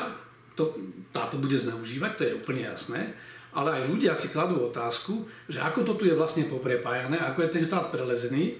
to, 0.54 0.76
táto 1.10 1.40
bude 1.40 1.56
zneužívať, 1.56 2.12
to 2.16 2.22
je 2.28 2.38
úplne 2.38 2.62
jasné, 2.68 3.16
ale 3.52 3.76
aj 3.76 3.90
ľudia 3.92 4.16
si 4.16 4.32
kladú 4.32 4.64
otázku, 4.64 5.28
že 5.48 5.60
ako 5.60 5.84
to 5.84 5.92
tu 6.00 6.04
je 6.08 6.16
vlastne 6.16 6.48
poprepájané, 6.48 7.20
ako 7.20 7.44
je 7.44 7.54
ten 7.54 7.64
štát 7.68 7.92
prelezený 7.92 8.56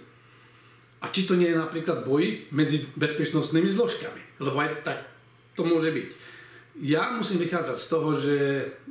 a 1.01 1.09
či 1.09 1.25
to 1.25 1.35
nie 1.35 1.51
je 1.51 1.59
napríklad 1.59 2.05
boj 2.05 2.53
medzi 2.53 2.85
bezpečnostnými 2.95 3.73
zložkami, 3.73 4.45
lebo 4.45 4.57
aj 4.61 4.85
tak 4.85 4.99
to 5.57 5.65
môže 5.65 5.91
byť. 5.93 6.09
Ja 6.81 7.13
musím 7.13 7.45
vychádzať 7.45 7.77
z 7.77 7.87
toho, 7.89 8.09
že 8.17 8.37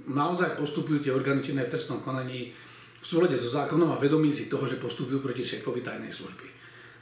naozaj 0.06 0.58
postupujú 0.62 1.02
tie 1.02 1.14
orgány 1.14 1.42
činné 1.42 1.66
v 1.66 1.74
trestnom 1.74 2.06
konaní 2.06 2.54
v 3.02 3.06
súlede 3.06 3.34
so 3.34 3.50
zákonom 3.50 3.90
a 3.90 4.02
vedomí 4.02 4.30
si 4.30 4.46
toho, 4.46 4.70
že 4.70 4.78
postupujú 4.78 5.18
proti 5.18 5.42
šéfovi 5.42 5.82
tajnej 5.82 6.14
služby. 6.14 6.61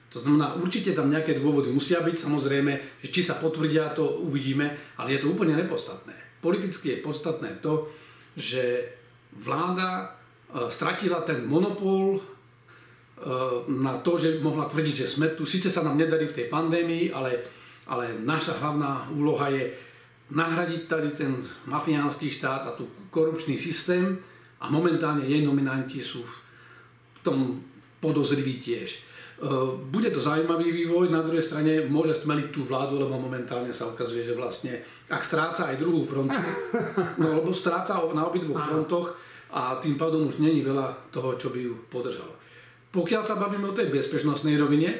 To 0.10 0.18
znamená, 0.18 0.57
určite 0.57 0.97
tam 0.97 1.14
nejaké 1.14 1.38
dôvody 1.38 1.70
musia 1.70 2.01
byť, 2.01 2.18
samozrejme, 2.18 3.05
či 3.05 3.22
sa 3.22 3.38
potvrdia, 3.38 3.93
to 3.93 4.26
uvidíme, 4.26 4.66
ale 4.97 5.14
je 5.14 5.22
to 5.22 5.30
úplne 5.30 5.53
nepodstatné. 5.53 6.18
Politicky 6.41 6.97
je 6.97 7.05
podstatné 7.05 7.62
to, 7.62 7.93
že 8.34 8.89
vláda 9.38 9.89
e, 10.01 10.05
stratila 10.74 11.22
ten 11.22 11.45
monopol 11.45 12.18
e, 12.18 12.22
na 13.70 14.01
to, 14.01 14.18
že 14.18 14.41
mohla 14.41 14.66
tvrdiť, 14.66 14.95
že 15.05 15.12
sme 15.14 15.38
tu. 15.38 15.45
Sice 15.45 15.70
sa 15.70 15.86
nám 15.86 15.99
nedarí 15.99 16.26
v 16.26 16.38
tej 16.41 16.47
pandémii, 16.49 17.14
ale, 17.14 17.45
ale 17.86 18.18
naša 18.26 18.57
hlavná 18.57 19.14
úloha 19.14 19.53
je 19.53 19.70
nahradiť 20.34 20.82
tady 20.89 21.10
ten 21.14 21.38
mafiánsky 21.70 22.34
štát 22.34 22.66
a 22.66 22.74
tu 22.74 22.89
korupčný 23.14 23.57
systém 23.57 24.18
a 24.62 24.70
momentálne 24.70 25.26
jej 25.26 25.41
nominanti 25.45 26.01
sú 26.01 26.22
v 26.26 27.20
tom 27.22 27.62
podozriví 28.01 28.62
tiež. 28.62 29.09
E, 29.39 29.47
bude 29.87 30.11
to 30.11 30.19
zaujímavý 30.19 30.67
vývoj, 30.71 31.07
na 31.07 31.23
druhej 31.23 31.43
strane 31.43 31.87
môže 31.87 32.19
stmeliť 32.19 32.51
tú 32.51 32.67
vládu, 32.67 32.99
lebo 32.99 33.15
momentálne 33.15 33.71
sa 33.71 33.87
ukazuje, 33.87 34.27
že 34.27 34.35
vlastne, 34.35 34.83
ak 35.07 35.23
stráca 35.23 35.71
aj 35.71 35.79
druhú 35.79 36.03
frontu, 36.03 36.35
no 37.23 37.39
lebo 37.39 37.55
stráca 37.55 38.03
na 38.11 38.27
obidvoch 38.27 38.59
frontoch 38.59 39.15
a 39.55 39.79
tým 39.79 39.95
pádom 39.95 40.27
už 40.27 40.43
není 40.43 40.59
veľa 40.59 40.91
toho, 41.15 41.39
čo 41.39 41.55
by 41.55 41.59
ju 41.71 41.73
podržalo. 41.87 42.35
Pokiaľ 42.91 43.23
sa 43.23 43.39
bavíme 43.39 43.71
o 43.71 43.77
tej 43.77 43.87
bezpečnostnej 43.87 44.59
rovine, 44.59 44.91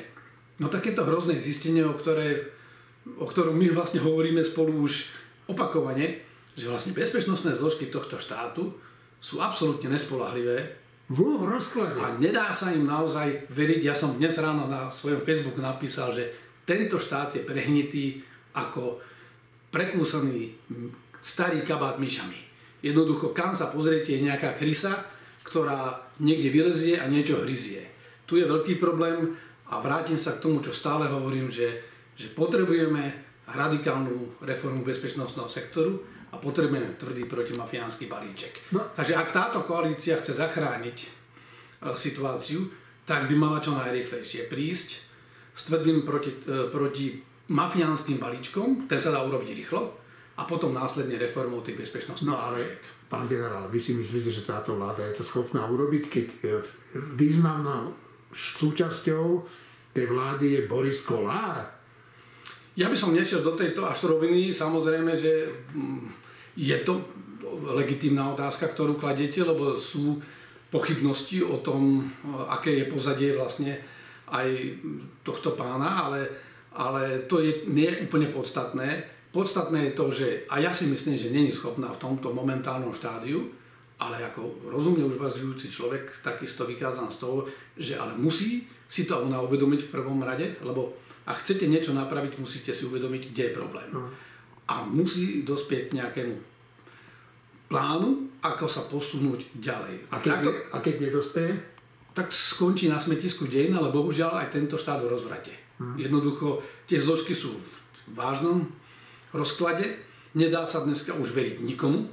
no 0.64 0.72
tak 0.72 0.88
je 0.88 0.96
to 0.96 1.04
hrozné 1.04 1.36
zistenie, 1.36 1.84
o, 1.84 1.92
ktoré, 1.92 2.48
o 3.20 3.28
ktorom 3.28 3.60
my 3.60 3.76
vlastne 3.76 4.00
hovoríme 4.00 4.40
spolu 4.48 4.88
už 4.88 5.12
opakovane, 5.52 6.24
že 6.56 6.72
vlastne 6.72 6.96
bezpečnostné 6.96 7.60
zložky 7.60 7.92
tohto 7.92 8.16
štátu 8.16 8.72
sú 9.20 9.44
absolútne 9.44 9.92
nespolahlivé 9.92 10.80
v 11.10 11.42
rozklade. 11.42 11.98
A 11.98 12.14
nedá 12.22 12.54
sa 12.54 12.70
im 12.70 12.86
naozaj 12.86 13.50
veriť. 13.50 13.82
Ja 13.82 13.98
som 13.98 14.22
dnes 14.22 14.38
ráno 14.38 14.70
na 14.70 14.94
svojom 14.94 15.26
Facebooku 15.26 15.58
napísal, 15.58 16.14
že 16.14 16.30
tento 16.70 17.02
štát 17.02 17.34
je 17.34 17.42
prehnitý 17.42 18.22
ako 18.54 19.02
prekúsaný 19.74 20.54
starý 21.26 21.66
kabát 21.66 21.98
myšami. 21.98 22.38
Jednoducho, 22.86 23.34
kam 23.34 23.58
sa 23.58 23.74
pozriete, 23.74 24.16
je 24.16 24.26
nejaká 24.30 24.56
krysa, 24.56 25.02
ktorá 25.44 25.98
niekde 26.22 26.54
vylezie 26.54 27.02
a 27.02 27.10
niečo 27.10 27.42
hryzie. 27.42 27.90
Tu 28.30 28.38
je 28.38 28.46
veľký 28.46 28.78
problém 28.78 29.34
a 29.74 29.82
vrátim 29.82 30.16
sa 30.22 30.38
k 30.38 30.46
tomu, 30.46 30.62
čo 30.62 30.78
stále 30.78 31.10
hovorím, 31.10 31.50
že, 31.50 31.82
že 32.14 32.30
potrebujeme 32.32 33.02
radikálnu 33.50 34.46
reformu 34.46 34.86
bezpečnostného 34.86 35.50
sektoru, 35.50 36.06
a 36.30 36.36
potrebujeme 36.38 36.98
tvrdý 36.98 37.26
protimafiánsky 37.26 38.06
balíček. 38.06 38.74
No. 38.74 38.86
Takže 38.94 39.18
ak 39.18 39.34
táto 39.34 39.66
koalícia 39.66 40.18
chce 40.18 40.38
zachrániť 40.38 40.98
e, 41.02 41.08
situáciu, 41.98 42.70
tak 43.10 43.26
by 43.26 43.36
mala 43.36 43.58
čo 43.58 43.74
najrýchlejšie 43.74 44.46
prísť 44.46 44.90
s 45.58 45.62
tvrdým 45.66 46.06
proti, 46.06 46.32
e, 46.46 46.70
proti 46.70 47.18
mafiánskym 47.50 48.22
balíčkom, 48.22 48.86
ten 48.86 49.02
sa 49.02 49.10
dá 49.10 49.26
urobiť 49.26 49.50
rýchlo, 49.58 50.00
a 50.40 50.48
potom 50.48 50.72
následne 50.72 51.20
reformou 51.20 51.60
tých 51.60 51.76
bezpečnostných 51.76 52.32
No 52.32 52.40
ale, 52.40 52.64
pán 53.12 53.28
generál, 53.28 53.68
vy 53.68 53.80
si 53.82 53.92
myslíte, 53.98 54.32
že 54.32 54.48
táto 54.48 54.80
vláda 54.80 55.04
je 55.04 55.20
to 55.20 55.26
schopná 55.28 55.68
urobiť, 55.68 56.04
keď 56.08 56.28
e, 56.30 56.38
významnou 57.18 57.92
súčasťou 58.32 59.26
tej 59.92 60.06
vlády 60.08 60.46
je 60.56 60.62
Boris 60.70 61.02
Kolár? 61.04 61.66
Ja 62.80 62.88
by 62.88 62.96
som 62.96 63.12
nešiel 63.12 63.44
do 63.44 63.60
tejto 63.60 63.84
až 63.84 64.08
roviny. 64.08 64.56
Samozrejme, 64.56 65.12
že 65.20 65.52
mm, 65.76 66.19
je 66.60 66.78
to 66.84 67.00
legitímna 67.80 68.36
otázka, 68.36 68.68
ktorú 68.68 69.00
kladete, 69.00 69.42
lebo 69.48 69.80
sú 69.80 70.20
pochybnosti 70.70 71.42
o 71.42 71.64
tom, 71.64 72.12
aké 72.52 72.84
je 72.84 72.86
pozadie 72.92 73.34
vlastne 73.34 73.80
aj 74.30 74.48
tohto 75.26 75.58
pána, 75.58 76.06
ale, 76.06 76.22
ale 76.78 77.26
to 77.26 77.42
je 77.42 77.66
nie 77.72 77.90
je 77.90 78.06
úplne 78.06 78.30
podstatné. 78.30 79.08
Podstatné 79.34 79.90
je 79.90 79.94
to, 79.98 80.06
že, 80.14 80.28
a 80.52 80.62
ja 80.62 80.76
si 80.76 80.86
myslím, 80.92 81.18
že 81.18 81.34
není 81.34 81.50
schopná 81.50 81.90
v 81.96 82.02
tomto 82.02 82.30
momentálnom 82.34 82.94
štádiu, 82.94 83.50
ale 84.00 84.22
ako 84.22 84.70
rozumne 84.70 85.06
uvažujúci 85.10 85.72
človek, 85.74 86.22
takisto 86.22 86.70
vychádzam 86.70 87.10
z 87.10 87.18
toho, 87.18 87.38
že 87.76 87.98
ale 87.98 88.14
musí 88.20 88.70
si 88.90 89.06
to 89.06 89.22
ona 89.22 89.38
uvedomiť 89.46 89.86
v 89.86 89.94
prvom 89.94 90.22
rade, 90.26 90.58
lebo 90.66 90.98
a 91.30 91.38
chcete 91.38 91.70
niečo 91.70 91.94
napraviť, 91.94 92.42
musíte 92.42 92.74
si 92.74 92.90
uvedomiť, 92.90 93.30
kde 93.30 93.44
je 93.46 93.54
problém. 93.54 93.86
No. 93.94 94.10
A 94.66 94.82
musí 94.82 95.46
dospieť 95.46 95.94
nejakému 95.94 96.49
plánu, 97.70 98.28
ako 98.42 98.66
sa 98.66 98.90
posunúť 98.90 99.54
ďalej. 99.62 100.10
A 100.10 100.20
keď, 100.20 100.38
ne, 100.42 100.52
a 100.74 100.78
keď 100.82 100.96
nedospie? 101.06 101.48
Tak 102.18 102.34
skončí 102.34 102.90
na 102.90 102.98
smetisku 102.98 103.46
dejin, 103.46 103.78
ale 103.78 103.94
bohužiaľ 103.94 104.44
aj 104.44 104.58
tento 104.58 104.76
štát 104.76 105.06
v 105.06 105.14
rozvrate. 105.14 105.54
Hmm. 105.78 105.96
Jednoducho, 105.96 106.66
tie 106.90 106.98
zložky 107.00 107.38
sú 107.38 107.54
v 107.56 107.72
vážnom 108.18 108.66
rozklade, 109.32 110.02
nedá 110.34 110.66
sa 110.66 110.84
dneska 110.84 111.14
už 111.16 111.32
veriť 111.32 111.62
nikomu 111.62 112.10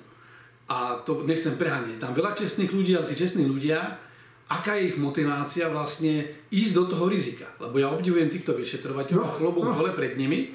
a 0.68 1.00
to 1.02 1.24
nechcem 1.24 1.56
preháňať. 1.56 1.98
Tam 1.98 2.12
veľa 2.12 2.36
čestných 2.36 2.70
ľudí, 2.70 2.92
ale 2.92 3.08
tí 3.08 3.16
čestní 3.16 3.48
ľudia 3.48 4.06
aká 4.46 4.78
je 4.78 4.94
ich 4.94 4.98
motivácia 4.98 5.66
vlastne 5.66 6.22
ísť 6.54 6.72
do 6.74 6.84
toho 6.94 7.04
rizika. 7.10 7.50
Lebo 7.58 7.82
ja 7.82 7.90
obdivujem 7.90 8.30
týchto 8.30 8.54
vyšetrovateľov, 8.54 9.26
no, 9.26 9.36
klobúk 9.38 9.66
no. 9.66 9.74
hole 9.74 9.90
pred 9.90 10.14
nimi, 10.14 10.54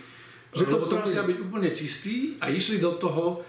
že 0.51 0.67
to, 0.67 0.79
to 0.79 0.95
musia 0.99 1.23
byť 1.23 1.37
úplne 1.43 1.69
čistí 1.75 2.35
a 2.39 2.51
išli 2.51 2.79
do 2.79 2.95
toho 2.99 3.43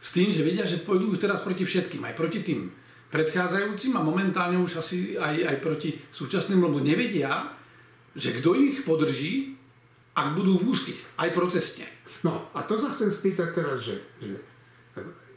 s 0.00 0.16
tým, 0.16 0.32
že 0.32 0.40
vedia, 0.40 0.64
že 0.64 0.80
pôjdu 0.80 1.12
už 1.12 1.20
teraz 1.20 1.44
proti 1.44 1.68
všetkým, 1.68 2.00
aj 2.08 2.16
proti 2.16 2.40
tým 2.40 2.72
predchádzajúcim 3.12 3.92
a 4.00 4.06
momentálne 4.06 4.56
už 4.56 4.80
asi 4.80 5.18
aj, 5.20 5.36
aj 5.44 5.56
proti 5.60 6.00
súčasným, 6.08 6.62
lebo 6.62 6.80
nevedia, 6.80 7.52
že 8.16 8.32
kto 8.40 8.56
ich 8.56 8.80
podrží, 8.86 9.54
ak 10.16 10.34
budú 10.34 10.56
v 10.56 10.72
úzkých, 10.72 11.20
aj 11.20 11.30
procesne. 11.36 11.86
No 12.24 12.48
a 12.56 12.64
to 12.64 12.80
sa 12.80 12.90
chcem 12.96 13.12
spýtať 13.12 13.48
teraz, 13.52 13.84
že, 13.84 13.96
že 14.22 14.40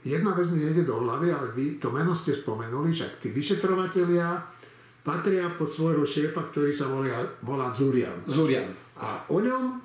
jedna 0.05 0.31
vec 0.37 0.47
mi 0.53 0.63
nejde 0.63 0.87
do 0.87 1.01
hlavy, 1.01 1.33
ale 1.33 1.51
vy 1.51 1.81
to 1.81 1.91
meno 1.91 2.15
ste 2.15 2.31
spomenuli, 2.31 2.95
že 2.95 3.19
tí 3.19 3.35
vyšetrovatelia 3.35 4.39
patria 5.03 5.51
pod 5.51 5.67
svojho 5.67 6.07
šéfa, 6.07 6.53
ktorý 6.53 6.71
sa 6.71 6.87
volá, 6.87 7.19
volá 7.43 7.67
Zurian. 7.75 8.23
Zurian. 8.29 8.71
A 9.01 9.27
o 9.33 9.43
ňom 9.43 9.81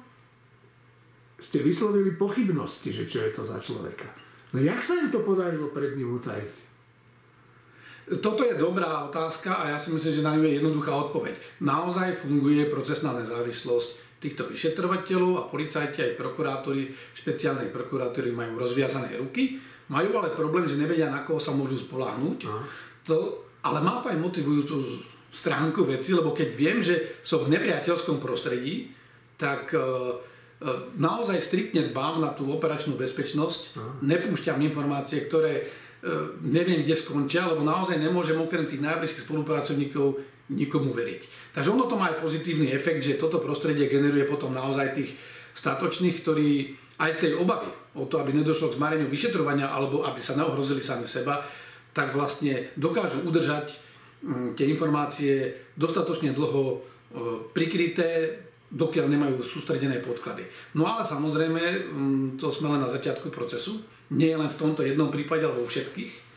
ste 1.39 1.63
vyslovili 1.63 2.15
pochybnosti, 2.15 2.91
že 2.91 3.05
čo 3.07 3.23
je 3.27 3.31
to 3.35 3.43
za 3.43 3.59
človeka. 3.59 4.28
No 4.55 4.59
jak 4.61 4.81
sa 4.81 4.97
im 4.97 5.13
to 5.13 5.21
podarilo 5.21 5.69
pred 5.73 5.97
ním 5.99 6.17
utajiť? 6.17 6.55
Toto 8.25 8.41
je 8.41 8.57
dobrá 8.57 9.05
otázka 9.05 9.61
a 9.61 9.77
ja 9.77 9.79
si 9.79 9.93
myslím, 9.93 10.13
že 10.17 10.25
na 10.25 10.33
ňu 10.33 10.49
je 10.49 10.57
jednoduchá 10.57 10.93
odpoveď. 10.97 11.37
Naozaj 11.61 12.17
funguje 12.25 12.65
procesná 12.73 13.13
nezávislosť 13.13 14.17
týchto 14.17 14.49
vyšetrovateľov 14.49 15.33
a 15.45 15.49
policajti 15.53 16.01
aj 16.01 16.17
prokurátori, 16.17 16.89
špeciálnej 17.13 17.69
prokurátory 17.69 18.33
majú 18.33 18.57
rozviazané 18.57 19.13
ruky 19.21 19.61
majú 19.89 20.21
ale 20.21 20.37
problém, 20.37 20.69
že 20.69 20.77
nevedia, 20.77 21.09
na 21.09 21.25
koho 21.25 21.41
sa 21.41 21.57
môžu 21.57 21.81
spolahnúť. 21.81 22.39
To, 23.09 23.17
ale 23.65 23.81
má 23.81 24.05
to 24.05 24.13
aj 24.13 24.21
motivujúcu 24.21 25.01
stránku 25.33 25.85
veci, 25.89 26.13
lebo 26.13 26.37
keď 26.37 26.49
viem, 26.53 26.79
že 26.85 27.21
som 27.25 27.45
v 27.45 27.53
nepriateľskom 27.57 28.21
prostredí, 28.21 28.93
tak 29.41 29.73
e, 29.73 29.81
e, 29.81 29.83
naozaj 30.99 31.39
striktne 31.39 31.87
dbám 31.95 32.19
na 32.19 32.35
tú 32.35 32.51
operačnú 32.51 32.99
bezpečnosť, 32.99 33.79
nepúšťam 34.03 34.59
informácie, 34.67 35.23
ktoré 35.31 35.53
e, 35.55 35.63
neviem, 36.43 36.83
kde 36.83 36.99
skončia, 36.99 37.47
lebo 37.47 37.63
naozaj 37.63 37.95
nemôžem 38.03 38.35
okrem 38.35 38.67
tých 38.67 38.83
najbližších 38.83 39.23
spolupracovníkov 39.23 40.19
nikomu 40.51 40.91
veriť. 40.91 41.55
Takže 41.55 41.71
ono 41.71 41.87
to 41.87 41.95
má 41.95 42.11
aj 42.11 42.25
pozitívny 42.25 42.75
efekt, 42.75 43.07
že 43.07 43.21
toto 43.21 43.39
prostredie 43.39 43.87
generuje 43.87 44.27
potom 44.27 44.51
naozaj 44.51 44.99
tých 44.99 45.15
statočných, 45.55 46.17
ktorí 46.27 46.75
aj 46.99 47.11
z 47.15 47.21
tej 47.23 47.33
obavy 47.39 47.71
o 47.95 48.11
to, 48.11 48.19
aby 48.19 48.35
nedošlo 48.35 48.75
k 48.75 48.79
zmareniu 48.79 49.07
vyšetrovania 49.07 49.71
alebo 49.71 50.03
aby 50.03 50.19
sa 50.19 50.35
neohrozili 50.35 50.83
sami 50.83 51.07
seba, 51.07 51.47
tak 51.95 52.15
vlastne 52.15 52.75
dokážu 52.75 53.23
udržať 53.27 53.79
mm, 54.23 54.59
tie 54.59 54.67
informácie 54.71 55.55
dostatočne 55.79 56.35
dlho 56.35 56.63
e, 56.67 56.77
prikryté, 57.55 58.43
dokiaľ 58.69 59.07
nemajú 59.09 59.41
sústredené 59.41 60.05
podklady. 60.05 60.45
No 60.77 60.85
ale 60.85 61.05
samozrejme, 61.05 61.63
mm, 61.89 62.29
to 62.37 62.53
sme 62.53 62.77
len 62.77 62.85
na 62.85 62.91
začiatku 62.91 63.33
procesu, 63.33 63.81
nie 64.13 64.33
len 64.33 64.49
v 64.49 64.61
tomto 64.61 64.85
jednom 64.85 65.09
prípade, 65.09 65.45
ale 65.45 65.57
vo 65.57 65.69
všetkých. 65.69 66.29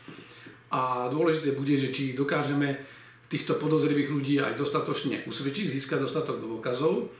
A 0.72 1.12
dôležité 1.12 1.52
bude, 1.52 1.76
že 1.76 1.92
či 1.92 2.16
dokážeme 2.16 2.80
týchto 3.28 3.60
podozrivých 3.60 4.08
ľudí 4.08 4.34
aj 4.40 4.56
dostatočne 4.56 5.24
usvedčiť, 5.28 5.66
získať 5.68 6.04
dostatok 6.04 6.40
dôkazov, 6.40 7.12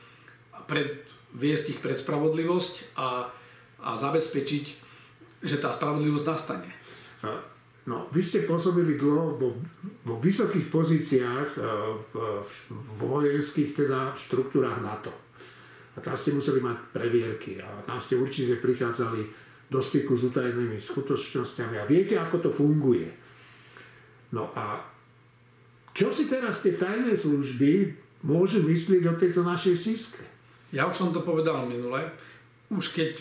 pred, 0.65 1.05
viesť 1.37 1.77
ich 1.77 1.79
pred 1.81 1.97
spravodlivosť 1.97 2.97
a 2.97 3.29
a 3.83 3.99
zabezpečiť, 3.99 4.65
že 5.43 5.59
tá 5.59 5.75
spravodlivosť 5.75 6.25
nastane. 6.25 6.71
No, 7.83 8.07
vy 8.15 8.23
ste 8.23 8.47
pôsobili 8.47 8.95
dlho 8.95 9.35
vo, 9.35 9.49
vo 10.07 10.15
vysokých 10.23 10.71
pozíciách 10.71 11.49
e, 11.55 11.59
v, 12.11 12.13
vo 12.95 13.05
vojenských 13.19 13.75
teda 13.75 14.15
štruktúrách 14.15 14.79
NATO. 14.79 15.11
A 15.93 15.99
tam 15.99 16.15
ste 16.15 16.31
museli 16.31 16.63
mať 16.63 16.79
previerky 16.95 17.59
a 17.59 17.67
tam 17.83 17.99
ste 17.99 18.15
určite 18.15 18.63
prichádzali 18.63 19.21
do 19.67 19.79
styku 19.83 20.15
s 20.15 20.31
utajenými 20.31 20.79
skutočnosťami 20.79 21.75
a 21.83 21.89
viete, 21.89 22.15
ako 22.15 22.47
to 22.47 22.49
funguje. 22.49 23.09
No 24.31 24.49
a 24.55 24.79
čo 25.91 26.09
si 26.09 26.31
teraz 26.31 26.63
tie 26.63 26.79
tajné 26.79 27.13
služby 27.13 27.93
môžu 28.25 28.63
myslieť 28.65 29.03
o 29.11 29.19
tejto 29.19 29.45
našej 29.45 29.75
síske? 29.75 30.23
Ja 30.73 30.89
už 30.89 30.95
som 30.97 31.09
to 31.13 31.21
povedal 31.21 31.67
minule 31.69 32.09
už 32.73 32.95
keď 32.95 33.11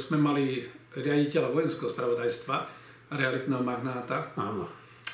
sme 0.00 0.18
mali 0.20 0.64
riaditeľa 0.94 1.52
vojenského 1.52 1.90
spravodajstva, 1.92 2.56
realitného 3.14 3.62
magnáta, 3.62 4.34
Áno. 4.34 4.66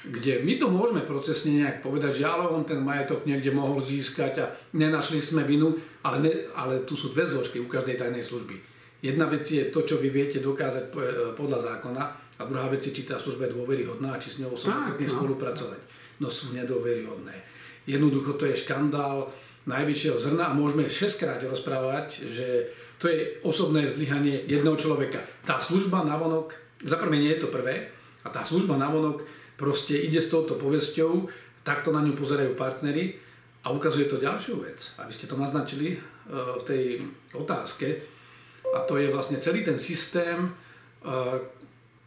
kde 0.05 0.41
my 0.43 0.57
to 0.57 0.67
môžeme 0.73 1.05
procesne 1.05 1.61
nejak 1.65 1.85
povedať, 1.85 2.21
že 2.21 2.25
ale 2.25 2.49
on 2.49 2.65
ten 2.65 2.81
majetok 2.81 3.29
niekde 3.29 3.53
mohol 3.53 3.85
získať 3.85 4.33
a 4.41 4.47
nenašli 4.75 5.21
sme 5.21 5.45
vinu, 5.45 5.77
ale, 6.01 6.17
ne, 6.25 6.33
ale 6.57 6.83
tu 6.89 6.97
sú 6.97 7.13
dve 7.13 7.29
zložky 7.29 7.61
u 7.61 7.69
každej 7.69 8.01
tajnej 8.01 8.25
služby. 8.25 8.57
Jedna 9.01 9.29
vec 9.29 9.49
je 9.49 9.73
to, 9.73 9.85
čo 9.85 9.97
vy 9.97 10.13
viete 10.13 10.45
dokázať 10.45 10.85
e, 10.89 10.95
podľa 11.33 11.59
zákona 11.73 12.03
a 12.37 12.43
druhá 12.45 12.69
vec 12.69 12.85
je, 12.85 12.93
či 12.93 13.09
tá 13.09 13.17
služba 13.17 13.49
je 13.49 13.57
dôveryhodná 13.57 14.17
a 14.17 14.21
či 14.21 14.29
s 14.29 14.41
ňou 14.45 14.57
som 14.57 14.77
no. 14.77 14.97
spolupracovať. 14.97 15.81
No 16.21 16.29
sú 16.29 16.53
nedôveryhodné. 16.53 17.33
Jednoducho 17.89 18.37
to 18.37 18.45
je 18.45 18.61
škandál 18.61 19.33
najvyššieho 19.65 20.19
zrna 20.21 20.53
a 20.53 20.57
môžeme 20.57 20.89
6 20.89 21.21
krát 21.21 21.41
rozprávať, 21.41 22.29
že 22.29 22.73
to 23.01 23.09
je 23.09 23.41
osobné 23.45 23.89
zlyhanie 23.89 24.45
jedného 24.45 24.77
človeka. 24.77 25.25
Tá 25.49 25.57
služba 25.61 26.05
navonok, 26.05 26.53
za 26.81 26.97
prvé 26.97 27.21
nie 27.21 27.33
je 27.37 27.45
to 27.45 27.53
prvé, 27.53 27.93
a 28.25 28.29
tá 28.29 28.45
služba 28.45 28.77
navonok 28.77 29.25
proste 29.57 29.97
ide 29.97 30.21
s 30.21 30.33
touto 30.33 30.57
povesťou, 30.57 31.29
takto 31.65 31.93
na 31.93 32.01
ňu 32.01 32.17
pozerajú 32.17 32.57
partnery 32.57 33.17
a 33.65 33.73
ukazuje 33.73 34.09
to 34.09 34.21
ďalšiu 34.21 34.65
vec, 34.65 34.97
aby 35.01 35.13
ste 35.13 35.29
to 35.29 35.37
naznačili 35.37 35.97
e, 35.97 35.99
v 36.33 36.63
tej 36.65 36.85
otázke. 37.37 37.89
A 38.73 38.85
to 38.89 38.97
je 38.97 39.13
vlastne 39.13 39.37
celý 39.37 39.65
ten 39.65 39.77
systém 39.77 40.49
e, 40.49 40.51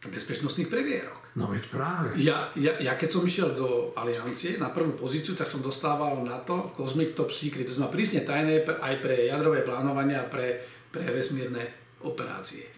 bezpečnostných 0.10 0.70
previerok. 0.70 1.22
No 1.34 1.50
veď 1.50 1.66
práve. 1.70 2.14
Ja, 2.22 2.54
ja, 2.54 2.78
ja 2.78 2.94
keď 2.94 3.10
som 3.10 3.26
išiel 3.26 3.58
do 3.58 3.90
aliancie 3.98 4.62
na 4.62 4.70
prvú 4.70 4.94
pozíciu, 4.94 5.34
tak 5.34 5.50
som 5.50 5.66
dostával 5.66 6.22
na 6.22 6.38
to 6.46 6.74
Cosmic 6.78 7.18
Top 7.18 7.34
Secret, 7.34 7.66
to 7.66 7.74
znamená 7.74 7.90
prísne 7.90 8.22
tajné 8.22 8.66
aj 8.66 8.96
pre 9.02 9.30
jadrové 9.30 9.66
plánovanie 9.66 10.14
a 10.14 10.30
pre, 10.30 10.62
pre 10.94 11.10
vesmírne 11.10 11.74
operácie. 12.06 12.70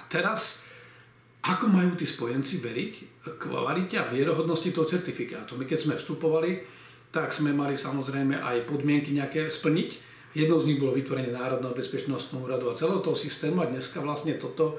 A 0.00 0.08
teraz, 0.08 0.67
ako 1.38 1.70
majú 1.70 1.94
tí 1.94 2.02
spojenci 2.02 2.58
veriť 2.58 2.92
kvalite 3.38 3.94
a 4.00 4.10
vierohodnosti 4.10 4.74
toho 4.74 4.90
certifikátu? 4.90 5.54
My 5.54 5.64
keď 5.64 5.78
sme 5.78 5.94
vstupovali, 5.94 6.58
tak 7.14 7.30
sme 7.30 7.54
mali 7.54 7.78
samozrejme 7.78 8.42
aj 8.42 8.66
podmienky 8.66 9.14
nejaké 9.14 9.46
splniť. 9.48 9.90
Jednou 10.36 10.60
z 10.60 10.68
nich 10.68 10.78
bolo 10.82 10.92
vytvorenie 10.92 11.32
Národného 11.32 11.72
bezpečnostného 11.72 12.44
úradu 12.44 12.68
a 12.68 12.76
celého 12.76 13.00
toho 13.00 13.16
systému 13.16 13.64
a 13.64 13.70
dneska 13.70 14.04
vlastne 14.04 14.36
toto 14.36 14.76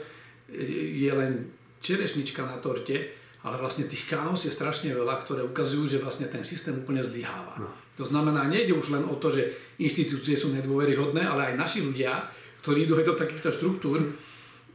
je 0.51 1.09
len 1.09 1.49
čerešnička 1.81 2.45
na 2.45 2.61
torte, 2.61 3.17
ale 3.41 3.55
vlastne 3.55 3.87
tých 3.87 4.11
chaos 4.11 4.43
je 4.43 4.51
strašne 4.51 4.91
veľa, 4.91 5.23
ktoré 5.23 5.41
ukazujú, 5.47 5.87
že 5.87 6.03
vlastne 6.03 6.27
ten 6.27 6.43
systém 6.43 6.75
úplne 6.75 6.99
zlyháva. 6.99 7.55
No. 7.55 7.71
To 7.95 8.03
znamená, 8.03 8.45
nejde 8.45 8.75
už 8.75 8.93
len 8.93 9.03
o 9.07 9.15
to, 9.15 9.31
že 9.31 9.75
inštitúcie 9.79 10.35
sú 10.35 10.51
nedôveryhodné, 10.53 11.23
ale 11.23 11.51
aj 11.51 11.55
naši 11.55 11.79
ľudia, 11.81 12.29
ktorí 12.61 12.83
idú 12.83 12.99
aj 12.99 13.05
do 13.07 13.15
takýchto 13.15 13.49
štruktúr, 13.55 14.11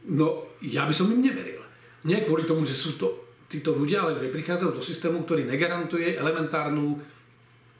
no 0.09 0.49
ja 0.65 0.89
by 0.89 0.93
som 0.93 1.13
im 1.13 1.21
neveril. 1.21 1.54
Nie 2.05 2.23
kvôli 2.23 2.45
tomu, 2.45 2.63
že 2.63 2.77
sú 2.77 2.95
to 3.01 3.35
títo 3.49 3.73
ľudia, 3.73 4.05
ale 4.05 4.17
že 4.17 4.33
prichádzajú 4.33 4.71
zo 4.77 4.83
systému, 4.85 5.25
ktorý 5.25 5.45
negarantuje 5.45 6.17
elementárnu 6.17 7.01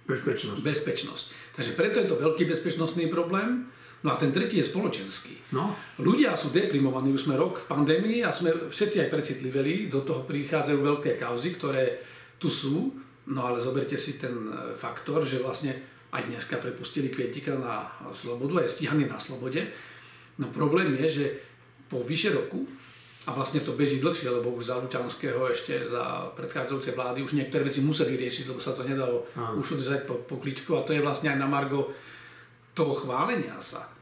bezpečnosť. 0.05 0.61
bezpečnosť. 0.61 1.26
Takže 1.57 1.71
preto 1.73 2.01
je 2.01 2.09
to 2.09 2.21
veľký 2.21 2.45
bezpečnostný 2.49 3.09
problém 3.09 3.69
No 4.05 4.13
a 4.13 4.21
ten 4.21 4.30
tretí 4.30 4.61
je 4.61 4.69
spoločenský. 4.69 5.49
No. 5.57 5.73
Ľudia 5.97 6.38
sú 6.38 6.53
deprimovaní, 6.53 7.09
už 7.09 7.26
sme 7.26 7.41
rok 7.41 7.57
v 7.57 7.69
pandémii 7.73 8.21
a 8.21 8.30
sme 8.30 8.69
všetci 8.69 9.01
aj 9.01 9.09
precitliveli, 9.09 9.89
do 9.89 10.05
toho 10.05 10.21
prichádzajú 10.30 10.78
veľké 10.78 11.17
kauzy, 11.17 11.57
ktoré 11.57 12.05
tu 12.38 12.53
sú, 12.53 12.93
no 13.34 13.49
ale 13.49 13.57
zoberte 13.57 13.97
si 13.97 14.21
ten 14.21 14.53
e, 14.53 14.78
faktor, 14.78 15.26
že 15.26 15.41
vlastne 15.41 15.73
aj 16.13 16.30
dneska 16.30 16.61
prepustili 16.61 17.09
Kvietika 17.09 17.57
na 17.57 17.89
slobodu, 18.13 18.61
aj 18.61 18.78
stíhaný 18.78 19.09
na 19.09 19.17
slobode. 19.17 19.65
No 20.38 20.53
problém 20.53 20.93
je, 21.01 21.07
že 21.09 21.26
po 21.89 22.05
vyše 22.05 22.30
roku, 22.30 22.69
a 23.26 23.34
vlastne 23.34 23.65
to 23.65 23.73
beží 23.73 23.97
dlhšie, 23.97 24.30
lebo 24.30 24.53
už 24.53 24.69
za 24.69 24.78
Lučanského 24.78 25.49
ešte 25.49 25.89
za 25.89 26.30
predchádzajúce 26.38 26.93
vlády 26.93 27.26
už 27.26 27.34
niektoré 27.34 27.65
veci 27.65 27.82
museli 27.82 28.13
riešiť, 28.21 28.53
lebo 28.53 28.61
sa 28.61 28.78
to 28.78 28.86
nedalo 28.86 29.26
Aha. 29.34 29.57
už 29.57 29.82
udržať 29.82 30.05
po, 30.05 30.21
po 30.30 30.38
kličku 30.38 30.78
a 30.78 30.86
to 30.86 30.93
je 30.93 31.01
vlastne 31.01 31.34
aj 31.34 31.39
na 31.41 31.49
Margo 31.49 31.89
toho 32.78 32.93
chválenia 32.93 33.57
sa 33.63 33.95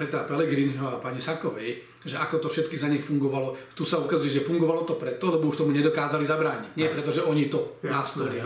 Petra 0.00 0.24
Pellegriniho 0.24 0.96
a 0.96 0.96
pani 0.96 1.20
Sakovej, 1.20 2.00
že 2.00 2.16
ako 2.16 2.40
to 2.40 2.48
všetky 2.48 2.72
za 2.80 2.88
nich 2.88 3.04
fungovalo. 3.04 3.52
Tu 3.76 3.84
sa 3.84 4.00
ukazuje, 4.00 4.40
že 4.40 4.48
fungovalo 4.48 4.88
to 4.88 4.96
preto, 4.96 5.28
lebo 5.28 5.52
už 5.52 5.60
tomu 5.60 5.76
nedokázali 5.76 6.24
zabrániť. 6.24 6.72
Nie 6.72 6.88
preto, 6.88 7.12
že 7.12 7.20
oni 7.20 7.52
to 7.52 7.76
nastolili. 7.84 8.40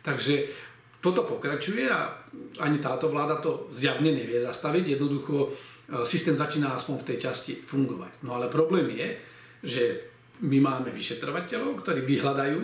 Takže 0.00 0.34
toto 1.04 1.28
pokračuje 1.28 1.84
a 1.84 2.16
ani 2.64 2.80
táto 2.80 3.12
vláda 3.12 3.44
to 3.44 3.68
zjavne 3.76 4.08
nevie 4.08 4.40
zastaviť. 4.40 4.96
Jednoducho 4.96 5.36
e, 5.36 5.48
systém 6.08 6.32
začína 6.32 6.80
aspoň 6.80 7.04
v 7.04 7.08
tej 7.12 7.18
časti 7.28 7.52
fungovať. 7.60 8.24
No 8.24 8.40
ale 8.40 8.48
problém 8.48 8.88
je, 8.88 9.20
že 9.64 10.12
my 10.44 10.60
máme 10.60 10.92
vyšetrovateľov, 10.92 11.80
ktorí 11.80 12.04
vyhľadajú 12.04 12.62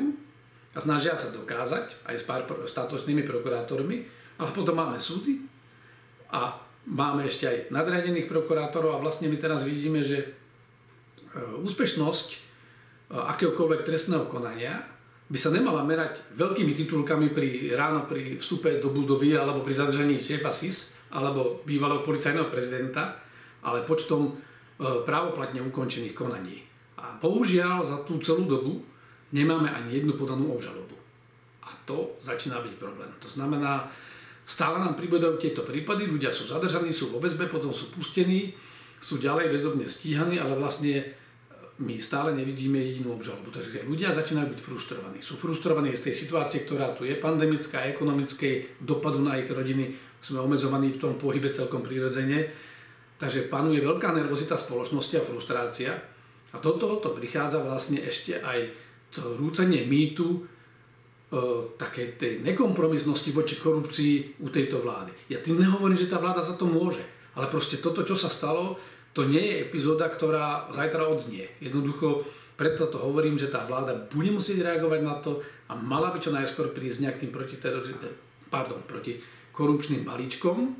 a 0.76 0.78
snažia 0.78 1.16
sa 1.16 1.32
dokázať 1.34 2.06
aj 2.06 2.14
s 2.14 2.24
pár 2.28 2.44
statočnými 2.46 3.24
prokurátormi, 3.24 4.04
ale 4.38 4.50
potom 4.52 4.76
máme 4.76 5.00
súdy 5.00 5.42
a 6.30 6.54
máme 6.86 7.26
ešte 7.26 7.48
aj 7.48 7.56
nadriadených 7.74 8.30
prokurátorov 8.30 8.96
a 8.96 9.02
vlastne 9.02 9.26
my 9.26 9.36
teraz 9.40 9.66
vidíme, 9.66 10.04
že 10.04 10.18
e, 10.22 10.26
úspešnosť 11.64 12.28
e, 12.30 12.38
akéhokoľvek 13.18 13.82
trestného 13.82 14.30
konania 14.30 14.86
by 15.30 15.38
sa 15.38 15.54
nemala 15.54 15.86
merať 15.86 16.22
veľkými 16.34 16.74
titulkami 16.74 17.30
pri, 17.30 17.74
ráno 17.74 18.06
pri 18.06 18.38
vstupe 18.38 18.82
do 18.82 18.90
budovy 18.90 19.38
alebo 19.38 19.62
pri 19.62 19.74
zadržaní 19.78 20.18
šéfa 20.18 20.50
SIS 20.50 20.98
alebo 21.14 21.62
bývalého 21.66 22.02
policajného 22.06 22.50
prezidenta, 22.50 23.18
ale 23.66 23.82
počtom 23.86 24.30
e, 24.30 24.32
právoplatne 25.02 25.62
ukončených 25.66 26.14
konaní. 26.14 26.69
A 27.00 27.16
bohužiaľ 27.18 27.82
za 27.82 27.96
tú 28.04 28.20
celú 28.20 28.44
dobu 28.44 28.84
nemáme 29.32 29.72
ani 29.72 30.00
jednu 30.00 30.14
podanú 30.14 30.54
obžalobu. 30.54 30.94
A 31.64 31.72
to 31.88 32.16
začína 32.20 32.60
byť 32.60 32.74
problém. 32.76 33.08
To 33.24 33.28
znamená, 33.28 33.88
Stále 34.50 34.82
nám 34.82 34.98
pribúdajú 34.98 35.38
tieto 35.38 35.62
prípady, 35.62 36.10
ľudia 36.10 36.34
sú 36.34 36.50
zadržaní, 36.50 36.90
sú 36.90 37.14
vo 37.14 37.22
väzbe, 37.22 37.46
potom 37.46 37.70
sú 37.70 37.94
pustení, 37.94 38.50
sú 38.98 39.22
ďalej 39.22 39.46
väzobne 39.46 39.86
stíhaní, 39.86 40.42
ale 40.42 40.58
vlastne 40.58 40.90
e, 40.98 41.04
my 41.78 41.94
stále 42.02 42.34
nevidíme 42.34 42.82
jedinú 42.82 43.14
obžalobu. 43.14 43.54
Takže 43.54 43.86
ľudia 43.86 44.10
začínajú 44.10 44.50
byť 44.50 44.58
frustrovaní. 44.58 45.22
Sú 45.22 45.38
frustrovaní 45.38 45.94
z 45.94 46.10
tej 46.10 46.14
situácie, 46.26 46.66
ktorá 46.66 46.98
tu 46.98 47.06
je, 47.06 47.14
pandemická, 47.14 47.86
ekonomickej, 47.94 48.82
dopadu 48.82 49.22
na 49.22 49.38
ich 49.38 49.46
rodiny. 49.46 49.94
Sme 50.18 50.42
omezovaní 50.42 50.98
v 50.98 50.98
tom 50.98 51.14
pohybe 51.14 51.54
celkom 51.54 51.86
prirodzene. 51.86 52.50
Takže 53.22 53.46
panuje 53.46 53.78
veľká 53.78 54.10
nervozita 54.10 54.58
spoločnosti 54.58 55.14
a 55.14 55.26
frustrácia. 55.30 55.94
A 56.50 56.58
do 56.58 56.74
tohoto 56.74 57.14
prichádza 57.14 57.62
vlastne 57.62 58.02
ešte 58.02 58.42
aj 58.42 58.70
to 59.14 59.38
rúcenie 59.38 59.86
mýtu, 59.86 60.46
také 61.78 62.18
tej 62.18 62.42
nekompromisnosti 62.42 63.30
voči 63.30 63.62
korupcii 63.62 64.42
u 64.42 64.50
tejto 64.50 64.82
vlády. 64.82 65.14
Ja 65.30 65.38
tým 65.38 65.62
nehovorím, 65.62 65.94
že 65.94 66.10
tá 66.10 66.18
vláda 66.18 66.42
za 66.42 66.58
to 66.58 66.66
môže, 66.66 67.06
ale 67.38 67.46
proste 67.46 67.78
toto, 67.78 68.02
čo 68.02 68.18
sa 68.18 68.26
stalo, 68.26 68.82
to 69.14 69.22
nie 69.26 69.38
je 69.38 69.62
epizóda, 69.62 70.10
ktorá 70.10 70.74
zajtra 70.74 71.06
odznie. 71.06 71.46
Jednoducho, 71.62 72.26
preto 72.58 72.90
to 72.90 72.98
hovorím, 72.98 73.38
že 73.38 73.46
tá 73.46 73.62
vláda 73.62 73.94
bude 74.10 74.34
musieť 74.34 74.66
reagovať 74.66 75.00
na 75.06 75.22
to 75.22 75.38
a 75.70 75.78
mala 75.78 76.10
by 76.10 76.18
čo 76.18 76.34
najskôr 76.34 76.74
prísť 76.74 77.06
nejakým 77.06 77.30
proti, 77.30 77.54
pardon, 78.50 78.82
proti 78.90 79.22
korupčným 79.54 80.02
balíčkom 80.02 80.74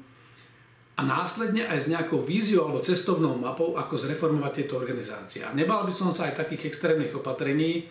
a 1.01 1.09
následne 1.09 1.65
aj 1.65 1.79
s 1.81 1.87
nejakou 1.89 2.21
víziou 2.21 2.69
alebo 2.69 2.85
cestovnou 2.85 3.33
mapou, 3.41 3.81
ako 3.81 3.97
zreformovať 3.97 4.53
tieto 4.53 4.77
organizácie. 4.77 5.41
A 5.41 5.57
nebal 5.57 5.89
by 5.89 5.93
som 5.97 6.13
sa 6.13 6.29
aj 6.29 6.45
takých 6.45 6.69
extrémnych 6.69 7.17
opatrení, 7.17 7.89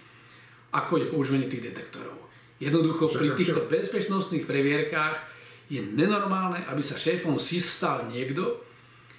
ako 0.70 1.02
je 1.02 1.10
používanie 1.10 1.50
tých 1.50 1.74
detektorov. 1.74 2.30
Jednoducho 2.62 3.10
pri 3.10 3.34
týchto 3.34 3.66
bezpečnostných 3.66 4.46
previerkách 4.46 5.18
je 5.74 5.82
nenormálne, 5.82 6.62
aby 6.70 6.86
sa 6.86 7.02
šéfom 7.02 7.42
SIS 7.42 7.66
stal 7.82 8.06
niekto, 8.06 8.62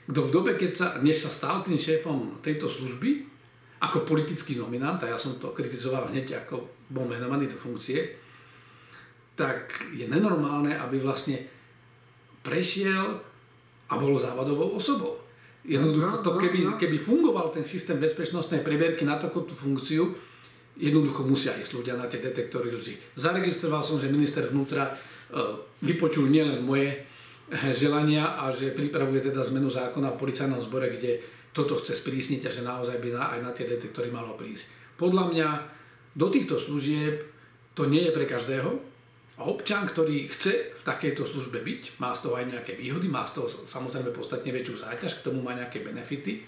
kto 0.07 0.21
v 0.23 0.31
dobe, 0.31 0.51
keď 0.55 0.71
sa, 0.71 0.87
než 1.03 1.27
sa 1.27 1.31
stal 1.31 1.67
tým 1.67 1.79
šéfom 1.79 2.39
tejto 2.47 2.71
služby, 2.71 3.27
ako 3.83 4.07
politický 4.07 4.55
nominant, 4.55 5.03
a 5.03 5.11
ja 5.11 5.19
som 5.19 5.35
to 5.43 5.51
kritizoval 5.51 6.15
hneď, 6.15 6.47
ako 6.47 6.87
bol 6.95 7.11
menovaný 7.11 7.51
do 7.51 7.59
funkcie, 7.59 8.23
tak 9.35 9.83
je 9.99 10.07
nenormálne, 10.07 10.79
aby 10.79 11.03
vlastne 11.03 11.43
prešiel 12.47 13.30
a 13.91 13.99
bol 13.99 14.15
závadovou 14.17 14.79
osobou. 14.79 15.19
Jednoducho, 15.67 16.25
to 16.25 16.41
keby, 16.41 16.79
keby 16.81 16.97
fungoval 16.97 17.53
ten 17.53 17.67
systém 17.67 18.01
bezpečnostnej 18.01 18.65
previerky 18.65 19.05
na 19.05 19.21
takúto 19.21 19.53
funkciu, 19.53 20.09
jednoducho 20.81 21.29
musia 21.29 21.53
ísť 21.61 21.73
ľudia 21.77 21.95
na 22.01 22.09
tie 22.09 22.23
detektory 22.25 22.73
lži. 22.73 22.97
Zaregistroval 23.19 23.85
som, 23.85 24.01
že 24.01 24.09
minister 24.09 24.49
vnútra 24.49 24.89
e, 24.89 24.93
vypočul 25.85 26.33
nielen 26.33 26.65
moje 26.65 26.89
e, 26.89 26.99
želania 27.77 28.41
a 28.41 28.49
že 28.57 28.73
pripravuje 28.73 29.21
teda 29.21 29.45
zmenu 29.53 29.69
zákona 29.69 30.17
v 30.17 30.21
policajnom 30.21 30.65
zbore, 30.65 30.89
kde 30.97 31.21
toto 31.53 31.77
chce 31.77 31.93
sprísniť 31.93 32.49
a 32.49 32.55
že 32.55 32.65
naozaj 32.65 32.97
by 32.97 33.13
aj 33.13 33.41
na 33.45 33.53
tie 33.53 33.69
detektory 33.69 34.09
malo 34.09 34.39
prísť. 34.41 34.97
Podľa 34.97 35.25
mňa 35.29 35.49
do 36.17 36.27
týchto 36.33 36.57
služieb 36.57 37.21
to 37.77 37.85
nie 37.85 38.09
je 38.09 38.17
pre 38.17 38.25
každého. 38.25 38.90
Občan, 39.41 39.89
ktorý 39.89 40.29
chce 40.29 40.77
v 40.77 40.83
takejto 40.85 41.25
službe 41.25 41.65
byť, 41.65 41.97
má 41.97 42.13
z 42.13 42.29
toho 42.29 42.37
aj 42.37 42.45
nejaké 42.53 42.77
výhody, 42.77 43.09
má 43.09 43.25
z 43.25 43.41
toho 43.41 43.49
samozrejme 43.49 44.13
podstatne 44.13 44.53
väčšiu 44.53 44.85
záťaž, 44.85 45.13
k 45.17 45.25
tomu 45.33 45.41
má 45.41 45.57
nejaké 45.57 45.81
benefity, 45.81 46.45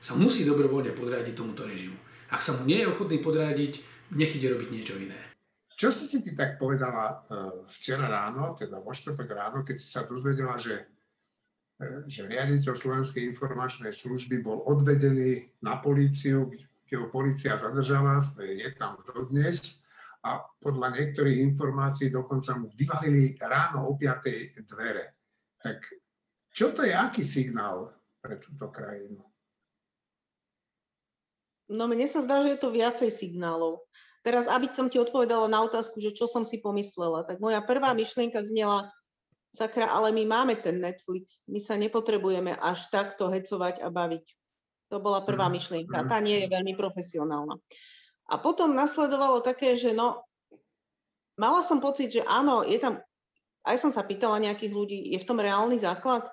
sa 0.00 0.16
musí 0.16 0.48
dobrovoľne 0.48 0.96
podriadiť 0.96 1.36
tomuto 1.36 1.68
režimu. 1.68 1.96
Ak 2.32 2.40
sa 2.40 2.56
mu 2.56 2.64
nie 2.64 2.80
je 2.80 2.88
ochotný 2.88 3.20
podrádiť, 3.20 3.84
nech 4.16 4.32
ide 4.32 4.48
robiť 4.48 4.68
niečo 4.72 4.96
iné. 4.96 5.18
čo 5.76 5.92
si 5.92 6.08
si 6.08 6.24
ty 6.24 6.32
tak 6.32 6.56
povedala 6.56 7.20
uh, 7.20 7.68
včera 7.76 8.08
ráno, 8.08 8.56
teda 8.56 8.80
vo 8.80 8.96
štvrtok 8.96 9.28
ráno, 9.28 9.60
keď 9.60 9.76
si 9.76 9.84
sa 9.92 10.08
dozvedela, 10.08 10.56
že, 10.56 10.88
uh, 11.84 12.00
že 12.08 12.24
riaditeľ 12.24 12.72
Slovenskej 12.72 13.28
informačnej 13.28 13.92
služby 13.92 14.40
bol 14.40 14.64
odvedený 14.64 15.52
na 15.60 15.76
políciu, 15.84 16.48
jeho 16.88 17.12
policia 17.12 17.60
zadržala, 17.60 18.24
je 18.40 18.72
tam 18.72 18.96
dodnes 19.04 19.85
a 20.26 20.42
podľa 20.58 20.90
niektorých 20.90 21.38
informácií 21.54 22.10
dokonca 22.10 22.58
mu 22.58 22.66
vyvalili 22.74 23.38
ráno 23.38 23.86
o 23.86 23.94
5. 23.94 24.66
dvere. 24.66 25.22
Tak 25.62 25.78
čo 26.50 26.74
to 26.74 26.82
je, 26.82 26.90
aký 26.90 27.22
signál 27.22 27.94
pre 28.18 28.42
túto 28.42 28.66
krajinu? 28.74 29.22
No 31.70 31.86
mne 31.86 32.06
sa 32.10 32.22
zdá, 32.22 32.42
že 32.42 32.58
je 32.58 32.60
to 32.62 32.74
viacej 32.74 33.10
signálov. 33.10 33.86
Teraz, 34.26 34.50
aby 34.50 34.66
som 34.74 34.90
ti 34.90 34.98
odpovedala 34.98 35.46
na 35.46 35.62
otázku, 35.62 36.02
že 36.02 36.10
čo 36.10 36.26
som 36.26 36.42
si 36.42 36.58
pomyslela, 36.58 37.22
tak 37.22 37.38
moja 37.38 37.62
prvá 37.62 37.94
myšlienka 37.94 38.42
znela, 38.42 38.90
sakra, 39.54 39.86
ale 39.86 40.10
my 40.10 40.26
máme 40.26 40.58
ten 40.58 40.82
Netflix, 40.82 41.46
my 41.46 41.62
sa 41.62 41.78
nepotrebujeme 41.78 42.58
až 42.58 42.90
takto 42.90 43.30
hecovať 43.30 43.78
a 43.82 43.88
baviť. 43.90 44.26
To 44.90 44.98
bola 44.98 45.22
prvá 45.22 45.46
mhm. 45.46 45.54
myšlienka, 45.54 46.10
tá 46.10 46.18
nie 46.18 46.42
je 46.42 46.50
veľmi 46.50 46.74
profesionálna. 46.74 47.54
A 48.26 48.34
potom 48.42 48.74
nasledovalo 48.74 49.38
také, 49.42 49.78
že 49.78 49.94
no, 49.94 50.26
mala 51.38 51.62
som 51.62 51.78
pocit, 51.78 52.10
že 52.10 52.22
áno, 52.26 52.66
je 52.66 52.78
tam, 52.82 52.98
aj 53.62 53.76
som 53.78 53.90
sa 53.94 54.02
pýtala 54.02 54.42
nejakých 54.42 54.72
ľudí, 54.74 54.98
je 55.14 55.18
v 55.22 55.28
tom 55.28 55.38
reálny 55.38 55.78
základ? 55.78 56.26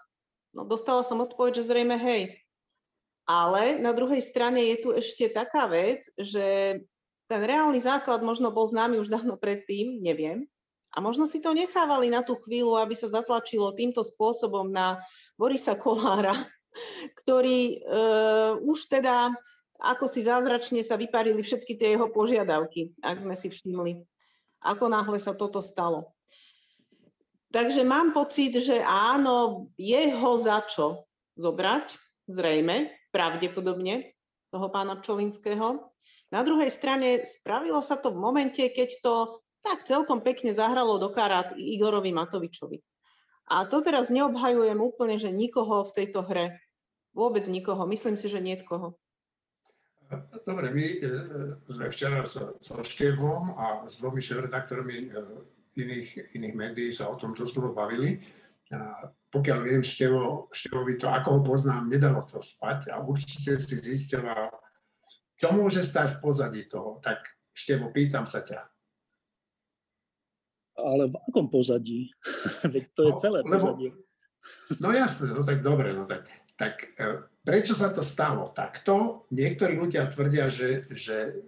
No 0.53 0.65
dostala 0.65 1.05
som 1.05 1.21
odpoveď, 1.21 1.61
že 1.61 1.69
zrejme 1.69 1.97
hej. 1.97 2.37
Ale 3.23 3.79
na 3.79 3.95
druhej 3.95 4.19
strane 4.19 4.73
je 4.73 4.77
tu 4.83 4.89
ešte 4.91 5.31
taká 5.31 5.69
vec, 5.69 6.05
že 6.19 6.77
ten 7.31 7.41
reálny 7.41 7.79
základ 7.79 8.19
možno 8.21 8.51
bol 8.51 8.67
známy 8.67 8.99
už 8.99 9.09
dávno 9.09 9.39
predtým, 9.39 10.01
neviem. 10.03 10.45
A 10.93 11.01
možno 11.01 11.25
si 11.25 11.41
to 11.41 11.57
nechávali 11.57 12.13
na 12.13 12.21
tú 12.21 12.37
chvíľu, 12.37 12.77
aby 12.77 12.93
sa 12.93 13.09
zatlačilo 13.09 13.73
týmto 13.73 14.05
spôsobom 14.05 14.69
na 14.69 15.01
Borisa 15.39 15.73
Kolára, 15.73 16.37
ktorý 17.23 17.81
uh, 17.81 18.61
už 18.61 18.93
teda 18.93 19.33
ako 19.83 20.07
si 20.07 20.23
zázračne 20.23 20.79
sa 20.79 20.95
vyparili 20.95 21.43
všetky 21.43 21.75
tie 21.75 21.99
jeho 21.99 22.07
požiadavky, 22.07 22.95
ak 23.03 23.19
sme 23.19 23.35
si 23.35 23.51
všimli. 23.51 23.99
Ako 24.63 24.87
náhle 24.87 25.19
sa 25.19 25.35
toto 25.35 25.59
stalo. 25.59 26.15
Takže 27.51 27.83
mám 27.83 28.15
pocit, 28.15 28.55
že 28.63 28.79
áno, 28.81 29.67
je 29.75 30.09
ho 30.15 30.33
za 30.39 30.63
čo 30.65 31.05
zobrať, 31.35 31.93
zrejme, 32.31 32.95
pravdepodobne, 33.11 34.15
toho 34.49 34.71
pána 34.71 34.97
Pčolinského. 34.97 35.91
Na 36.31 36.41
druhej 36.41 36.71
strane 36.71 37.27
spravilo 37.27 37.83
sa 37.83 37.99
to 37.99 38.15
v 38.15 38.23
momente, 38.23 38.63
keď 38.71 38.89
to 39.03 39.15
tak 39.61 39.85
celkom 39.85 40.23
pekne 40.23 40.55
zahralo 40.55 40.97
do 40.97 41.11
karát 41.11 41.53
Igorovi 41.59 42.09
Matovičovi. 42.15 42.79
A 43.51 43.67
to 43.67 43.83
teraz 43.83 44.07
neobhajujem 44.07 44.79
úplne, 44.79 45.19
že 45.19 45.29
nikoho 45.29 45.83
v 45.85 45.91
tejto 45.93 46.23
hre. 46.23 46.57
Vôbec 47.11 47.45
nikoho. 47.45 47.83
Myslím 47.85 48.15
si, 48.17 48.31
že 48.31 48.41
nie 48.41 48.57
koho. 48.63 48.97
Dobre, 50.43 50.71
my 50.73 50.85
e, 50.85 50.97
e, 50.99 51.73
sme 51.73 51.87
včera 51.89 52.25
so, 52.27 52.57
so 52.59 52.81
Števom 52.83 53.55
a 53.57 53.87
s 53.87 53.99
dvomi 54.01 54.19
šéf-redaktormi 54.19 54.97
e, 54.99 55.07
iných, 55.79 56.35
iných 56.37 56.55
médií 56.55 56.89
sa 56.93 57.09
o 57.09 57.15
tom 57.17 57.33
dosť 57.33 57.73
bavili. 57.73 58.19
A 58.73 59.09
pokiaľ 59.29 59.59
viem, 59.65 59.83
Števo, 59.85 60.49
Števovi 60.49 60.97
to, 60.97 61.09
ako 61.09 61.29
ho 61.37 61.41
poznám, 61.41 61.89
nedalo 61.89 62.25
to 62.25 62.41
spať 62.41 62.93
a 62.93 63.01
určite 63.01 63.61
si 63.61 63.75
zistila 63.77 64.49
čo 65.43 65.51
môže 65.51 65.83
stať 65.83 66.15
v 66.15 66.19
pozadí 66.23 66.61
toho? 66.71 67.03
Tak 67.03 67.19
Števo, 67.51 67.91
pýtam 67.91 68.23
sa 68.23 68.47
ťa. 68.47 68.63
Ale 70.79 71.11
v 71.11 71.15
akom 71.19 71.51
pozadí? 71.51 72.09
Veď 72.73 72.83
to 72.95 73.01
je 73.05 73.13
no, 73.13 73.19
celé 73.19 73.39
lebo, 73.43 73.51
pozadie. 73.51 73.91
No 74.79 74.89
jasné, 74.95 75.35
no 75.35 75.43
tak 75.43 75.59
dobre, 75.59 75.91
no 75.91 76.07
tak, 76.07 76.31
tak 76.55 76.95
e, 76.95 77.27
prečo 77.43 77.75
sa 77.75 77.91
to 77.91 78.01
stalo 78.01 78.49
takto? 78.55 79.27
Niektorí 79.29 79.75
ľudia 79.75 80.07
tvrdia, 80.07 80.47
že, 80.47 80.87
že 80.95 81.43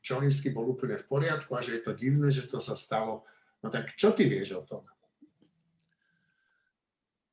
Čolinsky 0.00 0.54
bol 0.54 0.70
úplne 0.70 0.96
v 0.96 1.06
poriadku 1.10 1.50
a 1.58 1.60
že 1.60 1.78
je 1.78 1.82
to 1.82 1.92
divné, 1.92 2.30
že 2.30 2.46
to 2.46 2.62
sa 2.62 2.78
stalo. 2.78 3.26
No 3.60 3.68
tak 3.68 3.98
čo 3.98 4.14
ty 4.14 4.30
vieš 4.30 4.62
o 4.62 4.64
tom? 4.64 4.82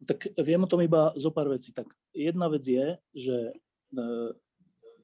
Tak 0.03 0.33
viem 0.41 0.61
o 0.61 0.69
tom 0.69 0.81
iba 0.81 1.13
zo 1.15 1.29
pár 1.29 1.49
vecí. 1.53 1.71
Tak 1.71 1.87
jedna 2.13 2.49
vec 2.49 2.65
je, 2.65 2.97
že 3.13 3.37
e, 3.97 4.03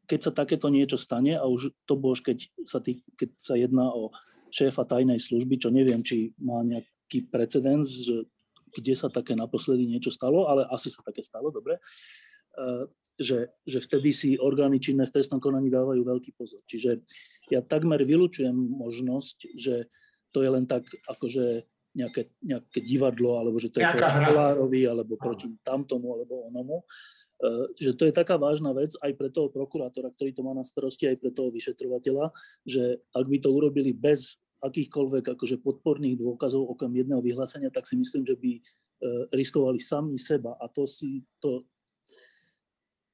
keď 0.09 0.19
sa 0.19 0.31
takéto 0.33 0.67
niečo 0.67 0.99
stane, 0.99 1.37
a 1.37 1.45
už 1.45 1.73
to 1.85 1.93
bolo, 1.95 2.17
keď 2.17 2.49
sa, 2.67 2.83
tý, 2.83 3.01
keď 3.17 3.29
sa 3.37 3.55
jedná 3.55 3.89
o 3.89 4.11
šéfa 4.53 4.85
tajnej 4.85 5.17
služby, 5.17 5.57
čo 5.57 5.73
neviem, 5.73 6.05
či 6.05 6.33
má 6.37 6.61
nejaký 6.61 7.25
precedens, 7.29 7.89
že, 7.89 8.29
kde 8.73 8.93
sa 8.93 9.09
také 9.09 9.33
naposledy 9.33 9.85
niečo 9.85 10.13
stalo, 10.13 10.45
ale 10.49 10.65
asi 10.69 10.93
sa 10.93 11.01
také 11.01 11.25
stalo, 11.25 11.49
dobre, 11.49 11.81
uh, 12.57 12.85
že, 13.19 13.53
že 13.63 13.79
vtedy 13.79 14.09
si 14.13 14.29
orgány 14.37 14.81
činné 14.81 15.05
v 15.05 15.13
trestnom 15.13 15.37
konaní 15.37 15.69
dávajú 15.69 16.01
veľký 16.01 16.33
pozor. 16.33 16.61
Čiže 16.65 17.01
ja 17.53 17.61
takmer 17.61 18.01
vylučujem 18.01 18.55
možnosť, 18.55 19.37
že 19.53 19.91
to 20.33 20.41
je 20.41 20.49
len 20.49 20.65
tak 20.65 20.87
akože 21.05 21.65
nejaké, 21.93 22.33
nejaké 22.41 22.81
divadlo, 22.81 23.37
alebo 23.37 23.61
že 23.61 23.69
to 23.69 23.77
je 23.77 23.85
proti 23.85 24.19
Kolárovi, 24.33 24.81
alebo 24.89 25.13
proti 25.13 25.45
tamtomu, 25.61 26.17
alebo 26.17 26.49
onomu. 26.49 26.81
Eh, 27.43 27.65
že 27.75 27.91
to 27.97 28.07
je 28.07 28.13
taká 28.15 28.39
vážna 28.39 28.71
vec 28.71 28.95
aj 29.03 29.11
pre 29.19 29.27
toho 29.27 29.51
prokurátora, 29.51 30.15
ktorý 30.15 30.31
to 30.31 30.41
má 30.47 30.55
na 30.55 30.63
starosti, 30.63 31.11
aj 31.11 31.19
pre 31.19 31.31
toho 31.35 31.51
vyšetrovateľa, 31.51 32.31
že 32.63 33.03
ak 33.11 33.25
by 33.27 33.37
to 33.43 33.49
urobili 33.51 33.91
bez 33.91 34.39
akýchkoľvek 34.63 35.35
akože 35.35 35.59
podporných 35.59 36.23
dôkazov 36.23 36.63
okrem 36.71 37.03
jedného 37.03 37.19
vyhlásenia, 37.19 37.67
tak 37.67 37.83
si 37.83 37.99
myslím, 37.99 38.23
že 38.23 38.39
by 38.39 38.51
eh, 38.55 38.61
riskovali 39.35 39.75
sami 39.81 40.15
seba 40.15 40.55
a 40.55 40.71
to 40.71 40.87
si 40.87 41.19
to 41.43 41.67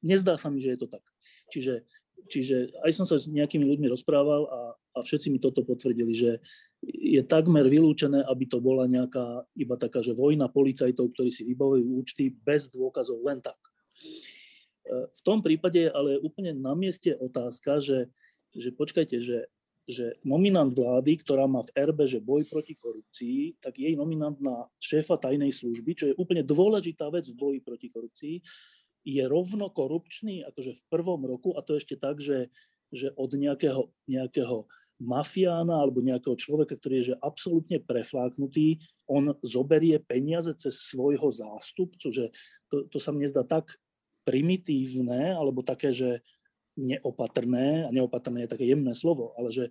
nezdá 0.03 0.35
sa 0.39 0.47
mi, 0.51 0.63
že 0.63 0.75
je 0.75 0.79
to 0.79 0.87
tak. 0.87 1.03
Čiže, 1.49 1.83
čiže 2.29 2.57
aj 2.85 2.91
som 2.95 3.05
sa 3.07 3.19
s 3.19 3.31
nejakými 3.31 3.65
ľuďmi 3.65 3.87
rozprával 3.91 4.47
a, 4.47 4.61
a 4.95 4.99
všetci 4.99 5.31
mi 5.31 5.39
toto 5.39 5.63
potvrdili, 5.63 6.11
že 6.11 6.43
je 6.83 7.21
takmer 7.23 7.65
vylúčené, 7.67 8.23
aby 8.27 8.45
to 8.47 8.59
bola 8.59 8.87
nejaká 8.87 9.47
iba 9.55 9.75
taká, 9.79 10.03
že 10.03 10.17
vojna 10.17 10.51
policajtov, 10.51 11.15
ktorí 11.15 11.31
si 11.31 11.47
vybavujú 11.47 11.99
účty 11.99 12.31
bez 12.31 12.71
dôkazov 12.71 13.23
len 13.23 13.39
tak. 13.39 13.57
V 14.89 15.21
tom 15.21 15.45
prípade 15.45 15.85
je 15.85 15.91
ale 15.93 16.17
úplne 16.17 16.49
na 16.57 16.73
mieste 16.73 17.13
otázka, 17.13 17.77
že, 17.77 18.09
že 18.57 18.73
počkajte, 18.73 19.21
že, 19.21 19.45
že 19.85 20.17
nominant 20.25 20.73
vlády, 20.73 21.21
ktorá 21.21 21.45
má 21.45 21.61
v 21.61 21.73
RB, 21.77 22.09
že 22.09 22.17
boj 22.17 22.45
proti 22.49 22.73
korupcii, 22.73 23.61
tak 23.61 23.77
jej 23.77 23.93
nominant 23.93 24.37
na 24.41 24.65
šéfa 24.81 25.21
tajnej 25.21 25.53
služby, 25.53 25.91
čo 25.93 26.05
je 26.09 26.17
úplne 26.17 26.41
dôležitá 26.41 27.05
vec 27.13 27.29
v 27.29 27.37
boji 27.37 27.59
proti 27.61 27.87
korupcii, 27.93 28.35
je 29.07 29.23
rovno 29.25 29.71
korupčný 29.71 30.43
akože 30.47 30.71
v 30.75 30.83
prvom 30.91 31.21
roku 31.23 31.55
a 31.55 31.63
to 31.63 31.79
ešte 31.79 31.95
tak, 31.95 32.19
že, 32.19 32.51
že 32.91 33.15
od 33.15 33.31
nejakého, 33.33 33.89
nejakého 34.05 34.67
mafiána 34.99 35.79
alebo 35.79 36.03
nejakého 36.03 36.35
človeka, 36.35 36.75
ktorý 36.75 36.95
je 36.99 37.15
že 37.15 37.21
absolútne 37.23 37.79
prefláknutý, 37.79 38.83
on 39.07 39.31
zoberie 39.39 39.97
peniaze 40.03 40.51
cez 40.59 40.75
svojho 40.91 41.31
zástupcu, 41.31 42.11
že 42.11 42.25
to, 42.67 42.85
to 42.91 42.99
sa 42.99 43.15
mne 43.15 43.25
zdá 43.31 43.47
tak 43.47 43.79
primitívne, 44.27 45.33
alebo 45.33 45.63
také, 45.63 45.95
že 45.95 46.21
neopatrné, 46.75 47.87
a 47.87 47.89
neopatrné 47.89 48.45
je 48.45 48.51
také 48.51 48.65
jemné 48.67 48.91
slovo, 48.93 49.33
ale 49.39 49.49
že, 49.49 49.65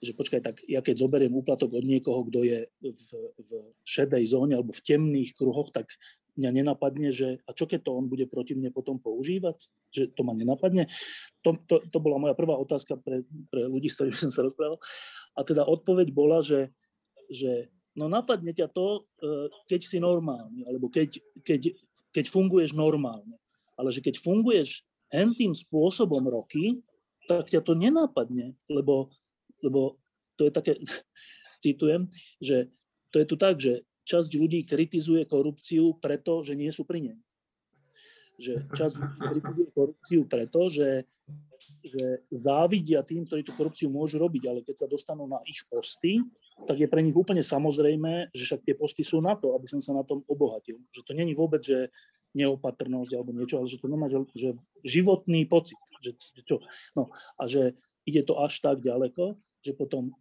že 0.00 0.12
počkaj, 0.16 0.40
tak 0.40 0.56
ja 0.64 0.80
keď 0.80 1.04
zoberiem 1.04 1.32
úplatok 1.32 1.76
od 1.76 1.84
niekoho, 1.84 2.24
kto 2.26 2.44
je 2.44 2.58
v, 2.82 3.10
v 3.36 3.50
šedej 3.84 4.24
zóne 4.28 4.56
alebo 4.56 4.72
v 4.72 4.84
temných 4.84 5.36
kruhoch, 5.36 5.72
tak 5.72 5.92
mňa 6.38 6.50
nenapadne, 6.62 7.10
že 7.10 7.42
a 7.44 7.50
čo 7.52 7.66
keď 7.66 7.84
to 7.84 7.98
on 7.98 8.06
bude 8.06 8.24
proti 8.30 8.54
mne 8.54 8.70
potom 8.70 9.02
používať? 9.02 9.58
Že 9.90 10.02
to 10.14 10.22
ma 10.22 10.32
nenapadne? 10.32 10.86
To, 11.42 11.58
to, 11.66 11.82
to 11.90 11.98
bola 11.98 12.22
moja 12.22 12.38
prvá 12.38 12.54
otázka 12.54 12.96
pre, 13.02 13.26
pre 13.50 13.66
ľudí, 13.66 13.90
s 13.90 13.98
ktorými 13.98 14.16
som 14.16 14.30
sa 14.30 14.46
rozprával. 14.46 14.78
A 15.34 15.42
teda 15.42 15.66
odpoveď 15.66 16.14
bola, 16.14 16.40
že, 16.40 16.70
že 17.26 17.68
no 17.98 18.06
napadne 18.06 18.54
ťa 18.54 18.70
to, 18.70 19.10
e, 19.18 19.50
keď 19.66 19.80
si 19.82 19.98
normálny, 19.98 20.64
alebo 20.64 20.86
keď, 20.86 21.18
keď, 21.42 21.74
keď 22.14 22.24
funguješ 22.30 22.72
normálne 22.72 23.34
ale 23.78 23.94
že 23.94 24.02
keď 24.02 24.18
funguješ 24.18 24.82
tým 25.14 25.54
spôsobom 25.54 26.20
roky, 26.26 26.82
tak 27.30 27.48
ťa 27.48 27.62
to 27.62 27.78
nenápadne, 27.78 28.58
lebo, 28.66 29.08
lebo 29.62 29.94
to 30.34 30.50
je 30.50 30.52
také, 30.52 30.72
citujem, 31.64 32.10
že 32.42 32.68
to 33.14 33.22
je 33.22 33.26
tu 33.26 33.36
tak, 33.38 33.56
že 33.56 33.86
časť 34.08 34.30
ľudí 34.32 34.64
kritizuje 34.64 35.28
korupciu 35.28 36.00
preto, 36.00 36.40
že 36.40 36.56
nie 36.56 36.72
sú 36.72 36.88
pri 36.88 37.12
nej. 37.12 37.18
Že 38.40 38.54
časť 38.72 38.94
ľudí 38.96 39.18
kritizuje 39.20 39.68
korupciu 39.76 40.20
preto, 40.24 40.72
že, 40.72 41.04
že 41.84 42.24
závidia 42.32 43.04
tým, 43.04 43.28
ktorí 43.28 43.44
tú 43.44 43.52
korupciu 43.52 43.92
môžu 43.92 44.16
robiť, 44.16 44.42
ale 44.48 44.60
keď 44.64 44.84
sa 44.84 44.88
dostanú 44.88 45.28
na 45.28 45.44
ich 45.44 45.60
posty, 45.68 46.24
tak 46.64 46.80
je 46.80 46.88
pre 46.88 47.04
nich 47.04 47.14
úplne 47.14 47.44
samozrejme, 47.44 48.32
že 48.32 48.42
však 48.48 48.64
tie 48.64 48.74
posty 48.74 49.04
sú 49.04 49.20
na 49.20 49.36
to, 49.36 49.52
aby 49.52 49.68
som 49.68 49.78
sa 49.78 49.92
na 49.92 50.02
tom 50.02 50.24
obohatil. 50.26 50.80
Že 50.90 51.02
to 51.04 51.12
není 51.12 51.36
vôbec, 51.36 51.62
že 51.62 51.92
neopatrnosť 52.32 53.12
alebo 53.14 53.30
niečo, 53.32 53.60
ale 53.60 53.68
že 53.70 53.80
to 53.80 53.88
nemá 53.88 54.10
že, 54.10 54.20
že 54.36 54.50
životný 54.84 55.48
pocit. 55.48 55.78
Že, 56.02 56.12
že 56.36 56.42
čo, 56.44 56.56
no, 56.94 57.10
a 57.38 57.42
že 57.50 57.74
ide 58.06 58.22
to 58.24 58.38
až 58.40 58.62
tak 58.62 58.80
ďaleko, 58.80 59.36
že 59.64 59.74
potom 59.74 60.14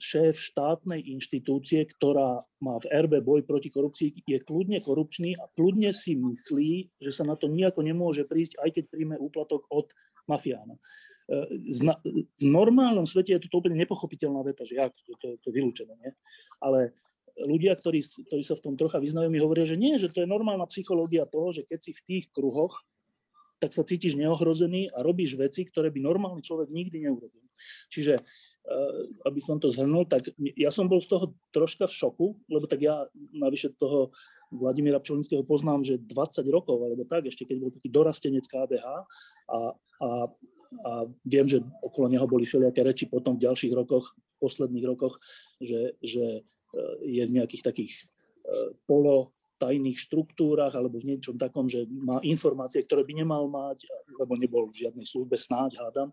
šéf 0.00 0.40
štátnej 0.40 1.04
inštitúcie, 1.04 1.84
ktorá 1.84 2.40
má 2.64 2.80
v 2.80 2.88
RB 2.88 3.20
boj 3.20 3.44
proti 3.44 3.68
korupcii, 3.68 4.24
je 4.24 4.38
kľudne 4.40 4.80
korupčný 4.80 5.36
a 5.36 5.44
kľudne 5.52 5.92
si 5.92 6.16
myslí, 6.16 6.96
že 7.00 7.10
sa 7.12 7.28
na 7.28 7.36
to 7.36 7.52
nejako 7.52 7.84
nemôže 7.84 8.24
prísť, 8.24 8.56
aj 8.64 8.70
keď 8.72 8.84
príjme 8.88 9.16
úplatok 9.20 9.68
od 9.68 9.92
mafiána. 10.24 10.80
V 12.38 12.44
normálnom 12.46 13.04
svete 13.04 13.34
je 13.34 13.50
to 13.50 13.58
úplne 13.58 13.76
nepochopiteľná 13.76 14.46
veta, 14.46 14.62
že 14.62 14.78
jak, 14.78 14.94
to, 15.04 15.12
to, 15.18 15.26
to 15.42 15.46
je 15.50 15.54
vylúčené. 15.54 15.92
Nie? 15.98 16.12
Ale 16.62 16.94
ľudia, 17.44 17.76
ktorí, 17.76 18.00
ktorí 18.00 18.42
sa 18.46 18.56
v 18.56 18.64
tom 18.64 18.74
trocha 18.78 19.02
vyznajú, 19.02 19.28
mi 19.28 19.42
hovoria, 19.42 19.68
že 19.68 19.76
nie, 19.76 20.00
že 20.00 20.08
to 20.08 20.24
je 20.24 20.30
normálna 20.30 20.64
psychológia 20.70 21.28
toho, 21.28 21.52
že 21.52 21.68
keď 21.68 21.78
si 21.82 21.92
v 21.92 22.04
tých 22.06 22.24
kruhoch, 22.32 22.80
tak 23.56 23.72
sa 23.72 23.82
cítiš 23.82 24.16
neohrozený 24.20 24.92
a 24.92 25.00
robíš 25.00 25.36
veci, 25.40 25.64
ktoré 25.64 25.88
by 25.88 26.00
normálny 26.00 26.44
človek 26.44 26.68
nikdy 26.68 27.08
neurobil. 27.08 27.44
Čiže, 27.88 28.20
eh, 28.20 28.92
aby 29.24 29.40
som 29.40 29.56
to 29.56 29.72
zhrnul, 29.72 30.04
tak 30.04 30.28
ja 30.36 30.68
som 30.68 30.86
bol 30.86 31.00
z 31.00 31.08
toho 31.08 31.32
troška 31.52 31.88
v 31.88 31.96
šoku, 31.96 32.26
lebo 32.52 32.68
tak 32.68 32.84
ja 32.84 33.08
navyše 33.32 33.72
toho 33.80 34.12
Vladimíra 34.52 35.02
Pčelinského 35.02 35.42
poznám, 35.42 35.82
že 35.82 35.98
20 35.98 36.46
rokov, 36.52 36.78
alebo 36.78 37.02
tak, 37.08 37.26
ešte 37.26 37.48
keď 37.48 37.56
bol 37.58 37.72
taký 37.72 37.88
dorastenec 37.90 38.44
KDH 38.46 38.86
a, 39.50 39.58
a 40.04 40.08
a 40.84 41.06
viem, 41.24 41.46
že 41.46 41.62
okolo 41.80 42.10
neho 42.10 42.26
boli 42.26 42.44
všelijaké 42.44 42.82
reči 42.82 43.04
potom 43.06 43.38
v 43.38 43.46
ďalších 43.48 43.72
rokoch, 43.72 44.12
v 44.12 44.36
posledných 44.42 44.86
rokoch, 44.86 45.16
že, 45.62 45.96
že 46.02 46.42
e, 46.42 46.80
je 47.06 47.22
v 47.22 47.34
nejakých 47.38 47.62
takých 47.64 47.92
e, 47.94 48.04
polo 48.84 49.35
tajných 49.56 49.98
štruktúrach 49.98 50.72
alebo 50.76 51.00
v 51.00 51.16
niečom 51.16 51.36
takom, 51.40 51.66
že 51.66 51.88
má 51.88 52.20
informácie, 52.22 52.84
ktoré 52.84 53.02
by 53.02 53.24
nemal 53.24 53.48
mať, 53.48 53.88
lebo 54.20 54.36
nebol 54.36 54.68
v 54.68 54.86
žiadnej 54.86 55.08
službe, 55.08 55.36
snáď 55.36 55.80
hádam. 55.80 56.12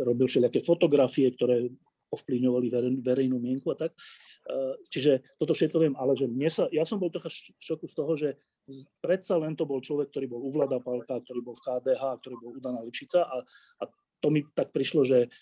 Robil 0.00 0.26
všelijaké 0.28 0.64
fotografie, 0.64 1.28
ktoré 1.32 1.68
ovplyvňovali 2.12 2.68
verejnú 3.00 3.40
mienku 3.40 3.72
a 3.72 3.76
tak. 3.88 3.96
Čiže 4.92 5.40
toto 5.40 5.56
všetko 5.56 5.78
viem, 5.80 5.94
ale 5.96 6.12
že 6.12 6.28
mne 6.28 6.48
sa, 6.52 6.68
ja 6.68 6.84
som 6.84 7.00
bol 7.00 7.08
trocha 7.08 7.32
v 7.32 7.62
šoku 7.62 7.88
z 7.88 7.94
toho, 7.96 8.12
že 8.12 8.28
predsa 9.00 9.40
len 9.40 9.56
to 9.56 9.64
bol 9.64 9.80
človek, 9.80 10.12
ktorý 10.12 10.26
bol 10.28 10.44
u 10.44 10.52
Vlada 10.52 10.76
Palka, 10.78 11.24
ktorý 11.24 11.40
bol 11.40 11.56
v 11.56 11.64
KDH, 11.64 12.02
ktorý 12.20 12.34
bol 12.36 12.52
u 12.52 12.60
Dana 12.60 12.84
Lipšica 12.84 13.24
a, 13.24 13.36
a 13.80 13.84
to 14.22 14.28
mi 14.28 14.44
tak 14.54 14.70
prišlo, 14.70 15.02
že 15.02 15.32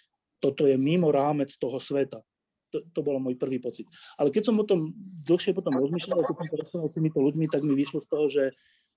toto 0.40 0.64
je 0.64 0.78
mimo 0.80 1.12
rámec 1.12 1.52
toho 1.60 1.76
sveta. 1.76 2.24
To, 2.70 2.78
to 2.94 3.00
bol 3.02 3.18
môj 3.18 3.34
prvý 3.34 3.58
pocit. 3.58 3.90
Ale 4.14 4.30
keď 4.30 4.50
som 4.50 4.56
o 4.58 4.66
tom 4.66 4.94
dlhšie 5.26 5.54
potom 5.54 5.74
rozmýšľal, 5.74 6.22
keď 6.22 6.36
som 6.38 6.46
to 6.48 6.60
rozprával 6.62 6.90
s 6.90 6.96
týmito 6.96 7.18
ľuďmi, 7.18 7.46
tak 7.50 7.66
mi 7.66 7.74
vyšlo 7.74 7.98
z 8.02 8.08
toho, 8.08 8.26
že, 8.30 8.44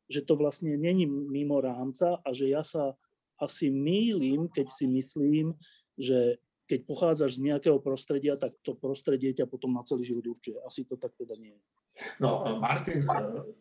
že 0.07 0.21
to 0.21 0.37
vlastne 0.37 0.77
není 0.77 1.09
mimo 1.09 1.57
rámca 1.57 2.21
a 2.21 2.29
že 2.31 2.53
ja 2.53 2.61
sa 2.61 2.93
asi 3.41 3.73
mýlim, 3.73 4.47
keď 4.53 4.67
si 4.69 4.85
myslím, 4.85 5.57
že 5.97 6.37
keď 6.63 6.79
pochádzaš 6.87 7.37
z 7.37 7.51
nejakého 7.51 7.77
prostredia, 7.83 8.39
tak 8.39 8.55
to 8.63 8.73
prostredie 8.73 9.35
ťa 9.35 9.51
potom 9.51 9.75
na 9.75 9.83
celý 9.83 10.07
život 10.07 10.31
určuje. 10.31 10.57
Asi 10.63 10.87
to 10.87 10.95
tak 10.95 11.11
teda 11.19 11.35
nie 11.35 11.51
je. 11.53 11.63
No, 12.17 12.57
Martin, 12.57 13.05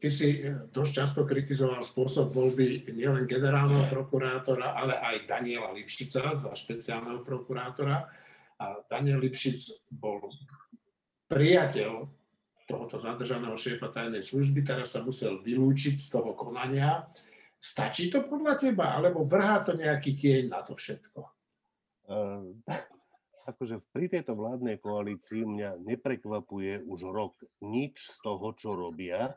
ty 0.00 0.08
si 0.08 0.40
dosť 0.72 0.92
často 1.04 1.20
kritizoval 1.28 1.84
spôsob 1.84 2.32
voľby 2.32 2.88
nielen 2.96 3.28
generálneho 3.28 3.84
prokurátora, 3.92 4.72
ale 4.72 4.96
aj 4.96 5.28
Daniela 5.28 5.68
Lipšica 5.76 6.40
za 6.40 6.52
špeciálneho 6.56 7.20
prokurátora. 7.20 8.08
A 8.62 8.78
Daniel 8.86 9.18
Lipšic 9.18 9.90
bol 9.90 10.30
priateľ 11.26 12.06
tohoto 12.70 12.94
zadržaného 12.94 13.58
šéfa 13.58 13.90
tajnej 13.90 14.22
služby, 14.22 14.62
teraz 14.62 14.94
sa 14.94 15.02
musel 15.02 15.42
vylúčiť 15.42 15.98
z 15.98 16.08
toho 16.14 16.30
konania. 16.38 17.10
Stačí 17.58 18.06
to 18.06 18.22
podľa 18.22 18.54
teba, 18.58 18.94
alebo 18.94 19.26
vrhá 19.26 19.66
to 19.66 19.74
nejaký 19.74 20.14
tieň 20.14 20.44
na 20.50 20.62
to 20.62 20.78
všetko? 20.78 21.20
Uh, 22.06 22.54
akože 23.46 23.82
pri 23.90 24.10
tejto 24.10 24.34
vládnej 24.38 24.78
koalícii 24.78 25.42
mňa 25.42 25.82
neprekvapuje 25.82 26.86
už 26.86 27.00
rok 27.10 27.34
nič 27.62 28.14
z 28.14 28.16
toho, 28.22 28.54
čo 28.54 28.74
robia. 28.74 29.34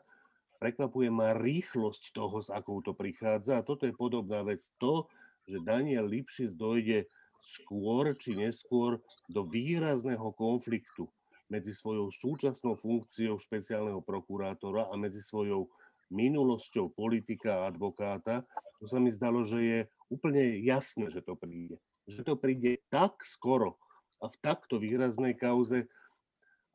Prekvapuje 0.62 1.10
ma 1.10 1.34
rýchlosť 1.34 2.14
toho, 2.14 2.40
s 2.42 2.48
akou 2.50 2.80
to 2.82 2.94
prichádza. 2.94 3.60
A 3.60 3.66
toto 3.66 3.86
je 3.86 3.94
podobná 3.94 4.42
vec. 4.42 4.62
To, 4.82 5.06
že 5.46 5.62
Daniel 5.62 6.08
Lipšis 6.08 6.56
dojde 6.56 7.06
skôr 7.46 8.18
či 8.18 8.34
neskôr 8.34 8.98
do 9.30 9.46
výrazného 9.46 10.34
konfliktu 10.34 11.06
medzi 11.46 11.70
svojou 11.70 12.10
súčasnou 12.10 12.74
funkciou 12.74 13.38
špeciálneho 13.38 14.02
prokurátora 14.02 14.90
a 14.90 14.94
medzi 14.98 15.22
svojou 15.22 15.70
minulosťou 16.10 16.90
politika 16.90 17.62
a 17.62 17.70
advokáta, 17.70 18.42
to 18.82 18.90
sa 18.90 18.98
mi 18.98 19.14
zdalo, 19.14 19.46
že 19.46 19.58
je 19.62 19.78
úplne 20.10 20.58
jasné, 20.66 21.06
že 21.10 21.22
to 21.22 21.38
príde. 21.38 21.78
Že 22.06 22.22
to 22.22 22.34
príde 22.34 22.82
tak 22.90 23.22
skoro, 23.22 23.78
a 24.22 24.26
v 24.32 24.36
takto 24.40 24.80
výraznej 24.80 25.36
kauze, 25.36 25.84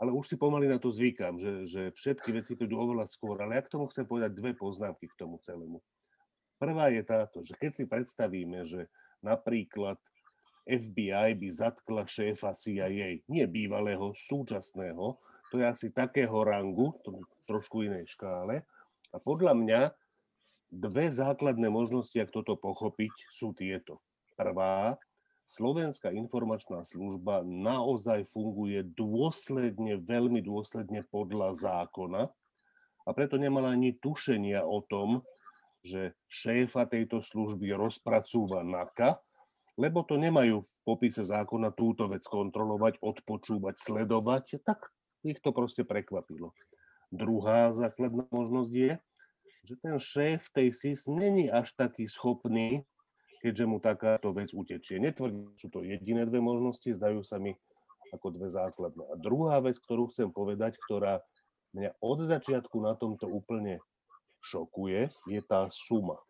ale 0.02 0.10
už 0.14 0.34
si 0.34 0.36
pomaly 0.38 0.66
na 0.66 0.82
to 0.82 0.90
zvykam, 0.90 1.38
že, 1.38 1.54
že 1.70 1.82
všetky 1.94 2.30
veci 2.34 2.54
idú 2.58 2.78
oveľa 2.82 3.06
skôr. 3.06 3.38
Ale 3.38 3.58
ja 3.58 3.62
k 3.66 3.70
tomu 3.70 3.86
chcem 3.90 4.06
povedať 4.06 4.34
dve 4.34 4.58
poznámky 4.58 5.06
k 5.10 5.18
tomu 5.18 5.38
celému. 5.46 5.78
Prvá 6.58 6.90
je 6.94 7.02
táto, 7.06 7.42
že 7.46 7.54
keď 7.58 7.72
si 7.74 7.84
predstavíme, 7.86 8.66
že 8.66 8.90
napríklad 9.22 9.98
FBI 10.66 11.38
by 11.38 11.48
zatkla 11.50 12.06
šéfa 12.06 12.54
CIA, 12.54 13.22
nie 13.26 13.46
bývalého, 13.50 14.14
súčasného, 14.14 15.18
to 15.52 15.60
je 15.60 15.66
asi 15.68 15.88
takého 15.92 16.46
rangu, 16.48 16.96
to 17.04 17.20
trošku 17.50 17.84
inej 17.84 18.16
škále. 18.16 18.64
A 19.12 19.18
podľa 19.20 19.54
mňa 19.58 19.82
dve 20.72 21.12
základné 21.12 21.68
možnosti, 21.68 22.16
ak 22.16 22.32
toto 22.32 22.56
pochopiť, 22.56 23.12
sú 23.36 23.52
tieto. 23.52 24.00
Prvá, 24.40 24.96
Slovenská 25.52 26.16
informačná 26.16 26.88
služba 26.88 27.44
naozaj 27.44 28.24
funguje 28.32 28.88
dôsledne, 28.96 30.00
veľmi 30.00 30.40
dôsledne 30.40 31.04
podľa 31.12 31.60
zákona 31.60 32.32
a 33.04 33.10
preto 33.12 33.36
nemala 33.36 33.74
ani 33.76 33.92
tušenia 33.98 34.64
o 34.64 34.80
tom, 34.86 35.26
že 35.84 36.16
šéfa 36.30 36.88
tejto 36.88 37.20
služby 37.20 37.74
rozpracúva 37.74 38.64
NAKA, 38.64 39.18
lebo 39.82 40.06
to 40.06 40.22
nemajú 40.22 40.62
v 40.62 40.72
popise 40.86 41.26
zákona 41.26 41.74
túto 41.74 42.06
vec 42.06 42.22
kontrolovať, 42.30 43.02
odpočúvať, 43.02 43.82
sledovať, 43.82 44.62
tak 44.62 44.94
ich 45.26 45.42
to 45.42 45.50
proste 45.50 45.82
prekvapilo. 45.90 46.54
Druhá 47.10 47.74
základná 47.74 48.30
možnosť 48.30 48.72
je, 48.72 48.92
že 49.66 49.74
ten 49.82 49.98
šéf 49.98 50.54
tej 50.54 50.70
SIS 50.70 51.10
není 51.10 51.50
až 51.50 51.74
taký 51.74 52.06
schopný 52.06 52.86
keďže 53.42 53.66
mu 53.66 53.82
takáto 53.82 54.30
vec 54.38 54.54
utečie. 54.54 55.02
Netvrdím, 55.02 55.50
sú 55.58 55.74
to 55.74 55.82
jediné 55.82 56.30
dve 56.30 56.38
možnosti, 56.38 56.86
zdajú 56.86 57.26
sa 57.26 57.42
mi 57.42 57.58
ako 58.14 58.38
dve 58.38 58.48
základné. 58.54 59.04
A 59.10 59.18
druhá 59.18 59.58
vec, 59.66 59.82
ktorú 59.82 60.14
chcem 60.14 60.30
povedať, 60.30 60.78
ktorá 60.86 61.26
mňa 61.74 61.98
od 61.98 62.22
začiatku 62.22 62.78
na 62.86 62.94
tomto 62.94 63.26
úplne 63.26 63.82
šokuje, 64.46 65.10
je 65.26 65.42
tá 65.42 65.66
suma. 65.74 66.22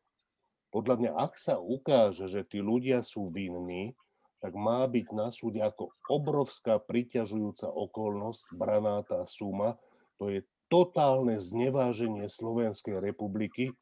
Podľa 0.72 0.96
mňa, 0.98 1.12
ak 1.20 1.36
sa 1.36 1.60
ukáže, 1.60 2.32
že 2.32 2.48
tí 2.48 2.64
ľudia 2.64 3.04
sú 3.04 3.28
vinní, 3.28 3.92
tak 4.42 4.58
má 4.58 4.88
byť 4.88 5.08
na 5.14 5.30
súde 5.30 5.62
ako 5.62 5.94
obrovská 6.10 6.82
priťažujúca 6.82 7.70
okolnosť 7.70 8.56
braná 8.58 9.06
tá 9.06 9.22
suma. 9.30 9.78
To 10.18 10.34
je 10.34 10.42
totálne 10.72 11.38
zneváženie 11.38 12.26
Slovenskej 12.26 12.98
republiky 13.04 13.76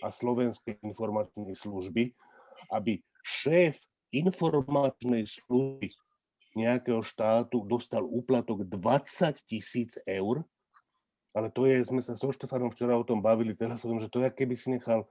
a 0.00 0.08
Slovenskej 0.14 0.80
informačnej 0.80 1.52
služby, 1.52 2.14
aby 2.72 3.02
šéf 3.26 3.76
informačnej 4.14 5.26
služby 5.26 5.92
nejakého 6.56 7.04
štátu 7.04 7.68
dostal 7.68 8.00
úplatok 8.00 8.64
20 8.64 9.44
tisíc 9.44 10.00
eur, 10.08 10.40
ale 11.36 11.52
to 11.52 11.68
je, 11.68 11.84
sme 11.84 12.00
sa 12.00 12.16
so 12.16 12.32
Štefanom 12.32 12.72
včera 12.72 12.96
o 12.96 13.04
tom 13.04 13.20
bavili 13.20 13.52
telefónom, 13.52 14.00
že 14.00 14.08
to 14.08 14.24
je, 14.24 14.32
keby 14.32 14.56
si 14.56 14.72
nechal 14.72 15.04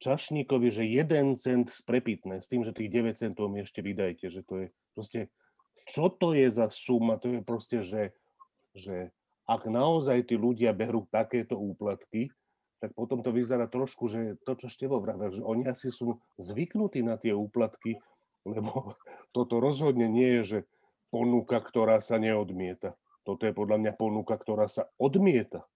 čašníkovi, 0.00 0.68
že 0.68 0.84
jeden 0.84 1.40
cent 1.40 1.72
z 1.72 1.80
prepitné, 1.84 2.44
s 2.44 2.48
tým, 2.50 2.62
že 2.62 2.76
tých 2.76 2.92
9 2.92 3.16
centov 3.16 3.48
mi 3.48 3.64
ešte 3.64 3.80
vydajte, 3.80 4.28
že 4.28 4.44
to 4.44 4.54
je 4.60 4.66
proste, 4.92 5.20
čo 5.88 6.12
to 6.12 6.36
je 6.36 6.48
za 6.50 6.68
suma, 6.68 7.16
to 7.16 7.38
je 7.38 7.40
proste, 7.40 7.78
že, 7.86 8.12
že 8.76 9.14
ak 9.46 9.70
naozaj 9.70 10.26
tí 10.26 10.34
ľudia 10.34 10.74
berú 10.74 11.06
takéto 11.08 11.54
úplatky, 11.56 12.28
tak 12.82 12.92
potom 12.92 13.24
to 13.24 13.32
vyzerá 13.32 13.70
trošku, 13.70 14.10
že 14.10 14.36
to, 14.44 14.52
čo 14.58 14.68
Števo 14.68 15.00
vravel, 15.00 15.32
že 15.32 15.40
oni 15.40 15.64
asi 15.64 15.88
sú 15.88 16.20
zvyknutí 16.36 17.00
na 17.00 17.16
tie 17.16 17.32
úplatky, 17.32 17.96
lebo 18.44 18.94
toto 19.36 19.62
rozhodne 19.62 20.10
nie 20.10 20.40
je, 20.40 20.42
že 20.44 20.58
ponuka, 21.08 21.62
ktorá 21.62 22.02
sa 22.02 22.20
neodmieta. 22.20 22.98
Toto 23.24 23.42
je 23.42 23.54
podľa 23.56 23.82
mňa 23.82 23.92
ponuka, 23.98 24.38
ktorá 24.38 24.70
sa 24.70 24.86
odmieta. 25.00 25.66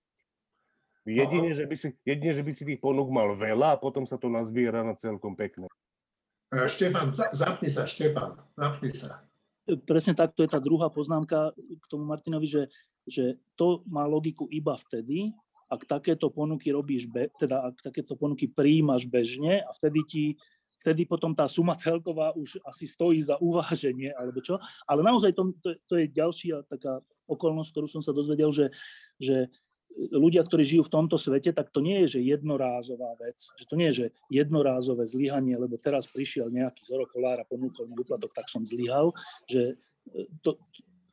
Jedine, 1.08 1.56
že 1.56 1.64
by 1.64 1.76
si, 1.76 1.88
jedine, 2.04 2.32
že 2.36 2.44
by 2.44 2.52
si 2.52 2.62
tých 2.68 2.80
ponúk 2.80 3.08
mal 3.08 3.32
veľa 3.32 3.76
a 3.76 3.80
potom 3.80 4.04
sa 4.04 4.20
to 4.20 4.28
nazbiera 4.28 4.84
na 4.84 4.92
celkom 4.92 5.32
pekné. 5.32 5.64
E, 6.52 6.68
Štefan, 6.68 7.08
zapni 7.12 7.72
sa, 7.72 7.88
Štefan, 7.88 8.36
zapni 8.52 8.92
sa. 8.92 9.24
Presne 9.86 10.12
tak, 10.12 10.36
to 10.36 10.44
je 10.44 10.50
tá 10.50 10.60
druhá 10.60 10.90
poznámka 10.92 11.54
k 11.56 11.84
tomu 11.88 12.04
Martinovi, 12.04 12.44
že, 12.44 12.62
že 13.06 13.38
to 13.56 13.86
má 13.88 14.04
logiku 14.04 14.50
iba 14.50 14.74
vtedy, 14.76 15.32
ak 15.70 15.86
takéto 15.86 16.28
ponuky 16.34 16.74
robíš, 16.74 17.06
be, 17.06 17.30
teda 17.38 17.70
ak 17.70 17.78
takéto 17.78 18.18
ponuky 18.18 18.50
príjmaš 18.50 19.06
bežne 19.06 19.62
a 19.62 19.70
vtedy 19.70 20.00
ti 20.02 20.24
vtedy 20.80 21.04
potom 21.04 21.36
tá 21.36 21.44
suma 21.44 21.76
celková 21.76 22.32
už 22.32 22.56
asi 22.64 22.88
stojí 22.88 23.20
za 23.20 23.36
uváženie, 23.36 24.16
alebo 24.16 24.40
čo. 24.40 24.56
Ale 24.88 25.04
naozaj 25.04 25.36
to, 25.36 25.52
to, 25.60 25.76
to 25.84 25.94
je 26.00 26.06
ďalšia 26.08 26.64
taká 26.66 27.04
okolnosť, 27.28 27.70
ktorú 27.70 27.86
som 27.86 28.02
sa 28.02 28.16
dozvedel, 28.16 28.50
že, 28.50 28.72
že 29.20 29.52
ľudia, 30.14 30.46
ktorí 30.46 30.62
žijú 30.62 30.86
v 30.86 30.94
tomto 30.94 31.18
svete, 31.18 31.50
tak 31.50 31.74
to 31.74 31.82
nie 31.82 32.06
je, 32.06 32.18
že 32.18 32.20
jednorázová 32.22 33.18
vec, 33.20 33.38
že 33.58 33.64
to 33.66 33.74
nie 33.74 33.90
je, 33.90 33.94
že 33.94 34.06
jednorázové 34.30 35.04
zlyhanie, 35.04 35.58
lebo 35.58 35.76
teraz 35.76 36.06
prišiel 36.06 36.48
nejaký 36.48 36.86
zorokolár 36.86 37.42
a 37.42 37.48
ponúkol 37.48 37.90
mi 37.90 37.98
úplatok, 37.98 38.30
tak 38.32 38.46
som 38.46 38.62
zlyhal, 38.62 39.10
že 39.50 39.74
e, 40.14 40.26
to, 40.40 40.56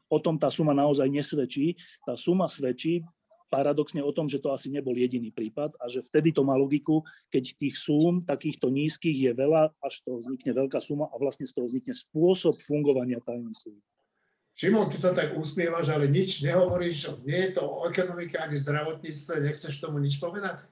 o 0.08 0.18
tom 0.22 0.40
tá 0.40 0.48
suma 0.48 0.72
naozaj 0.72 1.10
nesvedčí. 1.10 1.76
Tá 2.08 2.16
suma 2.16 2.48
svedčí 2.48 3.04
paradoxne 3.48 4.04
o 4.04 4.12
tom, 4.12 4.28
že 4.28 4.44
to 4.44 4.52
asi 4.52 4.68
nebol 4.68 4.92
jediný 4.92 5.32
prípad 5.32 5.76
a 5.80 5.88
že 5.88 6.04
vtedy 6.04 6.36
to 6.36 6.44
má 6.44 6.56
logiku, 6.60 7.04
keď 7.32 7.56
tých 7.56 7.76
súm 7.80 8.24
takýchto 8.28 8.68
nízkych 8.68 9.16
je 9.16 9.32
veľa, 9.32 9.72
až 9.80 10.04
to 10.04 10.20
vznikne 10.20 10.52
veľká 10.52 10.84
suma 10.84 11.08
a 11.12 11.16
vlastne 11.16 11.48
z 11.48 11.56
toho 11.56 11.68
vznikne 11.68 11.96
spôsob 11.96 12.60
fungovania 12.60 13.24
tajnej 13.24 13.56
služby. 13.56 13.97
Šimon, 14.58 14.90
ty 14.90 14.98
sa 14.98 15.14
tak 15.14 15.38
usmievaš, 15.38 15.94
ale 15.94 16.10
nič 16.10 16.42
nehovoríš, 16.42 17.22
nie 17.22 17.46
je 17.46 17.62
to 17.62 17.62
o 17.62 17.86
ekonomike 17.86 18.42
ani 18.42 18.58
zdravotníctve, 18.58 19.46
nechceš 19.46 19.78
tomu 19.78 20.02
nič 20.02 20.18
povedať? 20.18 20.66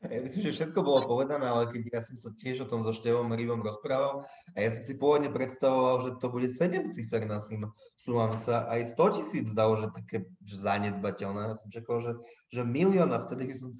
Ja 0.00 0.24
myslím, 0.24 0.48
že 0.48 0.56
všetko 0.56 0.80
bolo 0.80 1.08
povedané, 1.08 1.44
ale 1.44 1.68
keď 1.68 1.82
ja 1.88 2.00
som 2.00 2.16
sa 2.16 2.32
tiež 2.32 2.64
o 2.64 2.70
tom 2.70 2.80
so 2.80 2.96
Števom 2.96 3.32
Rivom 3.32 3.60
rozprával 3.60 4.24
a 4.52 4.58
ja 4.60 4.72
som 4.72 4.80
si 4.80 4.96
pôvodne 4.96 5.28
predstavoval, 5.28 5.94
že 6.04 6.10
to 6.16 6.32
bude 6.32 6.48
7 6.48 6.96
ciferná 6.96 7.36
suma. 7.40 8.28
Mi 8.32 8.38
sa 8.40 8.68
aj 8.72 8.96
100 8.96 9.16
tisíc 9.20 9.46
zdalo, 9.52 9.84
že 9.84 9.92
také 9.92 10.28
že 10.44 10.56
zanedbateľné. 10.56 11.40
Ja 11.52 11.56
som 11.60 11.68
čakal, 11.68 11.96
že, 12.04 12.12
že 12.52 12.60
milión 12.64 13.12
vtedy 13.12 13.52
by 13.52 13.54
som 13.56 13.76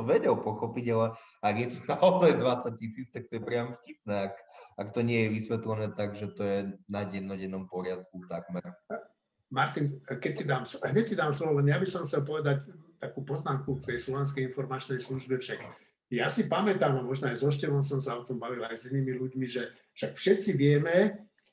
to 0.00 0.08
vedel 0.08 0.40
pochopiť, 0.40 0.84
ale 0.96 1.06
ak 1.44 1.54
je 1.60 1.66
to 1.76 1.80
naozaj 1.92 2.32
20 2.40 2.80
tisíc, 2.80 3.06
tak 3.12 3.28
to 3.28 3.36
je 3.36 3.42
priam 3.44 3.76
vtipné, 3.76 4.32
ak, 4.32 4.34
ak 4.80 4.88
to 4.96 5.04
nie 5.04 5.28
je 5.28 5.32
vysvetlené 5.36 5.92
tak, 5.92 6.16
že 6.16 6.32
to 6.32 6.40
je 6.40 6.58
na 6.88 7.04
dennodennom 7.04 7.68
poriadku 7.68 8.24
takmer. 8.24 8.64
Martin, 9.52 10.00
keď 10.08 10.32
ti 10.32 10.44
dám, 10.48 10.64
hneď 10.64 11.04
ti 11.04 11.16
dám 11.18 11.36
slovo, 11.36 11.60
len 11.60 11.68
ja 11.68 11.76
by 11.76 11.84
som 11.84 12.08
chcel 12.08 12.24
povedať 12.24 12.64
takú 12.96 13.26
poznámku 13.26 13.82
k 13.82 13.92
tej 13.92 13.98
Slovenskej 14.08 14.48
informačnej 14.48 15.02
službe 15.02 15.36
však. 15.36 15.60
Ja 16.10 16.30
si 16.30 16.46
pamätám, 16.46 16.96
a 16.96 17.06
možno 17.06 17.30
aj 17.30 17.38
so 17.38 17.50
Števom 17.50 17.82
som 17.82 17.98
sa 18.02 18.18
o 18.18 18.26
tom 18.26 18.38
bavil 18.38 18.62
aj 18.62 18.78
s 18.78 18.88
inými 18.90 19.14
ľuďmi, 19.20 19.46
že 19.46 19.74
však 19.94 20.16
všetci 20.16 20.50
vieme, 20.54 20.96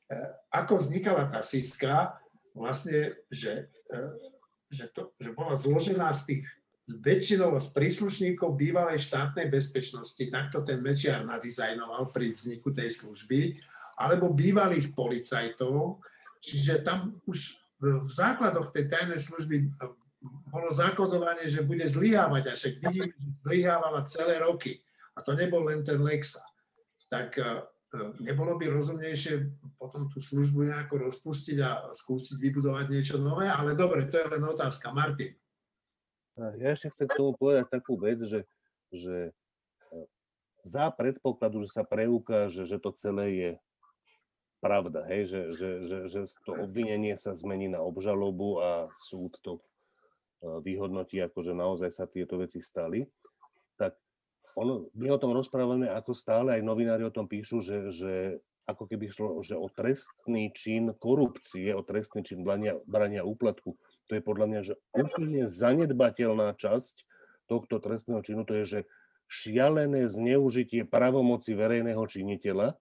eh, 0.09 0.29
ako 0.53 0.81
vznikala 0.81 1.29
tá 1.29 1.41
SISKA, 1.41 2.17
vlastne, 2.53 3.17
že, 3.33 3.69
eh, 3.69 4.13
že, 4.69 4.89
to, 4.93 5.13
že 5.17 5.33
bola 5.33 5.57
zložená 5.57 6.09
z 6.13 6.21
tých 6.25 6.43
väčšinou 6.87 7.51
z 7.59 7.67
príslušníkov 7.75 8.55
bývalej 8.55 9.03
štátnej 9.03 9.51
bezpečnosti, 9.51 10.23
takto 10.31 10.63
ten 10.63 10.79
Mečiar 10.79 11.27
nadizajnoval 11.27 12.15
pri 12.15 12.31
vzniku 12.31 12.71
tej 12.71 12.95
služby, 12.95 13.59
alebo 13.99 14.31
bývalých 14.31 14.95
policajtov, 14.95 15.99
čiže 16.39 16.87
tam 16.87 17.19
už 17.27 17.59
v 17.77 18.09
základoch 18.09 18.73
tej 18.73 18.89
tajnej 18.89 19.19
služby 19.19 19.69
bolo 20.49 20.69
zakodovanie, 20.73 21.45
že 21.45 21.61
bude 21.61 21.85
zlyhávať 21.85 22.43
a 22.49 22.53
však 22.57 22.73
vidíme, 22.81 23.13
že 23.13 23.29
zlyhávala 23.45 24.07
celé 24.09 24.41
roky. 24.41 24.81
A 25.13 25.21
to 25.21 25.37
nebol 25.37 25.61
len 25.65 25.85
ten 25.85 26.01
Lexa. 26.01 26.41
Tak 27.09 27.37
e, 27.37 27.61
nebolo 28.21 28.57
by 28.57 28.65
rozumnejšie 28.65 29.33
potom 29.77 30.09
tú 30.09 30.17
službu 30.17 30.73
nejako 30.73 31.09
rozpustiť 31.09 31.57
a 31.61 31.93
skúsiť 31.93 32.37
vybudovať 32.37 32.85
niečo 32.89 33.15
nové, 33.21 33.45
ale 33.45 33.77
dobre, 33.77 34.09
to 34.09 34.17
je 34.17 34.25
len 34.25 34.43
otázka. 34.45 34.89
Martin. 34.89 35.37
Ja 36.37 36.77
ešte 36.77 36.93
chcem 36.93 37.07
k 37.09 37.17
tomu 37.17 37.33
povedať 37.33 37.65
takú 37.73 37.97
vec, 37.97 38.21
že, 38.21 38.45
že 38.93 39.33
e, 39.89 39.97
za 40.61 40.93
predpokladu, 40.93 41.65
že 41.65 41.73
sa 41.73 41.83
preukáže, 41.83 42.69
že 42.69 42.77
to 42.77 42.93
celé 42.93 43.27
je 43.33 43.51
pravda, 44.61 45.05
hej, 45.09 45.29
že, 45.29 45.41
že, 45.53 45.69
že, 45.85 45.97
že 46.09 46.19
to 46.45 46.53
obvinenie 46.53 47.13
sa 47.17 47.33
zmení 47.33 47.69
na 47.69 47.81
obžalobu 47.81 48.61
a 48.61 48.71
súd 48.93 49.37
to 49.41 49.57
e, 49.57 49.61
vyhodnotí, 50.61 51.17
ako 51.21 51.41
že 51.41 51.53
naozaj 51.57 51.89
sa 51.89 52.05
tieto 52.05 52.37
veci 52.37 52.61
stali, 52.61 53.05
tak 53.77 53.97
ono, 54.57 54.89
my 54.97 55.13
o 55.13 55.21
tom 55.21 55.33
rozprávame, 55.33 55.89
ako 55.89 56.13
stále 56.17 56.57
aj 56.57 56.61
novinári 56.65 57.05
o 57.05 57.13
tom 57.13 57.29
píšu, 57.29 57.61
že, 57.61 57.93
že 57.93 58.13
ako 58.67 58.83
keby 58.89 59.05
šlo 59.07 59.39
že 59.41 59.55
o 59.55 59.69
trestný 59.71 60.51
čin 60.51 60.91
korupcie, 60.99 61.71
o 61.71 61.81
trestný 61.81 62.21
čin 62.21 62.43
brania, 62.43 62.75
brania 62.83 63.23
úplatku. 63.23 63.79
To 64.07 64.15
je 64.15 64.23
podľa 64.23 64.45
mňa, 64.47 64.61
že 64.63 64.73
úplne 64.95 65.43
zanedbateľná 65.47 66.55
časť 66.55 67.03
tohto 67.47 67.79
trestného 67.79 68.23
činu, 68.23 68.43
to 68.43 68.55
je, 68.63 68.65
že 68.65 68.79
šialené 69.27 70.07
zneužitie 70.07 70.87
pravomoci 70.87 71.55
verejného 71.55 72.03
činiteľa, 72.07 72.79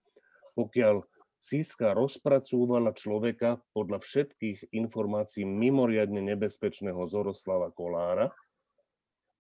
pokiaľ 0.55 1.03
Siska 1.37 1.93
rozpracúvala 1.93 2.97
človeka 2.97 3.61
podľa 3.70 4.03
všetkých 4.03 4.72
informácií 4.72 5.45
mimoriadne 5.45 6.18
nebezpečného 6.35 6.99
Zoroslava 7.07 7.70
Kolára 7.70 8.33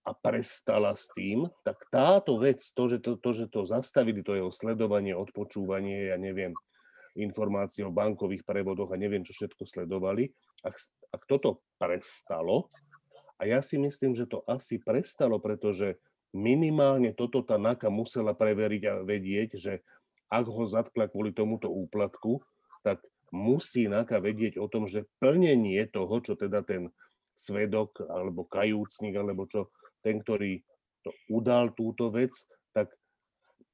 a 0.06 0.14
prestala 0.14 0.94
s 0.94 1.10
tým, 1.16 1.50
tak 1.66 1.82
táto 1.90 2.38
vec, 2.38 2.62
to, 2.62 2.84
že 2.86 3.02
to, 3.02 3.18
to, 3.18 3.30
že 3.34 3.46
to 3.50 3.66
zastavili, 3.66 4.22
to 4.22 4.38
jeho 4.38 4.54
sledovanie, 4.54 5.18
odpočúvanie, 5.18 6.14
ja 6.14 6.16
neviem, 6.20 6.54
informácie 7.18 7.82
o 7.82 7.90
bankových 7.90 8.46
prevodoch 8.46 8.92
a 8.92 9.00
neviem, 9.00 9.26
čo 9.26 9.34
všetko 9.34 9.66
sledovali, 9.66 10.30
ak, 10.66 10.74
ak 11.14 11.22
toto 11.30 11.62
prestalo, 11.78 12.66
a 13.36 13.44
ja 13.44 13.60
si 13.60 13.76
myslím, 13.76 14.16
že 14.16 14.24
to 14.24 14.40
asi 14.48 14.80
prestalo, 14.80 15.36
pretože 15.36 16.00
minimálne 16.32 17.12
toto 17.12 17.44
tá 17.44 17.60
NAKA 17.60 17.92
musela 17.92 18.32
preveriť 18.32 18.82
a 18.88 18.94
vedieť, 19.04 19.50
že 19.60 19.74
ak 20.32 20.44
ho 20.48 20.64
zatkla 20.66 21.06
kvôli 21.12 21.30
tomuto 21.36 21.68
úplatku, 21.68 22.40
tak 22.80 23.04
musí 23.30 23.86
NAKA 23.86 24.18
vedieť 24.24 24.54
o 24.56 24.66
tom, 24.66 24.88
že 24.88 25.04
plnenie 25.20 25.84
toho, 25.92 26.18
čo 26.24 26.34
teda 26.34 26.64
ten 26.64 26.88
svedok 27.36 28.00
alebo 28.08 28.48
kajúcnik 28.48 29.12
alebo 29.12 29.44
čo, 29.44 29.68
ten, 30.00 30.24
ktorý 30.24 30.64
to 31.04 31.12
udal 31.28 31.76
túto 31.76 32.08
vec, 32.08 32.32
tak 32.72 32.90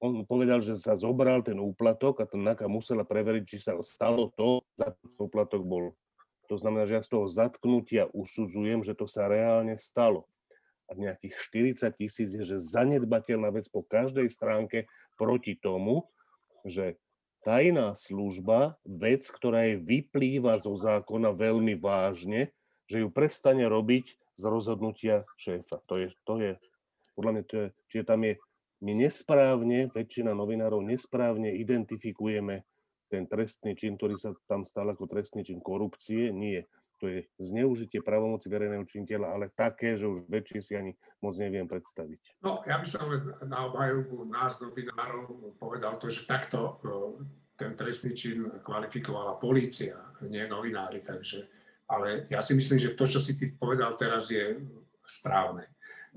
on 0.02 0.26
povedal, 0.26 0.58
že 0.58 0.74
sa 0.82 0.98
zobral 0.98 1.46
ten 1.46 1.62
úplatok 1.62 2.18
a 2.20 2.26
ten 2.26 2.42
NAKA 2.42 2.66
musela 2.66 3.06
preveriť, 3.06 3.44
či 3.46 3.58
sa 3.62 3.78
stalo 3.86 4.34
to, 4.34 4.66
za 4.74 4.90
úplatok 5.22 5.62
bol. 5.62 5.94
To 6.52 6.60
znamená, 6.60 6.84
že 6.84 7.00
ja 7.00 7.02
z 7.02 7.16
toho 7.16 7.32
zatknutia 7.32 8.12
usudzujem, 8.12 8.84
že 8.84 8.92
to 8.92 9.08
sa 9.08 9.24
reálne 9.24 9.72
stalo. 9.80 10.28
A 10.84 10.92
nejakých 10.92 11.32
40 11.80 11.96
tisíc 11.96 12.36
je, 12.36 12.44
že 12.44 12.60
zanedbateľná 12.60 13.48
vec 13.48 13.72
po 13.72 13.80
každej 13.80 14.28
stránke 14.28 14.84
proti 15.16 15.56
tomu, 15.56 16.04
že 16.68 17.00
tajná 17.40 17.96
služba, 17.96 18.76
vec, 18.84 19.24
ktorá 19.32 19.72
je 19.72 19.80
vyplýva 19.80 20.60
zo 20.60 20.76
zákona 20.76 21.32
veľmi 21.32 21.72
vážne, 21.80 22.52
že 22.84 23.00
ju 23.00 23.08
prestane 23.08 23.64
robiť 23.64 24.12
z 24.36 24.42
rozhodnutia 24.44 25.24
šéfa. 25.40 25.80
To 25.88 25.96
je, 25.96 26.12
to 26.28 26.34
je 26.36 26.50
podľa 27.16 27.30
mňa, 27.32 27.42
to 27.48 27.54
je, 27.56 27.66
čiže 27.88 28.04
tam 28.04 28.28
je, 28.28 28.36
my 28.84 28.92
nesprávne, 29.08 29.88
väčšina 29.88 30.36
novinárov 30.36 30.84
nesprávne 30.84 31.56
identifikujeme 31.56 32.68
ten 33.12 33.28
trestný 33.28 33.76
čin, 33.76 34.00
ktorý 34.00 34.16
sa 34.16 34.32
tam 34.48 34.64
stal 34.64 34.88
ako 34.88 35.04
trestný 35.04 35.44
čin 35.44 35.60
korupcie. 35.60 36.32
Nie 36.32 36.64
to 37.02 37.10
je 37.10 37.26
zneužitie 37.42 37.98
pravomoci 37.98 38.46
verejného 38.46 38.86
činiteľa, 38.86 39.26
ale 39.34 39.50
také, 39.50 39.98
že 39.98 40.06
už 40.06 40.22
väčšie 40.30 40.60
si 40.62 40.72
ani 40.78 40.94
moc 41.18 41.34
neviem 41.34 41.66
predstaviť. 41.66 42.38
No, 42.46 42.62
ja 42.62 42.78
by 42.78 42.86
som 42.86 43.10
na 43.42 43.66
obhajobu 43.66 44.22
nás, 44.30 44.62
novinárov, 44.62 45.58
povedal 45.58 45.98
to, 45.98 46.06
že 46.14 46.30
takto 46.30 46.78
e, 46.78 47.26
ten 47.58 47.74
trestný 47.74 48.14
čin 48.14 48.46
kvalifikovala 48.62 49.42
polícia, 49.42 49.98
nie 50.22 50.46
novinári, 50.46 51.02
takže, 51.02 51.50
ale 51.90 52.30
ja 52.30 52.38
si 52.38 52.54
myslím, 52.54 52.78
že 52.78 52.94
to, 52.94 53.10
čo 53.10 53.18
si 53.18 53.34
ty 53.34 53.50
povedal 53.50 53.98
teraz, 53.98 54.30
je 54.30 54.62
správne. 55.02 55.66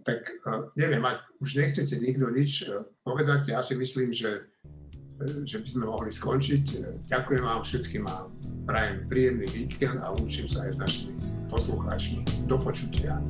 Tak 0.06 0.22
e, 0.22 0.34
neviem, 0.78 1.02
ak 1.02 1.42
už 1.42 1.66
nechcete 1.66 1.98
nikto 1.98 2.30
nič 2.30 2.62
e, 2.62 2.86
povedať, 3.02 3.50
ja 3.50 3.66
si 3.66 3.74
myslím, 3.74 4.14
že 4.14 4.54
že 5.48 5.64
by 5.64 5.68
sme 5.68 5.84
mohli 5.88 6.12
skončiť. 6.12 6.64
Ďakujem 7.08 7.44
vám 7.44 7.62
všetkým 7.64 8.04
a 8.10 8.28
prajem 8.68 9.08
príjemný 9.08 9.48
víkend 9.48 10.02
a 10.04 10.12
lúčim 10.12 10.50
sa 10.50 10.68
aj 10.68 10.72
s 10.76 10.80
našimi 10.82 11.14
poslucháčmi. 11.48 12.50
Do 12.50 12.60
počutia. 12.60 13.22